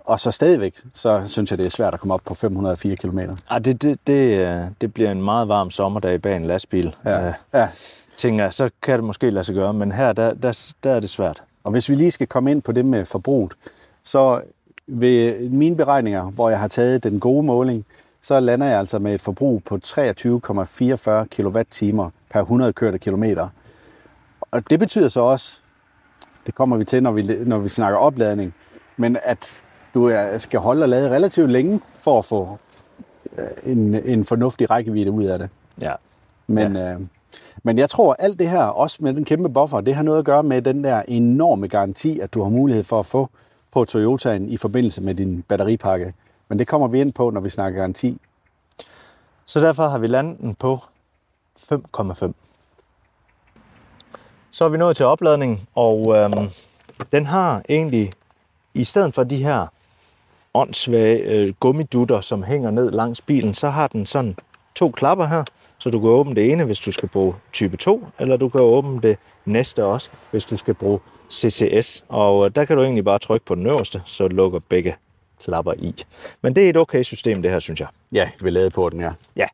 Og 0.00 0.20
så 0.20 0.30
stadigvæk, 0.30 0.74
så 0.94 1.22
synes 1.26 1.50
jeg, 1.50 1.58
det 1.58 1.66
er 1.66 1.70
svært 1.70 1.94
at 1.94 2.00
komme 2.00 2.14
op 2.14 2.20
på 2.24 2.34
504 2.34 2.96
km. 2.96 3.18
Ja, 3.18 3.58
det, 3.58 3.82
det, 3.82 3.98
det, 4.06 4.68
det 4.80 4.94
bliver 4.94 5.10
en 5.10 5.22
meget 5.22 5.48
varm 5.48 5.70
sommerdag 5.70 6.22
bag 6.22 6.36
en 6.36 6.44
lastbil. 6.44 6.96
Ja. 7.04 7.26
Øh, 7.26 7.34
ja. 7.54 7.68
Tænker 8.16 8.44
jeg, 8.44 8.54
så 8.54 8.70
kan 8.82 8.94
det 8.94 9.04
måske 9.04 9.30
lade 9.30 9.44
sig 9.44 9.54
gøre, 9.54 9.72
men 9.72 9.92
her, 9.92 10.12
der, 10.12 10.34
der, 10.34 10.72
der 10.84 10.92
er 10.92 11.00
det 11.00 11.10
svært. 11.10 11.42
Og 11.64 11.70
hvis 11.70 11.88
vi 11.88 11.94
lige 11.94 12.10
skal 12.10 12.26
komme 12.26 12.50
ind 12.50 12.62
på 12.62 12.72
det 12.72 12.84
med 12.84 13.04
forbruget, 13.04 13.52
så 14.04 14.40
ved 14.86 15.48
mine 15.48 15.76
beregninger, 15.76 16.22
hvor 16.24 16.50
jeg 16.50 16.58
har 16.58 16.68
taget 16.68 17.04
den 17.04 17.20
gode 17.20 17.42
måling, 17.42 17.86
så 18.20 18.40
lander 18.40 18.66
jeg 18.66 18.78
altså 18.78 18.98
med 18.98 19.14
et 19.14 19.20
forbrug 19.20 19.64
på 19.64 19.78
23,44 19.86 21.24
kWh 21.24 22.10
per 22.30 22.40
100 22.40 22.72
kørte 22.72 22.98
kilometer. 22.98 23.48
Og 24.40 24.70
det 24.70 24.78
betyder 24.78 25.08
så 25.08 25.20
også, 25.20 25.60
det 26.46 26.54
kommer 26.54 26.76
vi 26.76 26.84
til, 26.84 27.02
når 27.02 27.12
vi, 27.12 27.22
når 27.22 27.58
vi 27.58 27.68
snakker 27.68 27.98
opladning, 27.98 28.54
men 28.96 29.16
at 29.22 29.62
du 29.94 30.12
skal 30.36 30.60
holde 30.60 30.82
og 30.82 30.88
lade 30.88 31.10
relativt 31.10 31.50
længe 31.50 31.80
for 31.98 32.18
at 32.18 32.24
få 32.24 32.58
øh, 33.38 33.72
en, 33.72 33.94
en 33.94 34.24
fornuftig 34.24 34.70
rækkevidde 34.70 35.10
ud 35.10 35.24
af 35.24 35.38
det. 35.38 35.48
Ja. 35.82 35.92
Men, 36.46 36.76
ja. 36.76 36.92
Øh, 36.92 37.00
men 37.62 37.78
jeg 37.78 37.90
tror, 37.90 38.16
alt 38.18 38.38
det 38.38 38.48
her, 38.48 38.62
også 38.62 38.98
med 39.00 39.14
den 39.14 39.24
kæmpe 39.24 39.48
buffer, 39.48 39.80
det 39.80 39.94
har 39.94 40.02
noget 40.02 40.18
at 40.18 40.24
gøre 40.24 40.42
med 40.42 40.62
den 40.62 40.84
der 40.84 41.02
enorme 41.08 41.68
garanti, 41.68 42.20
at 42.20 42.34
du 42.34 42.42
har 42.42 42.50
mulighed 42.50 42.84
for 42.84 42.98
at 42.98 43.06
få 43.06 43.28
på 43.72 43.84
Toyotaen 43.84 44.48
i 44.48 44.56
forbindelse 44.56 45.02
med 45.02 45.14
din 45.14 45.44
batteripakke. 45.48 46.14
Men 46.50 46.58
det 46.58 46.66
kommer 46.66 46.88
vi 46.88 47.00
ind 47.00 47.12
på, 47.12 47.30
når 47.30 47.40
vi 47.40 47.48
snakker 47.48 47.78
garanti. 47.78 48.18
Så 49.44 49.60
derfor 49.60 49.88
har 49.88 49.98
vi 49.98 50.06
landet 50.06 50.40
den 50.40 50.54
på 50.54 50.78
5,5. 51.58 52.32
Så 54.50 54.64
er 54.64 54.68
vi 54.68 54.78
nået 54.78 54.96
til 54.96 55.06
opladning, 55.06 55.68
og 55.74 56.16
øhm, 56.16 56.48
den 57.12 57.26
har 57.26 57.62
egentlig, 57.68 58.12
i 58.74 58.84
stedet 58.84 59.14
for 59.14 59.24
de 59.24 59.36
her 59.36 59.66
åndssvage 60.54 61.18
øh, 61.18 61.54
gummidutter, 61.60 62.20
som 62.20 62.42
hænger 62.42 62.70
ned 62.70 62.90
langs 62.90 63.20
bilen, 63.20 63.54
så 63.54 63.68
har 63.68 63.86
den 63.86 64.06
sådan 64.06 64.36
to 64.74 64.90
klapper 64.90 65.26
her, 65.26 65.44
så 65.78 65.90
du 65.90 66.00
kan 66.00 66.10
åbne 66.10 66.34
det 66.34 66.52
ene, 66.52 66.64
hvis 66.64 66.80
du 66.80 66.92
skal 66.92 67.08
bruge 67.08 67.34
type 67.52 67.76
2, 67.76 68.06
eller 68.18 68.36
du 68.36 68.48
kan 68.48 68.60
åbne 68.60 69.02
det 69.02 69.18
næste 69.44 69.84
også, 69.84 70.10
hvis 70.30 70.44
du 70.44 70.56
skal 70.56 70.74
bruge 70.74 71.00
CCS. 71.30 72.04
Og 72.08 72.46
øh, 72.46 72.54
der 72.54 72.64
kan 72.64 72.76
du 72.76 72.82
egentlig 72.82 73.04
bare 73.04 73.18
trykke 73.18 73.46
på 73.46 73.54
den 73.54 73.66
øverste, 73.66 74.02
så 74.04 74.28
lukker 74.28 74.60
begge 74.68 74.96
klapper 75.44 75.72
i. 75.72 75.94
Men 76.42 76.54
det 76.54 76.64
er 76.64 76.70
et 76.70 76.76
okay 76.76 77.02
system, 77.02 77.42
det 77.42 77.50
her, 77.50 77.58
synes 77.58 77.80
jeg. 77.80 77.88
Ja, 78.12 78.30
vi 78.40 78.50
lavede 78.50 78.70
på 78.70 78.90
den, 78.90 79.00
ja. 79.00 79.12
Ja. 79.36 79.46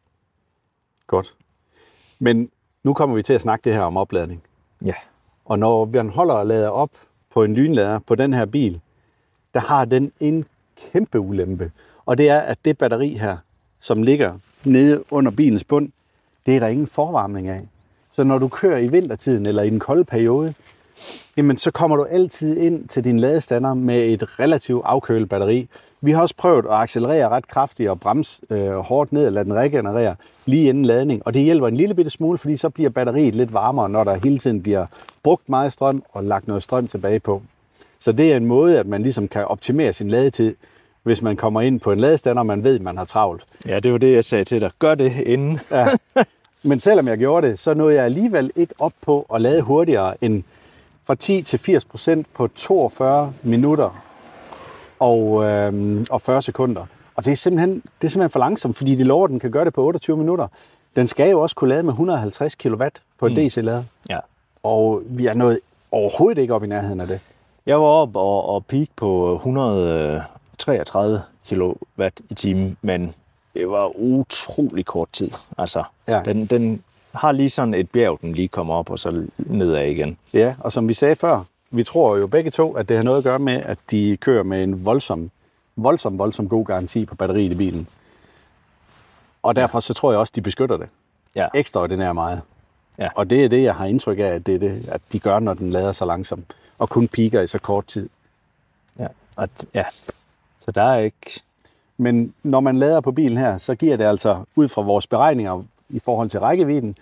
Godt. 1.06 1.36
Men 2.18 2.50
nu 2.84 2.94
kommer 2.94 3.16
vi 3.16 3.22
til 3.22 3.32
at 3.32 3.40
snakke 3.40 3.64
det 3.64 3.72
her 3.72 3.80
om 3.80 3.96
opladning. 3.96 4.42
Ja. 4.84 4.94
Og 5.44 5.58
når 5.58 5.84
vi 5.84 5.98
holder 5.98 6.34
og 6.34 6.46
lader 6.46 6.68
op 6.68 6.90
på 7.30 7.44
en 7.44 7.54
lynlader 7.54 7.98
på 7.98 8.14
den 8.14 8.32
her 8.32 8.46
bil, 8.46 8.80
der 9.54 9.60
har 9.60 9.84
den 9.84 10.12
en 10.20 10.44
kæmpe 10.76 11.20
ulempe. 11.20 11.72
Og 12.06 12.18
det 12.18 12.28
er, 12.28 12.40
at 12.40 12.58
det 12.64 12.78
batteri 12.78 13.08
her, 13.08 13.36
som 13.80 14.02
ligger 14.02 14.38
nede 14.64 15.12
under 15.12 15.30
bilens 15.30 15.64
bund, 15.64 15.92
det 16.46 16.56
er 16.56 16.60
der 16.60 16.66
ingen 16.66 16.86
forvarmning 16.86 17.48
af. 17.48 17.68
Så 18.12 18.24
når 18.24 18.38
du 18.38 18.48
kører 18.48 18.78
i 18.78 18.88
vintertiden 18.88 19.46
eller 19.46 19.62
i 19.62 19.70
den 19.70 19.80
kolde 19.80 20.04
periode, 20.04 20.54
jamen 21.36 21.58
så 21.58 21.70
kommer 21.70 21.96
du 21.96 22.04
altid 22.04 22.56
ind 22.56 22.88
til 22.88 23.04
din 23.04 23.20
ladestander 23.20 23.74
med 23.74 24.04
et 24.04 24.40
relativt 24.40 24.82
afkølet 24.84 25.28
batteri. 25.28 25.68
Vi 26.00 26.10
har 26.10 26.22
også 26.22 26.34
prøvet 26.38 26.64
at 26.64 26.72
accelerere 26.72 27.28
ret 27.28 27.48
kraftigt 27.48 27.90
og 27.90 28.00
bremse 28.00 28.40
øh, 28.50 28.72
hårdt 28.72 29.12
ned 29.12 29.26
og 29.26 29.32
lade 29.32 29.44
den 29.44 29.54
regenerere 29.54 30.14
lige 30.46 30.68
inden 30.68 30.84
ladning. 30.84 31.22
Og 31.26 31.34
det 31.34 31.42
hjælper 31.42 31.68
en 31.68 31.76
lille 31.76 31.94
bitte 31.94 32.10
smule, 32.10 32.38
fordi 32.38 32.56
så 32.56 32.68
bliver 32.68 32.90
batteriet 32.90 33.34
lidt 33.34 33.52
varmere, 33.52 33.88
når 33.88 34.04
der 34.04 34.14
hele 34.14 34.38
tiden 34.38 34.62
bliver 34.62 34.86
brugt 35.22 35.48
meget 35.48 35.72
strøm 35.72 36.02
og 36.12 36.24
lagt 36.24 36.48
noget 36.48 36.62
strøm 36.62 36.86
tilbage 36.88 37.20
på. 37.20 37.42
Så 37.98 38.12
det 38.12 38.32
er 38.32 38.36
en 38.36 38.46
måde, 38.46 38.78
at 38.78 38.86
man 38.86 39.02
ligesom 39.02 39.28
kan 39.28 39.44
optimere 39.44 39.92
sin 39.92 40.08
ladetid, 40.08 40.54
hvis 41.02 41.22
man 41.22 41.36
kommer 41.36 41.60
ind 41.60 41.80
på 41.80 41.92
en 41.92 42.00
ladestander, 42.00 42.40
og 42.40 42.46
man 42.46 42.64
ved, 42.64 42.74
at 42.76 42.82
man 42.82 42.96
har 42.96 43.04
travlt. 43.04 43.44
Ja, 43.66 43.80
det 43.80 43.92
var 43.92 43.98
det, 43.98 44.14
jeg 44.14 44.24
sagde 44.24 44.44
til 44.44 44.60
dig. 44.60 44.70
Gør 44.78 44.94
det 44.94 45.12
inden. 45.26 45.60
ja. 45.70 45.88
Men 46.62 46.80
selvom 46.80 47.08
jeg 47.08 47.18
gjorde 47.18 47.48
det, 47.48 47.58
så 47.58 47.74
nåede 47.74 47.94
jeg 47.94 48.04
alligevel 48.04 48.50
ikke 48.56 48.74
op 48.78 48.92
på 49.02 49.26
at 49.34 49.40
lade 49.40 49.62
hurtigere 49.62 50.14
end 50.24 50.42
fra 51.06 51.14
10 51.14 51.42
til 51.42 51.58
80 51.58 51.84
procent 51.84 52.26
på 52.34 52.48
42 52.48 53.32
minutter 53.42 54.02
og, 54.98 55.44
øh, 55.44 56.04
og 56.10 56.20
40 56.20 56.42
sekunder. 56.42 56.86
Og 57.14 57.24
det 57.24 57.32
er, 57.32 57.36
simpelthen, 57.36 57.74
det 57.74 58.06
er 58.06 58.08
simpelthen 58.08 58.30
for 58.30 58.38
langsomt, 58.38 58.76
fordi 58.76 58.94
de 58.94 59.04
lover, 59.04 59.24
at 59.24 59.30
den 59.30 59.40
kan 59.40 59.50
gøre 59.50 59.64
det 59.64 59.74
på 59.74 59.84
28 59.84 60.16
minutter. 60.16 60.48
Den 60.96 61.06
skal 61.06 61.30
jo 61.30 61.40
også 61.40 61.56
kunne 61.56 61.70
lade 61.70 61.82
med 61.82 61.92
150 61.92 62.54
kW 62.54 62.82
på 63.18 63.26
en 63.26 63.32
mm. 63.32 63.38
DC-lader. 63.38 63.84
Ja. 64.10 64.18
Og 64.62 65.02
vi 65.06 65.26
er 65.26 65.34
nået 65.34 65.60
overhovedet 65.90 66.42
ikke 66.42 66.54
op 66.54 66.64
i 66.64 66.66
nærheden 66.66 67.00
af 67.00 67.06
det. 67.06 67.20
Jeg 67.66 67.80
var 67.80 67.86
oppe 67.86 68.18
og, 68.18 68.48
og 68.48 68.66
peak 68.66 68.88
på 68.96 69.34
133 69.34 71.22
kW 71.50 72.02
i 72.30 72.34
timen, 72.34 72.76
men 72.82 73.14
det 73.54 73.70
var 73.70 73.96
utrolig 73.96 74.86
kort 74.86 75.08
tid. 75.12 75.30
Altså, 75.58 75.82
ja. 76.08 76.22
den, 76.24 76.46
den 76.46 76.82
har 77.16 77.32
lige 77.32 77.50
sådan 77.50 77.74
et 77.74 77.90
bjerg, 77.90 78.18
den 78.20 78.32
lige 78.32 78.48
kommer 78.48 78.74
op 78.74 78.90
og 78.90 78.98
så 78.98 79.26
nedad 79.36 79.86
igen. 79.86 80.18
Ja, 80.32 80.54
og 80.60 80.72
som 80.72 80.88
vi 80.88 80.92
sagde 80.92 81.14
før, 81.14 81.44
vi 81.70 81.82
tror 81.82 82.16
jo 82.16 82.26
begge 82.26 82.50
to, 82.50 82.72
at 82.72 82.88
det 82.88 82.96
har 82.96 83.04
noget 83.04 83.18
at 83.18 83.24
gøre 83.24 83.38
med, 83.38 83.54
at 83.54 83.78
de 83.90 84.16
kører 84.20 84.42
med 84.42 84.62
en 84.62 84.84
voldsom, 84.84 85.30
voldsom, 85.76 86.18
voldsom 86.18 86.48
god 86.48 86.64
garanti 86.64 87.04
på 87.04 87.14
batteriet 87.14 87.52
i 87.52 87.54
bilen. 87.54 87.88
Og 89.42 89.56
derfor 89.56 89.80
så 89.80 89.94
tror 89.94 90.10
jeg 90.10 90.18
også, 90.18 90.32
de 90.36 90.40
beskytter 90.40 90.76
det. 90.76 90.88
Ja. 91.34 91.48
Ekstraordinært 91.54 92.14
meget. 92.14 92.40
Ja. 92.98 93.08
Og 93.14 93.30
det 93.30 93.44
er 93.44 93.48
det, 93.48 93.62
jeg 93.62 93.74
har 93.74 93.86
indtryk 93.86 94.18
af, 94.18 94.22
at 94.22 94.46
det 94.46 94.54
er 94.54 94.58
det, 94.58 94.88
at 94.88 95.00
de 95.12 95.18
gør, 95.18 95.38
når 95.38 95.54
den 95.54 95.70
lader 95.70 95.92
så 95.92 96.04
langsomt. 96.04 96.56
Og 96.78 96.88
kun 96.88 97.08
piker 97.08 97.40
i 97.40 97.46
så 97.46 97.58
kort 97.58 97.86
tid. 97.86 98.08
Ja, 98.98 99.06
og 99.36 99.48
ja. 99.74 99.84
så 100.58 100.72
der 100.72 100.82
er 100.82 100.98
ikke... 100.98 101.40
Men 101.98 102.34
når 102.42 102.60
man 102.60 102.76
lader 102.76 103.00
på 103.00 103.12
bilen 103.12 103.38
her, 103.38 103.58
så 103.58 103.74
giver 103.74 103.96
det 103.96 104.04
altså, 104.04 104.44
ud 104.56 104.68
fra 104.68 104.82
vores 104.82 105.06
beregninger 105.06 105.62
i 105.88 105.98
forhold 105.98 106.30
til 106.30 106.40
rækkevidden, 106.40 106.96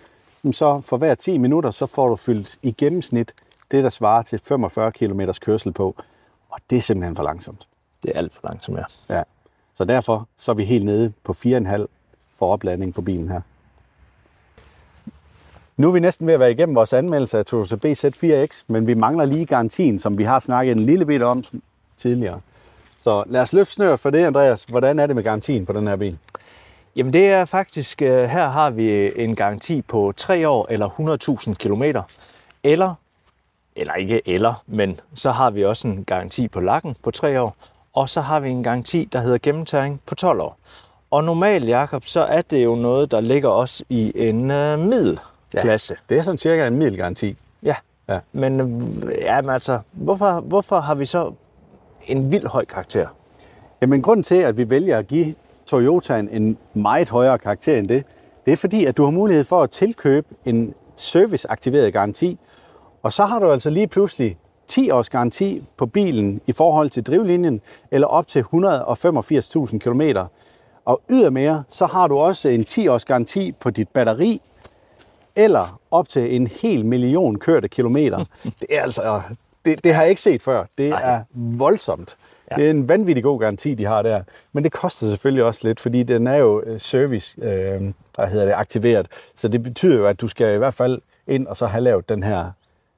så 0.51 0.81
for 0.81 0.97
hver 0.97 1.15
10 1.15 1.37
minutter, 1.37 1.71
så 1.71 1.85
får 1.85 2.09
du 2.09 2.15
fyldt 2.15 2.57
i 2.61 2.71
gennemsnit 2.71 3.33
det, 3.71 3.83
der 3.83 3.89
svarer 3.89 4.23
til 4.23 4.39
45 4.47 4.91
km 4.91 5.21
kørsel 5.41 5.71
på. 5.71 5.95
Og 6.49 6.59
det 6.69 6.77
er 6.77 6.81
simpelthen 6.81 7.15
for 7.15 7.23
langsomt. 7.23 7.67
Det 8.03 8.11
er 8.15 8.17
alt 8.17 8.33
for 8.33 8.41
langsomt, 8.43 8.77
ja. 8.77 9.15
ja. 9.17 9.23
Så 9.73 9.85
derfor 9.85 10.27
så 10.37 10.51
er 10.51 10.55
vi 10.55 10.63
helt 10.63 10.85
nede 10.85 11.13
på 11.23 11.31
4,5 11.31 11.85
for 12.37 12.53
opladning 12.53 12.93
på 12.93 13.01
bilen 13.01 13.29
her. 13.29 13.41
Nu 15.77 15.87
er 15.87 15.93
vi 15.93 15.99
næsten 15.99 16.27
ved 16.27 16.33
at 16.33 16.39
være 16.39 16.51
igennem 16.51 16.75
vores 16.75 16.93
anmeldelse 16.93 17.37
af 17.37 17.45
Toyota 17.45 17.75
BZ4X, 17.75 18.63
men 18.67 18.87
vi 18.87 18.93
mangler 18.93 19.25
lige 19.25 19.45
garantien, 19.45 19.99
som 19.99 20.17
vi 20.17 20.23
har 20.23 20.39
snakket 20.39 20.71
en 20.71 20.85
lille 20.85 21.05
bit 21.05 21.21
om 21.21 21.43
tidligere. 21.97 22.41
Så 22.99 23.23
lad 23.27 23.41
os 23.41 23.53
løfte 23.53 23.73
snøret 23.73 23.99
for 23.99 24.09
det, 24.09 24.25
Andreas. 24.25 24.63
Hvordan 24.63 24.99
er 24.99 25.07
det 25.07 25.15
med 25.15 25.23
garantien 25.23 25.65
på 25.65 25.73
den 25.73 25.87
her 25.87 25.95
bil? 25.95 26.19
Jamen 26.95 27.13
det 27.13 27.27
er 27.27 27.45
faktisk, 27.45 28.01
øh, 28.01 28.29
her 28.29 28.49
har 28.49 28.69
vi 28.69 29.11
en 29.23 29.35
garanti 29.35 29.81
på 29.81 30.13
3 30.17 30.49
år 30.49 30.67
eller 30.69 30.89
100.000 30.89 31.53
km. 31.53 31.83
Eller, 32.63 32.93
eller 33.75 33.93
ikke 33.93 34.21
eller, 34.25 34.63
men 34.67 34.99
så 35.13 35.31
har 35.31 35.51
vi 35.51 35.65
også 35.65 35.87
en 35.87 36.03
garanti 36.03 36.47
på 36.47 36.59
lakken 36.59 36.95
på 37.03 37.11
3 37.11 37.41
år. 37.41 37.55
Og 37.93 38.09
så 38.09 38.21
har 38.21 38.39
vi 38.39 38.49
en 38.49 38.63
garanti, 38.63 39.09
der 39.13 39.19
hedder 39.19 39.37
gennemtæring 39.37 40.01
på 40.05 40.15
12 40.15 40.41
år. 40.41 40.57
Og 41.11 41.23
normalt, 41.23 41.67
Jakob, 41.67 42.05
så 42.05 42.21
er 42.21 42.41
det 42.41 42.63
jo 42.63 42.75
noget, 42.75 43.11
der 43.11 43.19
ligger 43.19 43.49
også 43.49 43.83
i 43.89 44.11
en 44.15 44.37
uh, 44.37 44.79
middelklasse. 44.79 45.93
Ja, 45.93 46.13
det 46.15 46.19
er 46.19 46.23
sådan 46.23 46.37
cirka 46.37 46.67
en 46.67 46.77
middelgaranti. 46.77 47.37
Ja, 47.63 47.75
ja. 48.09 48.19
men 48.31 48.81
ja, 49.21 49.41
men 49.41 49.49
altså, 49.49 49.79
hvorfor, 49.91 50.39
hvorfor 50.39 50.79
har 50.79 50.95
vi 50.95 51.05
så 51.05 51.33
en 52.07 52.31
vild 52.31 52.47
høj 52.47 52.65
karakter? 52.65 53.07
Jamen, 53.81 54.01
grund 54.01 54.23
til, 54.23 54.35
at 54.35 54.57
vi 54.57 54.69
vælger 54.69 54.97
at 54.97 55.07
give 55.07 55.35
Toyotaen 55.65 56.29
en 56.29 56.57
meget 56.73 57.09
højere 57.09 57.37
karakter 57.37 57.77
end 57.77 57.87
det, 57.87 58.03
det 58.45 58.51
er 58.51 58.57
fordi, 58.57 58.85
at 58.85 58.97
du 58.97 59.03
har 59.03 59.11
mulighed 59.11 59.43
for 59.43 59.61
at 59.61 59.69
tilkøbe 59.69 60.27
en 60.45 60.73
serviceaktiveret 60.95 61.93
garanti, 61.93 62.39
og 63.03 63.13
så 63.13 63.25
har 63.25 63.39
du 63.39 63.51
altså 63.51 63.69
lige 63.69 63.87
pludselig 63.87 64.37
10 64.67 64.89
års 64.89 65.09
garanti 65.09 65.63
på 65.77 65.85
bilen 65.85 66.41
i 66.47 66.51
forhold 66.51 66.89
til 66.89 67.03
drivlinjen, 67.03 67.61
eller 67.91 68.07
op 68.07 68.27
til 68.27 68.41
185.000 68.41 69.77
km. 69.77 70.01
Og 70.85 71.01
ydermere, 71.11 71.63
så 71.69 71.85
har 71.85 72.07
du 72.07 72.17
også 72.17 72.49
en 72.49 72.63
10 72.63 72.87
års 72.87 73.05
garanti 73.05 73.51
på 73.51 73.69
dit 73.69 73.89
batteri, 73.89 74.41
eller 75.35 75.79
op 75.91 76.09
til 76.09 76.35
en 76.35 76.47
hel 76.47 76.85
million 76.85 77.39
kørte 77.39 77.67
kilometer. 77.67 78.25
Det 78.43 78.67
er 78.69 78.81
altså, 78.81 79.21
det, 79.65 79.83
det 79.83 79.93
har 79.93 80.01
jeg 80.01 80.09
ikke 80.09 80.21
set 80.21 80.41
før. 80.41 80.65
Det 80.77 80.89
er 80.89 81.21
voldsomt. 81.33 82.17
Ja. 82.51 82.55
Det 82.55 82.65
er 82.65 82.69
en 82.69 82.89
vanvittig 82.89 83.23
god 83.23 83.39
garanti, 83.39 83.73
de 83.73 83.85
har 83.85 84.01
der. 84.01 84.23
Men 84.53 84.63
det 84.63 84.71
koster 84.71 85.07
selvfølgelig 85.07 85.43
også 85.43 85.67
lidt, 85.67 85.79
fordi 85.79 86.03
den 86.03 86.27
er 86.27 86.35
jo 86.35 86.61
øh, 86.65 86.79
service, 86.79 87.41
øh, 87.41 87.81
hvad 88.15 88.27
hedder 88.27 88.45
det, 88.45 88.53
aktiveret. 88.53 89.07
Så 89.35 89.47
det 89.47 89.63
betyder 89.63 89.97
jo, 89.97 90.05
at 90.05 90.21
du 90.21 90.27
skal 90.27 90.55
i 90.55 90.57
hvert 90.57 90.73
fald 90.73 91.01
ind 91.27 91.47
og 91.47 91.57
så 91.57 91.65
have 91.65 91.81
lavet 91.81 92.09
den 92.09 92.23
her 92.23 92.51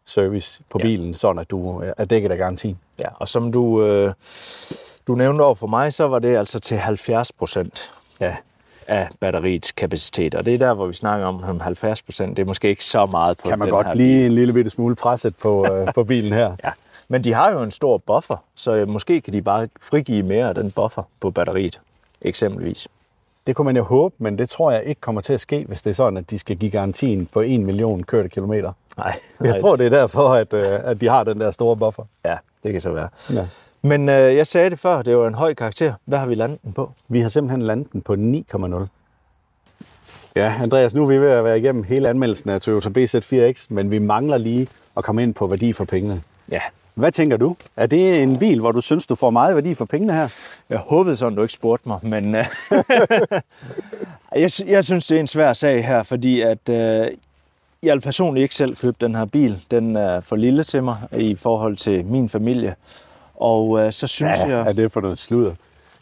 service 0.06 0.62
på 0.72 0.78
bilen, 0.78 1.08
ja. 1.08 1.14
sådan 1.14 1.40
at 1.40 1.52
du 1.52 1.82
øh, 1.84 1.94
er 1.98 2.06
dækket 2.06 2.32
af 2.32 2.38
garantien. 2.38 2.80
Ja, 3.00 3.08
og 3.16 3.28
som 3.28 3.52
du, 3.52 3.84
øh, 3.86 4.14
du 5.08 5.16
nævnte 5.16 5.42
over 5.42 5.56
for 5.56 5.68
mig, 5.68 5.94
så 5.94 6.08
var 6.08 6.20
det 6.20 6.38
altså 6.38 6.60
til 6.60 6.78
70 6.78 7.32
procent. 7.32 7.92
Ja 8.20 8.36
af 8.88 9.10
batteriets 9.20 9.72
kapacitet. 9.72 10.36
Og 10.36 10.46
det 10.46 10.54
er 10.54 10.58
der, 10.58 10.74
hvor 10.74 10.86
vi 10.88 10.94
snakker 10.94 11.26
om 11.28 11.60
70 11.60 12.02
procent. 12.02 12.38
Det 12.38 12.44
er 12.44 12.48
måske 12.48 12.70
ikke 12.70 12.86
så 12.86 13.06
meget 13.06 13.38
på 13.38 13.50
Kan 13.50 13.60
man 13.60 13.66
den 13.66 13.74
godt 13.76 13.88
her 13.88 13.94
blive 13.94 14.26
en 14.26 14.32
lille 14.32 14.54
bitte 14.54 14.70
smule 14.70 14.96
presset 14.96 15.36
på, 15.36 15.74
øh, 15.74 15.88
på 15.96 16.04
bilen 16.04 16.34
her. 16.34 16.56
Ja. 16.64 16.72
Men 17.08 17.24
de 17.24 17.34
har 17.34 17.52
jo 17.52 17.62
en 17.64 17.72
stor 17.72 17.98
buffer, 17.98 18.38
så 18.56 18.86
måske 18.88 19.22
kan 19.22 19.34
de 19.34 19.42
bare 19.42 19.68
frigive 19.82 20.24
mere 20.24 20.50
af 20.50 20.56
den 20.56 20.72
buffer 20.72 21.04
på 21.20 21.32
batteriet, 21.32 21.80
eksempelvis. 22.22 22.88
Det 23.48 23.56
kunne 23.56 23.66
man 23.66 23.78
jo 23.78 23.84
håbe, 23.84 24.16
men 24.18 24.38
det 24.38 24.50
tror 24.50 24.72
jeg 24.72 24.84
ikke 24.84 25.02
kommer 25.02 25.22
til 25.22 25.34
at 25.34 25.40
ske, 25.40 25.66
hvis 25.68 25.82
det 25.82 25.90
er 25.90 25.94
sådan, 25.94 26.18
at 26.18 26.30
de 26.30 26.40
skal 26.40 26.56
give 26.58 26.72
garantien 26.72 27.26
på 27.34 27.42
1 27.42 27.60
million 27.60 28.04
kørte 28.04 28.30
kilometer. 28.30 28.72
Nej, 28.98 29.20
nej. 29.40 29.52
Jeg 29.52 29.62
tror, 29.62 29.76
det 29.76 29.86
er 29.86 29.90
derfor, 29.90 30.30
at, 30.30 30.54
øh, 30.54 30.80
at 30.84 31.02
de 31.02 31.10
har 31.10 31.24
den 31.24 31.40
der 31.40 31.52
store 31.52 31.78
buffer. 31.78 32.04
Ja, 32.26 32.36
det 32.64 32.72
kan 32.72 32.82
så 32.82 32.92
være. 32.92 33.10
Ja. 33.34 33.46
Men 33.82 34.10
øh, 34.10 34.36
jeg 34.36 34.48
sagde 34.48 34.70
det 34.70 34.80
før, 34.80 35.02
det 35.02 35.18
var 35.18 35.28
en 35.28 35.34
høj 35.36 35.54
karakter. 35.54 35.94
Hvad 36.06 36.20
har 36.20 36.26
vi 36.26 36.36
landet 36.36 36.60
den 36.64 36.74
på? 36.74 36.92
Vi 37.08 37.20
har 37.20 37.30
simpelthen 37.30 37.62
landet 37.62 37.94
den 37.94 38.02
på 38.02 38.14
9,0. 38.14 38.88
Ja, 40.36 40.54
Andreas, 40.62 40.96
nu 40.96 41.04
er 41.04 41.08
vi 41.08 41.18
ved 41.18 41.30
at 41.30 41.44
være 41.44 41.60
igennem 41.60 41.84
hele 41.84 42.10
anmeldelsen 42.10 42.50
af 42.50 42.62
Toyota 42.62 42.90
BZ4X, 42.90 43.66
men 43.70 43.92
vi 43.92 44.00
mangler 44.00 44.38
lige 44.38 44.68
at 44.98 45.04
komme 45.04 45.24
ind 45.24 45.34
på 45.34 45.48
værdi 45.48 45.74
for 45.74 45.86
pengene. 45.86 46.22
Ja, 46.52 46.60
Hvad 46.94 47.12
tænker 47.12 47.38
du? 47.38 47.56
Er 47.76 47.86
det 47.86 48.24
en 48.24 48.40
bil, 48.40 48.60
hvor 48.60 48.72
du 48.72 48.82
synes, 48.82 49.08
du 49.08 49.16
får 49.16 49.30
meget 49.30 49.56
værdi 49.56 49.74
for 49.74 49.86
pengene 49.86 50.14
her? 50.14 50.28
Jeg 50.70 50.78
håbede 50.78 51.16
sådan, 51.16 51.36
du 51.36 51.42
ikke 51.42 51.54
spurgte 51.54 51.88
mig, 51.88 52.00
men 52.02 52.36
øh, 52.36 52.46
jeg, 54.42 54.52
jeg 54.68 54.86
synes, 54.86 55.08
det 55.08 55.16
er 55.16 55.20
en 55.20 55.28
svær 55.28 55.54
sag 55.54 55.86
her, 55.86 56.04
fordi 56.04 56.42
at 56.42 56.70
øh, 56.70 57.08
jeg 57.84 57.94
vil 57.94 58.02
personligt 58.02 58.44
ikke 58.44 58.56
selv 58.56 58.76
købe 58.76 58.98
den 59.02 59.16
her 59.16 59.26
bil. 59.26 59.60
Den 59.72 59.96
er 59.96 60.20
for 60.22 60.36
lille 60.36 60.64
til 60.64 60.84
mig 60.84 60.96
i 61.18 61.36
forhold 61.36 61.76
til 61.78 62.06
min 62.06 62.30
familie. 62.30 62.76
Og 63.38 63.80
øh, 63.80 63.92
så 63.92 64.08
synes 64.08 64.40
ja, 64.40 64.46
jeg... 64.46 64.68
er 64.68 64.74
det 64.74 64.92
for 64.92 65.02
noget 65.02 65.18
sludder? 65.18 65.54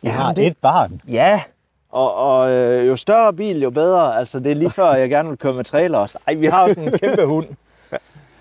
Jeg 0.04 0.14
har 0.14 0.34
det... 0.34 0.48
et 0.48 0.58
barn. 0.58 1.02
Ja, 1.08 1.42
og, 1.92 2.16
og 2.16 2.52
øh, 2.52 2.88
jo 2.88 2.96
større 2.96 3.34
bil, 3.34 3.62
jo 3.62 3.70
bedre. 3.70 4.18
Altså, 4.20 4.40
det 4.40 4.52
er 4.52 4.56
lige 4.56 4.70
før, 4.70 4.94
jeg 4.94 5.10
gerne 5.10 5.30
vil 5.30 5.38
køre 5.38 5.54
med 5.54 5.64
trailer 5.64 5.98
også. 5.98 6.18
Ej, 6.28 6.34
vi 6.34 6.46
har 6.46 6.68
sådan 6.68 6.84
en 6.84 7.00
kæmpe 7.00 7.26
hund. 7.26 7.48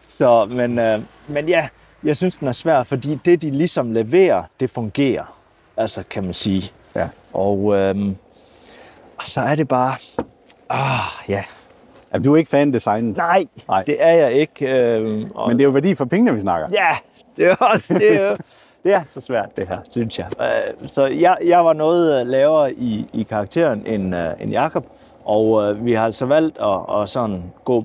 Så, 0.09 0.45
men, 0.45 0.79
øh, 0.79 1.03
men 1.29 1.49
ja, 1.49 1.69
jeg 2.05 2.17
synes, 2.17 2.39
den 2.39 2.49
er 2.49 2.53
svær, 2.53 2.83
fordi 2.83 3.21
det, 3.25 3.43
de 3.43 3.51
ligesom 3.51 3.93
leverer, 3.93 4.43
det 4.61 4.71
fungerer. 4.71 5.39
Altså, 5.77 6.03
kan 6.11 6.25
man 6.25 6.35
sige. 6.35 6.73
Ja. 6.97 7.09
Og, 7.33 7.77
øh, 7.77 7.97
så 9.27 9.41
er 9.41 9.55
det 9.55 9.69
bare... 9.69 9.97
Ah, 10.69 11.29
ja. 11.29 11.43
Er 12.11 12.19
du 12.19 12.33
er 12.33 12.37
ikke 12.37 12.51
fan 12.51 12.69
af 12.69 12.73
designet? 12.73 13.17
Nej, 13.17 13.47
Nej, 13.69 13.83
det 13.83 13.97
er 13.99 14.13
jeg 14.13 14.33
ikke. 14.33 14.67
Øh, 14.67 15.31
og... 15.35 15.49
Men 15.49 15.59
det 15.59 15.65
er 15.65 15.69
jo 15.69 15.73
værdi 15.73 15.95
for 15.95 16.05
pengene, 16.05 16.35
vi 16.35 16.41
snakker. 16.41 16.69
Ja, 16.73 16.97
det 17.37 17.51
er 17.51 17.57
også 17.57 17.95
det. 17.95 18.21
Er, 18.21 18.37
det 18.85 18.95
er 18.95 19.03
så 19.11 19.21
svært, 19.21 19.57
det 19.57 19.69
her, 19.69 19.79
synes 19.91 20.19
jeg. 20.19 20.27
Øh, 20.41 20.89
så 20.89 21.07
jeg, 21.07 21.37
jeg 21.45 21.65
var 21.65 21.73
noget 21.73 22.27
lavere 22.27 22.73
i, 22.73 23.07
i 23.13 23.23
karakteren 23.23 23.87
end, 23.87 24.15
uh, 24.15 24.21
end 24.41 24.51
Jakob, 24.51 24.87
og 25.25 25.47
uh, 25.51 25.87
vi 25.87 25.93
har 25.93 26.05
altså 26.05 26.27
valgt 26.27 26.59
at, 26.59 27.03
at 27.03 27.09
sådan 27.09 27.43
gå 27.65 27.85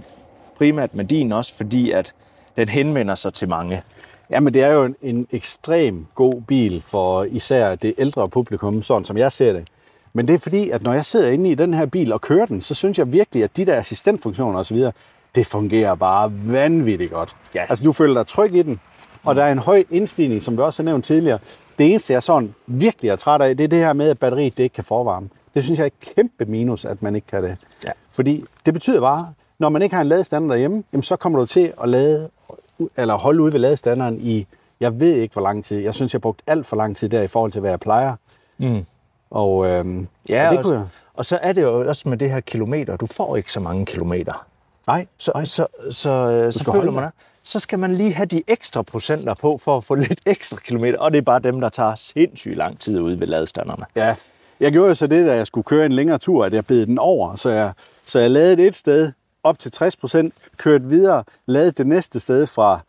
primært 0.57 0.95
med 0.95 1.05
din 1.05 1.31
også, 1.31 1.53
fordi 1.53 1.91
at 1.91 2.13
den 2.57 2.69
henvender 2.69 3.15
sig 3.15 3.33
til 3.33 3.49
mange. 3.49 3.81
Jamen, 4.29 4.53
det 4.53 4.63
er 4.63 4.71
jo 4.71 4.83
en, 4.83 4.95
en 5.01 5.27
ekstrem 5.31 6.07
god 6.15 6.41
bil 6.41 6.81
for 6.81 7.23
især 7.23 7.75
det 7.75 7.93
ældre 7.97 8.29
publikum, 8.29 8.83
sådan 8.83 9.05
som 9.05 9.17
jeg 9.17 9.31
ser 9.31 9.53
det. 9.53 9.67
Men 10.13 10.27
det 10.27 10.35
er 10.35 10.39
fordi, 10.39 10.69
at 10.69 10.83
når 10.83 10.93
jeg 10.93 11.05
sidder 11.05 11.29
inde 11.29 11.49
i 11.49 11.55
den 11.55 11.73
her 11.73 11.85
bil 11.85 12.13
og 12.13 12.21
kører 12.21 12.45
den, 12.45 12.61
så 12.61 12.75
synes 12.75 12.99
jeg 12.99 13.13
virkelig, 13.13 13.43
at 13.43 13.57
de 13.57 13.65
der 13.65 13.79
assistentfunktioner 13.79 14.59
osv., 14.59 14.77
det 15.35 15.47
fungerer 15.47 15.95
bare 15.95 16.31
vanvittigt 16.45 17.11
godt. 17.11 17.35
Ja. 17.55 17.65
Altså, 17.69 17.83
du 17.83 17.93
føler 17.93 18.13
dig 18.13 18.27
tryg 18.27 18.55
i 18.55 18.61
den, 18.61 18.79
og 19.23 19.35
der 19.35 19.43
er 19.43 19.51
en 19.51 19.59
høj 19.59 19.83
indstigning, 19.89 20.41
som 20.41 20.57
vi 20.57 20.61
også 20.61 20.83
har 20.83 20.85
nævnt 20.85 21.05
tidligere. 21.05 21.39
Det 21.79 21.91
eneste, 21.91 22.13
jeg 22.13 22.23
sådan 22.23 22.53
virkelig 22.67 23.09
er 23.09 23.15
træt 23.15 23.41
af, 23.41 23.57
det 23.57 23.63
er 23.63 23.67
det 23.67 23.79
her 23.79 23.93
med, 23.93 24.09
at 24.09 24.19
batteriet 24.19 24.57
det 24.57 24.63
ikke 24.63 24.73
kan 24.73 24.83
forvarme. 24.83 25.29
Det 25.55 25.63
synes 25.63 25.79
jeg 25.79 25.83
er 25.83 25.87
et 25.87 26.15
kæmpe 26.15 26.45
minus, 26.45 26.85
at 26.85 27.01
man 27.01 27.15
ikke 27.15 27.27
kan 27.27 27.43
det. 27.43 27.57
Ja. 27.85 27.91
Fordi 28.11 28.45
det 28.65 28.73
betyder 28.73 29.01
bare, 29.01 29.33
når 29.59 29.69
man 29.69 29.81
ikke 29.81 29.95
har 29.95 30.01
en 30.01 30.07
ladestander 30.07 30.47
derhjemme, 30.47 30.83
jamen 30.93 31.03
så 31.03 31.15
kommer 31.15 31.39
du 31.39 31.45
til 31.45 31.73
at 31.83 31.89
lade, 31.89 32.29
eller 32.97 33.13
holde 33.13 33.43
ude 33.43 33.53
ved 33.53 33.59
ladestanderen 33.59 34.21
i, 34.21 34.47
jeg 34.79 34.99
ved 34.99 35.15
ikke 35.15 35.33
hvor 35.33 35.41
lang 35.41 35.63
tid. 35.63 35.79
Jeg 35.79 35.93
synes, 35.93 36.13
jeg 36.13 36.17
har 36.17 36.21
brugt 36.21 36.41
alt 36.47 36.65
for 36.65 36.75
lang 36.75 36.95
tid 36.95 37.09
der 37.09 37.21
i 37.21 37.27
forhold 37.27 37.51
til, 37.51 37.61
hvad 37.61 37.69
jeg 37.69 37.79
plejer. 37.79 38.15
Mm. 38.57 38.85
Og, 39.31 39.65
øhm, 39.65 40.07
ja, 40.29 40.49
og, 40.49 40.55
det 40.55 40.65
kunne 40.65 40.75
jeg. 40.75 40.87
og 41.13 41.25
så 41.25 41.39
er 41.41 41.53
det 41.53 41.61
jo 41.61 41.87
også 41.87 42.09
med 42.09 42.17
det 42.17 42.31
her 42.31 42.39
kilometer. 42.39 42.97
Du 42.97 43.05
får 43.05 43.37
ikke 43.37 43.51
så 43.51 43.59
mange 43.59 43.85
kilometer. 43.85 44.45
Nej. 44.87 45.05
Så, 45.17 45.31
så, 45.35 45.45
så, 45.45 45.91
så, 45.91 46.47
så 46.51 46.71
føler 46.71 46.91
man, 46.91 47.09
så 47.43 47.59
skal 47.59 47.79
man 47.79 47.93
lige 47.93 48.13
have 48.13 48.25
de 48.25 48.43
ekstra 48.47 48.81
procenter 48.81 49.33
på 49.33 49.57
for 49.57 49.77
at 49.77 49.83
få 49.83 49.95
lidt 50.09 50.19
ekstra 50.25 50.57
kilometer. 50.57 50.97
Og 50.99 51.11
det 51.11 51.17
er 51.17 51.21
bare 51.21 51.39
dem, 51.39 51.61
der 51.61 51.69
tager 51.69 51.95
sindssygt 51.95 52.57
lang 52.57 52.79
tid 52.79 52.99
ude 52.99 53.19
ved 53.19 53.27
ladestanderne. 53.27 53.83
Ja, 53.95 54.15
jeg 54.59 54.71
gjorde 54.71 54.87
jo 54.87 54.95
så 54.95 55.07
det, 55.07 55.27
da 55.27 55.35
jeg 55.35 55.47
skulle 55.47 55.65
køre 55.65 55.85
en 55.85 55.91
længere 55.91 56.17
tur, 56.17 56.45
at 56.45 56.53
jeg 56.53 56.65
bed 56.65 56.85
den 56.85 56.99
over. 56.99 57.35
Så 57.35 57.49
jeg, 57.49 57.71
så 58.05 58.19
jeg 58.19 58.31
lavede 58.31 58.57
det 58.57 58.67
et 58.67 58.75
sted 58.75 59.11
op 59.43 59.59
til 59.59 59.71
60 59.71 59.95
procent, 59.95 60.33
kørte 60.57 60.85
videre, 60.85 61.23
lavede 61.45 61.71
det 61.71 61.87
næste 61.87 62.19
sted 62.19 62.47
fra, 62.47 62.79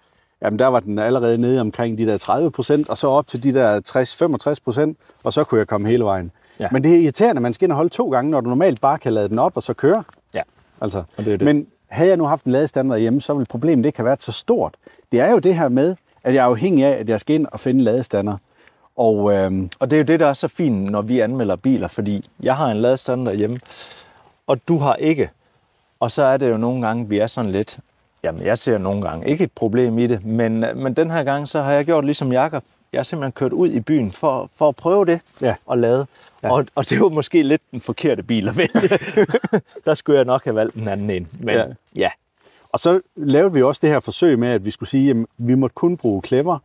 jamen 0.43 0.59
der 0.59 0.66
var 0.66 0.80
den 0.80 0.99
allerede 0.99 1.38
nede 1.38 1.61
omkring 1.61 1.99
de 1.99 2.07
der 2.07 2.18
30 2.18 2.51
procent, 2.51 2.88
og 2.88 2.99
så 2.99 3.09
op 3.09 3.26
til 3.26 3.43
de 3.43 3.55
der 3.55 3.80
60-65 4.59 4.64
procent, 4.64 4.99
og 5.22 5.32
så 5.32 5.45
kunne 5.45 5.59
jeg 5.59 5.68
komme 5.68 5.88
hele 5.88 6.05
vejen. 6.05 6.30
Ja. 6.61 6.68
Men 6.72 6.84
det 6.84 6.93
er 6.93 6.97
irriterende, 6.97 7.38
at 7.38 7.43
man 7.43 7.55
skal 7.55 7.66
ind 7.66 7.72
og 7.72 7.76
holde 7.76 7.91
to 7.91 8.11
gange, 8.11 8.30
når 8.30 8.41
du 8.41 8.49
normalt 8.49 8.80
bare 8.80 8.99
kan 8.99 9.12
lade 9.12 9.28
den 9.28 9.38
op 9.38 9.57
og 9.57 9.62
så 9.62 9.74
køre. 9.74 10.05
Ja. 10.34 10.43
Altså, 10.80 10.99
og 11.16 11.24
det 11.24 11.32
er 11.32 11.36
det. 11.36 11.45
Men 11.45 11.66
havde 11.91 12.09
jeg 12.09 12.16
nu 12.16 12.24
haft 12.24 12.45
en 12.45 12.53
ladestander 12.53 12.97
hjemme, 12.97 13.20
så 13.20 13.34
ville 13.34 13.47
problemet 13.47 13.86
ikke 13.86 13.99
have 13.99 14.05
været 14.07 14.22
så 14.22 14.32
stort. 14.32 14.74
Det 15.12 15.20
er 15.20 15.30
jo 15.30 15.38
det 15.38 15.55
her 15.55 15.68
med, 15.68 15.97
at 16.24 16.34
jeg 16.34 16.41
er 16.41 16.45
afhængig 16.45 16.84
af, 16.84 16.99
at 16.99 17.09
jeg 17.09 17.20
skal 17.20 17.34
ind 17.34 17.47
og 17.53 17.61
finde 17.61 17.84
ladestander. 17.84 18.36
Og, 18.97 19.32
øhm, 19.32 19.70
og 19.78 19.91
det 19.91 19.97
er 19.97 20.01
jo 20.01 20.05
det, 20.05 20.20
der 20.20 20.26
er 20.26 20.34
så 20.34 20.49
fint, 20.49 20.91
når 20.91 21.03
vi 21.03 21.20
anmelder 21.20 21.57
biler, 21.57 21.88
fordi 21.88 22.28
jeg 22.43 22.57
har 22.57 22.66
en 22.66 22.76
ladestander 22.76 23.32
hjemme, 23.32 23.61
og 24.47 24.68
du 24.68 24.78
har 24.78 24.95
ikke. 24.95 25.30
Og 26.01 26.11
så 26.11 26.22
er 26.22 26.36
det 26.36 26.51
jo 26.51 26.57
nogle 26.57 26.86
gange, 26.86 27.09
vi 27.09 27.18
er 27.18 27.26
sådan 27.26 27.51
lidt, 27.51 27.78
jamen 28.22 28.43
jeg 28.45 28.59
ser 28.59 28.78
nogle 28.78 29.03
gange 29.03 29.28
ikke 29.28 29.45
et 29.45 29.53
problem 29.53 29.99
i 29.99 30.07
det, 30.07 30.24
men, 30.24 30.64
øh, 30.64 30.76
men 30.76 30.95
den 30.95 31.11
her 31.11 31.22
gang, 31.22 31.49
så 31.49 31.62
har 31.62 31.72
jeg 31.72 31.84
gjort 31.84 32.05
ligesom 32.05 32.32
Jakob. 32.32 32.64
Jeg 32.93 32.99
har 32.99 33.03
simpelthen 33.03 33.32
kørt 33.32 33.53
ud 33.53 33.68
i 33.68 33.80
byen 33.80 34.12
for, 34.12 34.51
for 34.57 34.68
at 34.68 34.76
prøve 34.76 35.07
det 35.07 35.20
ja. 35.41 35.55
og 35.66 35.78
lade. 35.78 36.07
Ja. 36.43 36.53
Og, 36.53 36.66
og 36.74 36.91
det 36.91 37.01
var 37.01 37.09
måske 37.09 37.43
lidt 37.43 37.62
den 37.70 37.80
forkerte 37.80 38.22
bil 38.22 38.49
at 38.49 38.57
vælge. 38.57 38.99
der 39.86 39.95
skulle 39.95 40.16
jeg 40.16 40.24
nok 40.24 40.45
have 40.45 40.55
valgt 40.55 40.74
den 40.74 40.88
anden 40.88 41.11
ind. 41.11 41.26
Men 41.38 41.55
ja. 41.55 41.64
ja. 41.97 42.11
Og 42.72 42.78
så 42.80 43.01
lavede 43.16 43.53
vi 43.53 43.62
også 43.62 43.78
det 43.82 43.91
her 43.91 44.01
forsøg 44.01 44.38
med, 44.38 44.49
at 44.49 44.64
vi 44.64 44.70
skulle 44.70 44.88
sige, 44.88 45.11
at 45.11 45.16
vi 45.38 45.55
måtte 45.55 45.74
kun 45.74 45.97
bruge 45.97 46.22
Clever, 46.26 46.59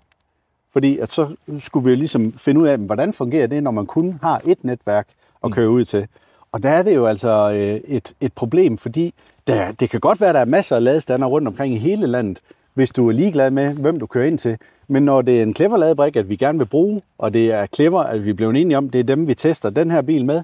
fordi 0.73 0.99
at 0.99 1.11
så 1.11 1.36
skulle 1.59 1.89
vi 1.89 1.95
ligesom 1.95 2.34
finde 2.38 2.61
ud 2.61 2.67
af, 2.67 2.78
hvordan 2.78 3.13
fungerer 3.13 3.47
det, 3.47 3.63
når 3.63 3.71
man 3.71 3.86
kun 3.86 4.19
har 4.23 4.41
et 4.45 4.63
netværk 4.63 5.07
at 5.43 5.51
køre 5.51 5.69
ud 5.69 5.86
til. 5.86 6.07
Og 6.51 6.63
der 6.63 6.69
er 6.69 6.84
det 6.84 6.95
jo 6.95 7.05
altså 7.05 7.51
øh, 7.51 7.95
et, 7.95 8.13
et 8.21 8.34
problem, 8.34 8.78
fordi 8.78 9.13
der, 9.47 9.71
det 9.71 9.89
kan 9.89 9.99
godt 9.99 10.21
være, 10.21 10.30
at 10.30 10.36
der 10.36 10.41
er 10.41 10.45
masser 10.45 10.76
af 10.76 10.84
ladestander 10.84 11.28
rundt 11.28 11.47
omkring 11.47 11.73
i 11.73 11.78
hele 11.78 12.07
landet, 12.07 12.41
hvis 12.73 12.91
du 12.91 13.07
er 13.07 13.11
ligeglad 13.11 13.51
med, 13.51 13.73
hvem 13.73 13.99
du 13.99 14.05
kører 14.05 14.28
ind 14.28 14.39
til. 14.39 14.57
Men 14.88 15.03
når 15.03 15.21
det 15.21 15.39
er 15.39 15.43
en 15.43 15.55
clever 15.55 15.77
ladebrik, 15.77 16.15
at 16.15 16.29
vi 16.29 16.36
gerne 16.36 16.57
vil 16.57 16.65
bruge, 16.65 17.01
og 17.17 17.33
det 17.33 17.51
er 17.51 17.65
clever, 17.75 17.99
at 17.99 18.25
vi 18.25 18.33
bliver 18.33 18.51
enige 18.51 18.77
om, 18.77 18.89
det 18.89 18.99
er 18.99 19.03
dem, 19.03 19.27
vi 19.27 19.33
tester 19.33 19.69
den 19.69 19.91
her 19.91 20.01
bil 20.01 20.25
med, 20.25 20.43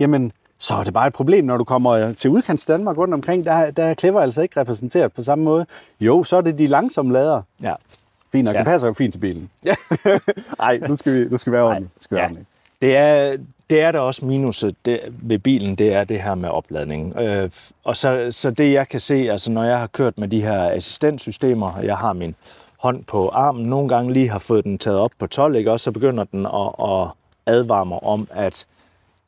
jamen, 0.00 0.32
så 0.58 0.74
er 0.74 0.84
det 0.84 0.94
bare 0.94 1.06
et 1.06 1.12
problem, 1.12 1.44
når 1.44 1.56
du 1.56 1.64
kommer 1.64 2.12
til 2.12 2.30
udkants 2.30 2.66
Danmark 2.66 2.98
rundt 2.98 3.14
omkring, 3.14 3.44
der, 3.44 3.70
der 3.70 3.84
er 3.84 3.94
clever 3.94 4.20
altså 4.20 4.42
ikke 4.42 4.60
repræsenteret 4.60 5.12
på 5.12 5.22
samme 5.22 5.44
måde. 5.44 5.66
Jo, 6.00 6.24
så 6.24 6.36
er 6.36 6.40
det 6.40 6.58
de 6.58 6.66
langsomme 6.66 7.12
lader. 7.12 7.42
Ja. 7.62 7.72
Fint 8.32 8.44
nok, 8.44 8.54
ja. 8.54 8.58
det 8.58 8.66
passer 8.66 8.88
jo 8.88 8.94
fint 8.94 9.14
til 9.14 9.20
bilen. 9.20 9.50
Ja. 9.64 9.74
Nej, 10.58 10.78
nu 10.88 10.96
skal 10.96 11.14
vi, 11.14 11.28
nu 11.30 11.36
skal 11.36 11.52
vi 11.52 11.54
være 11.54 11.64
ordentligt. 11.64 11.92
Skal 11.98 12.16
ja. 12.16 12.28
Det 12.82 12.96
er, 12.96 13.36
det 13.70 13.80
er 13.80 13.92
der 13.92 13.98
også 13.98 14.24
minuset 14.24 14.76
det, 14.84 15.00
ved 15.22 15.38
bilen, 15.38 15.74
det 15.74 15.94
er 15.94 16.04
det 16.04 16.22
her 16.22 16.34
med 16.34 16.48
opladningen. 16.48 17.18
Øh, 17.18 17.50
og 17.84 17.96
så, 17.96 18.28
så 18.30 18.50
det 18.50 18.72
jeg 18.72 18.88
kan 18.88 19.00
se, 19.00 19.14
altså 19.14 19.50
når 19.50 19.64
jeg 19.64 19.78
har 19.78 19.86
kørt 19.86 20.18
med 20.18 20.28
de 20.28 20.42
her 20.42 20.70
assistentsystemer, 20.70 21.72
og 21.72 21.86
jeg 21.86 21.96
har 21.96 22.12
min 22.12 22.34
hånd 22.84 23.04
på 23.04 23.28
armen, 23.28 23.66
nogle 23.66 23.88
gange 23.88 24.12
lige 24.12 24.28
har 24.28 24.38
fået 24.38 24.64
den 24.64 24.78
taget 24.78 24.98
op 24.98 25.10
på 25.18 25.26
12, 25.26 25.56
ikke? 25.56 25.72
og 25.72 25.80
så 25.80 25.92
begynder 25.92 26.24
den 26.24 26.46
at, 26.46 26.90
at 26.90 27.08
advare 27.46 27.86
mig 27.86 28.02
om, 28.02 28.28
at 28.30 28.66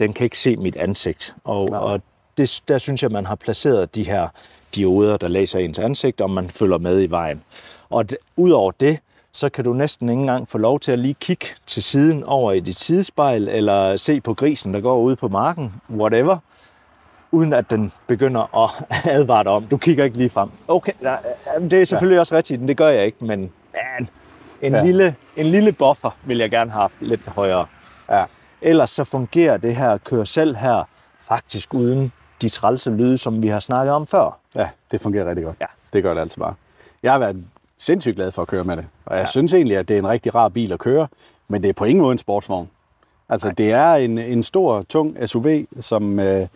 den 0.01 0.13
kan 0.13 0.25
ikke 0.25 0.39
se 0.39 0.57
mit 0.57 0.77
ansigt. 0.77 1.35
Og, 1.45 1.69
og 1.71 2.01
det, 2.37 2.63
der 2.69 2.79
synes 2.79 3.03
jeg, 3.03 3.11
man 3.11 3.27
har 3.27 3.35
placeret 3.35 3.95
de 3.95 4.05
her 4.05 4.29
dioder, 4.75 5.17
der 5.17 5.29
læser 5.29 5.59
ens 5.59 5.79
ansigt, 5.79 6.21
og 6.21 6.31
man 6.31 6.49
følger 6.49 6.79
med 6.79 7.03
i 7.03 7.07
vejen. 7.07 7.43
Og 7.91 8.05
udover 8.37 8.71
det, 8.71 8.99
så 9.33 9.49
kan 9.49 9.65
du 9.65 9.73
næsten 9.73 10.09
ikke 10.09 10.21
engang 10.21 10.49
få 10.49 10.59
lov 10.59 10.81
til 10.81 10.93
at 10.93 10.99
lige 10.99 11.15
kigge 11.15 11.47
til 11.67 11.83
siden 11.83 12.25
over 12.25 12.53
i 12.53 12.61
dit 12.61 12.79
sidespejl, 12.79 13.49
eller 13.49 13.97
se 13.97 14.21
på 14.21 14.35
grisen, 14.35 14.75
der 14.75 14.81
går 14.81 14.99
ude 14.99 15.17
på 15.17 15.29
marken, 15.29 15.73
whatever, 15.91 16.39
uden 17.37 17.53
at 17.53 17.71
den 17.71 17.93
begynder 18.07 18.65
at 18.65 18.85
advare 19.17 19.45
dig 19.45 19.53
om, 19.53 19.67
du 19.67 19.77
kigger 19.77 20.05
ikke 20.05 20.17
lige 20.17 20.31
frem. 20.31 20.49
Okay, 20.69 20.93
det 21.71 21.73
er 21.73 21.85
selvfølgelig 21.85 22.15
ja. 22.15 22.21
også 22.21 22.37
rigtigt, 22.37 22.61
men 22.61 22.69
det 22.69 22.77
gør 22.77 22.89
jeg 22.89 23.07
ikke, 23.07 23.25
men 23.25 23.51
man, 23.99 24.09
en, 24.63 24.75
ja. 24.75 24.85
lille, 24.85 25.15
en 25.37 25.47
lille 25.47 25.73
buffer 25.73 26.11
vil 26.25 26.39
jeg 26.39 26.51
gerne 26.51 26.71
have 26.71 26.81
haft 26.81 26.97
lidt 27.01 27.29
højere. 27.29 27.67
Ja. 28.11 28.25
Ellers 28.63 28.91
så 28.91 29.05
fungerer 29.05 29.57
det 29.57 29.77
her 29.77 29.99
kør 29.99 30.25
selv 30.25 30.57
her 30.57 30.85
faktisk 31.21 31.75
uden 31.75 32.13
de 32.43 32.49
trælse 32.49 32.91
lyde, 32.91 33.19
som 33.19 33.43
vi 33.43 33.49
har 33.49 33.61
snakket 33.61 33.95
om 33.95 34.07
før. 34.07 34.39
Ja, 34.55 34.69
det 34.91 35.01
fungerer 35.01 35.29
rigtig 35.29 35.45
godt. 35.45 35.57
Ja. 35.61 35.67
Det 35.93 36.03
gør 36.03 36.15
det 36.15 36.21
altså 36.21 36.39
bare. 36.39 36.55
Jeg 37.03 37.13
har 37.13 37.19
været 37.19 37.45
sindssygt 37.79 38.17
glad 38.17 38.33
for 38.33 38.43
at 38.43 38.49
køre 38.49 38.65
med 38.65 38.77
det. 38.77 38.87
Og 39.07 39.17
jeg 39.17 39.23
ja. 39.23 39.27
synes 39.27 39.55
egentlig, 39.55 39.77
at 39.77 39.89
det 39.89 39.95
er 39.95 39.99
en 39.99 40.09
rigtig 40.09 40.35
rar 40.35 40.49
bil 40.49 40.73
at 40.73 40.79
køre, 40.79 41.09
men 41.49 41.63
det 41.63 41.69
er 41.69 41.73
på 41.73 41.85
ingen 41.85 42.03
måde 42.03 42.13
en 42.13 42.19
sportsvogn. 42.19 42.71
Altså, 43.29 43.49
Nej. 43.49 43.55
det 43.55 43.73
er 43.73 43.95
en, 43.95 44.19
en 44.19 44.43
stor, 44.43 44.83
tung 44.83 45.29
SUV, 45.29 45.47
som, 45.81 46.21
øh, 46.21 46.47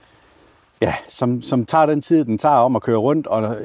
ja, 0.81 0.95
som, 1.09 1.43
som 1.43 1.67
tager 1.67 1.87
den 1.87 2.01
tid, 2.01 2.25
den 2.25 2.39
tager 2.39 2.55
om 2.55 2.77
at 2.77 2.83
køre 2.83 2.97
rundt, 2.97 3.27
og 3.27 3.57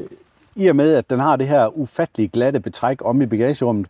i 0.56 0.68
og 0.68 0.76
med, 0.76 0.94
at 0.94 1.10
den 1.10 1.20
har 1.20 1.36
det 1.36 1.48
her 1.48 1.78
ufattelig 1.78 2.32
glatte 2.32 2.60
betræk 2.60 2.98
om 3.06 3.22
i 3.22 3.26
bagagerummet, 3.26 3.88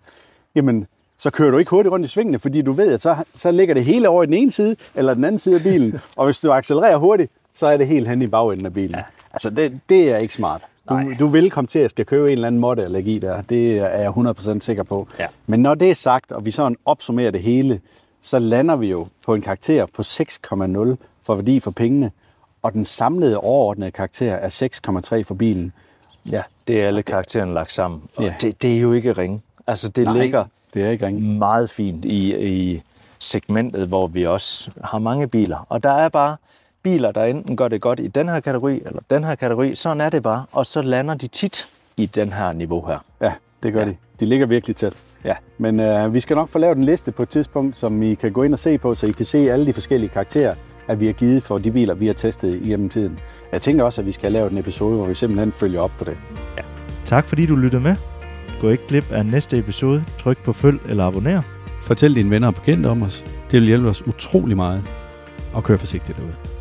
jamen, 0.55 0.88
så 1.17 1.30
kører 1.30 1.51
du 1.51 1.57
ikke 1.57 1.71
hurtigt 1.71 1.91
rundt 1.91 2.05
i 2.05 2.09
svingene, 2.09 2.39
fordi 2.39 2.61
du 2.61 2.71
ved, 2.71 2.93
at 2.93 3.01
så, 3.01 3.15
så 3.36 3.51
ligger 3.51 3.73
det 3.73 3.86
hele 3.86 4.09
over 4.09 4.23
i 4.23 4.26
den 4.26 4.34
ene 4.34 4.51
side, 4.51 4.76
eller 4.95 5.13
den 5.13 5.26
anden 5.26 5.39
side 5.39 5.55
af 5.55 5.61
bilen, 5.61 5.99
og 6.17 6.26
hvis 6.26 6.41
du 6.41 6.51
accelererer 6.51 6.97
hurtigt, 6.97 7.32
så 7.53 7.67
er 7.67 7.78
det 7.78 7.88
helt 7.88 8.07
hen 8.07 8.21
i 8.21 8.28
bagenden 8.28 8.65
af 8.65 8.73
bilen. 8.73 8.95
Ja. 8.95 9.03
Altså, 9.34 9.49
det, 9.49 9.80
det 9.89 10.11
er 10.11 10.17
ikke 10.17 10.34
smart. 10.34 10.61
Du, 10.89 11.01
du 11.19 11.28
vil 11.28 11.51
komme 11.51 11.67
til 11.67 11.80
at 11.80 11.89
skal 11.89 12.05
købe 12.05 12.28
en 12.28 12.32
eller 12.32 12.47
anden 12.47 12.61
måtte 12.61 12.84
at 12.86 12.91
lægge 12.91 13.11
i 13.11 13.19
der. 13.19 13.41
Det 13.41 13.78
er 13.80 13.88
jeg 13.88 14.09
100% 14.09 14.59
sikker 14.59 14.84
på. 14.84 15.07
Ja. 15.19 15.28
Men 15.47 15.59
når 15.59 15.76
det 15.76 15.91
er 15.91 15.95
sagt, 15.95 16.32
og 16.32 16.45
vi 16.45 16.51
sådan 16.51 16.78
opsummerer 16.86 17.32
det 17.32 17.41
hele, 17.41 17.82
så 18.21 18.39
lander 18.39 18.76
vi 18.76 18.89
jo 18.89 19.07
på 19.26 19.36
en 19.36 19.41
karakter 19.41 19.86
på 19.86 20.01
6,0 20.01 20.95
for 21.23 21.36
værdi 21.36 21.59
for 21.59 21.71
pengene, 21.71 22.11
og 22.66 22.74
den 22.74 22.86
samlede 22.86 23.38
overordnede 23.38 23.91
karakter 23.91 24.34
er 24.34 24.49
6,3 25.18 25.24
for 25.24 25.34
bilen. 25.34 25.74
Ja, 26.32 26.41
det 26.68 26.82
er 26.82 26.88
alle 26.88 27.03
karaktererne 27.03 27.53
lagt 27.53 27.72
sammen. 27.72 28.01
Og 28.18 28.24
ja. 28.24 28.34
det, 28.41 28.61
det 28.61 28.76
er 28.76 28.80
jo 28.80 28.93
ikke 28.93 29.11
ringe. 29.13 29.41
Altså, 29.68 29.89
det 29.89 30.03
Nej. 30.03 30.18
ligger 30.18 30.45
Det 30.74 30.84
er 30.84 30.89
ikke 30.89 31.05
ringe. 31.05 31.22
Meget 31.22 31.70
fint 31.70 32.05
i, 32.05 32.47
i 32.47 32.82
segmentet, 33.20 33.88
hvor 33.88 34.07
vi 34.07 34.26
også 34.26 34.72
har 34.84 34.99
mange 34.99 35.28
biler. 35.28 35.66
Og 35.70 35.84
der 35.84 35.91
er 35.91 36.09
bare 36.09 36.38
biler, 36.84 37.11
der 37.11 37.24
enten 37.24 37.57
gør 37.57 37.68
det 37.68 37.82
godt 37.82 37.99
i 37.99 38.07
den 38.07 38.30
her 38.30 38.39
kategori, 38.39 38.82
eller 38.86 38.99
den 39.09 39.24
her 39.24 39.36
kategori. 39.36 39.76
Sådan 39.76 40.01
er 40.01 40.09
det 40.09 40.24
bare. 40.24 40.45
Og 40.51 40.66
så 40.66 40.82
lander 40.82 41.16
de 41.16 41.28
tit 41.28 41.68
i 41.97 42.05
den 42.05 42.34
her 42.34 42.53
niveau 42.53 42.86
her. 42.88 42.99
Ja, 43.22 43.34
det 43.63 43.74
gør 43.74 43.80
ja. 43.80 43.89
de. 43.89 43.95
De 44.20 44.26
ligger 44.26 44.45
virkelig 44.45 44.76
tæt. 44.76 44.93
Ja. 45.26 45.36
Men 45.57 45.80
øh, 45.80 46.13
vi 46.13 46.20
skal 46.20 46.36
nok 46.36 46.49
få 46.49 46.59
lavet 46.59 46.78
en 46.78 46.84
liste 46.84 47.11
på 47.11 47.24
et 47.24 47.30
tidspunkt, 47.30 47.78
som 47.78 48.03
I 48.03 48.13
kan 48.13 48.32
gå 48.32 48.43
ind 48.43 48.53
og 48.53 48.59
se 48.59 48.78
på, 48.78 48.95
så 48.95 49.07
I 49.07 49.11
kan 49.11 49.26
se 49.26 49.51
alle 49.51 49.66
de 49.66 49.74
forskellige 49.74 50.09
karakterer, 50.09 50.55
at 50.88 50.99
vi 50.99 51.05
har 51.05 51.13
givet 51.13 51.43
for 51.43 51.57
de 51.57 51.71
biler, 51.71 51.93
vi 51.93 52.07
har 52.07 52.13
testet 52.13 52.61
igennem 52.65 52.89
tiden. 52.89 53.19
Jeg 53.51 53.61
tænker 53.61 53.83
også, 53.83 54.01
at 54.01 54.07
vi 54.07 54.11
skal 54.11 54.31
lave 54.31 54.51
en 54.51 54.57
episode, 54.57 54.95
hvor 54.95 55.05
vi 55.05 55.13
simpelthen 55.13 55.51
følger 55.51 55.81
op 55.81 55.91
på 55.97 56.03
det. 56.03 56.17
Ja. 56.57 56.61
Tak 57.05 57.27
fordi 57.27 57.45
du 57.45 57.55
lyttede 57.55 57.81
med. 57.81 57.95
Gå 58.61 58.69
ikke 58.69 58.88
glip 58.88 59.11
af 59.11 59.25
næste 59.25 59.57
episode. 59.57 60.05
Tryk 60.19 60.38
på 60.43 60.53
følg 60.53 60.79
eller 60.89 61.03
abonner. 61.03 61.41
Fortæl 61.83 62.15
dine 62.15 62.29
venner 62.29 62.47
og 62.47 62.55
bekendte 62.55 62.88
om 62.88 63.03
os. 63.03 63.23
Det 63.51 63.59
vil 63.61 63.67
hjælpe 63.67 63.88
os 63.89 64.07
utrolig 64.07 64.55
meget. 64.55 64.83
Og 65.53 65.63
kør 65.63 65.77
forsigtigt 65.77 66.17
derude. 66.17 66.55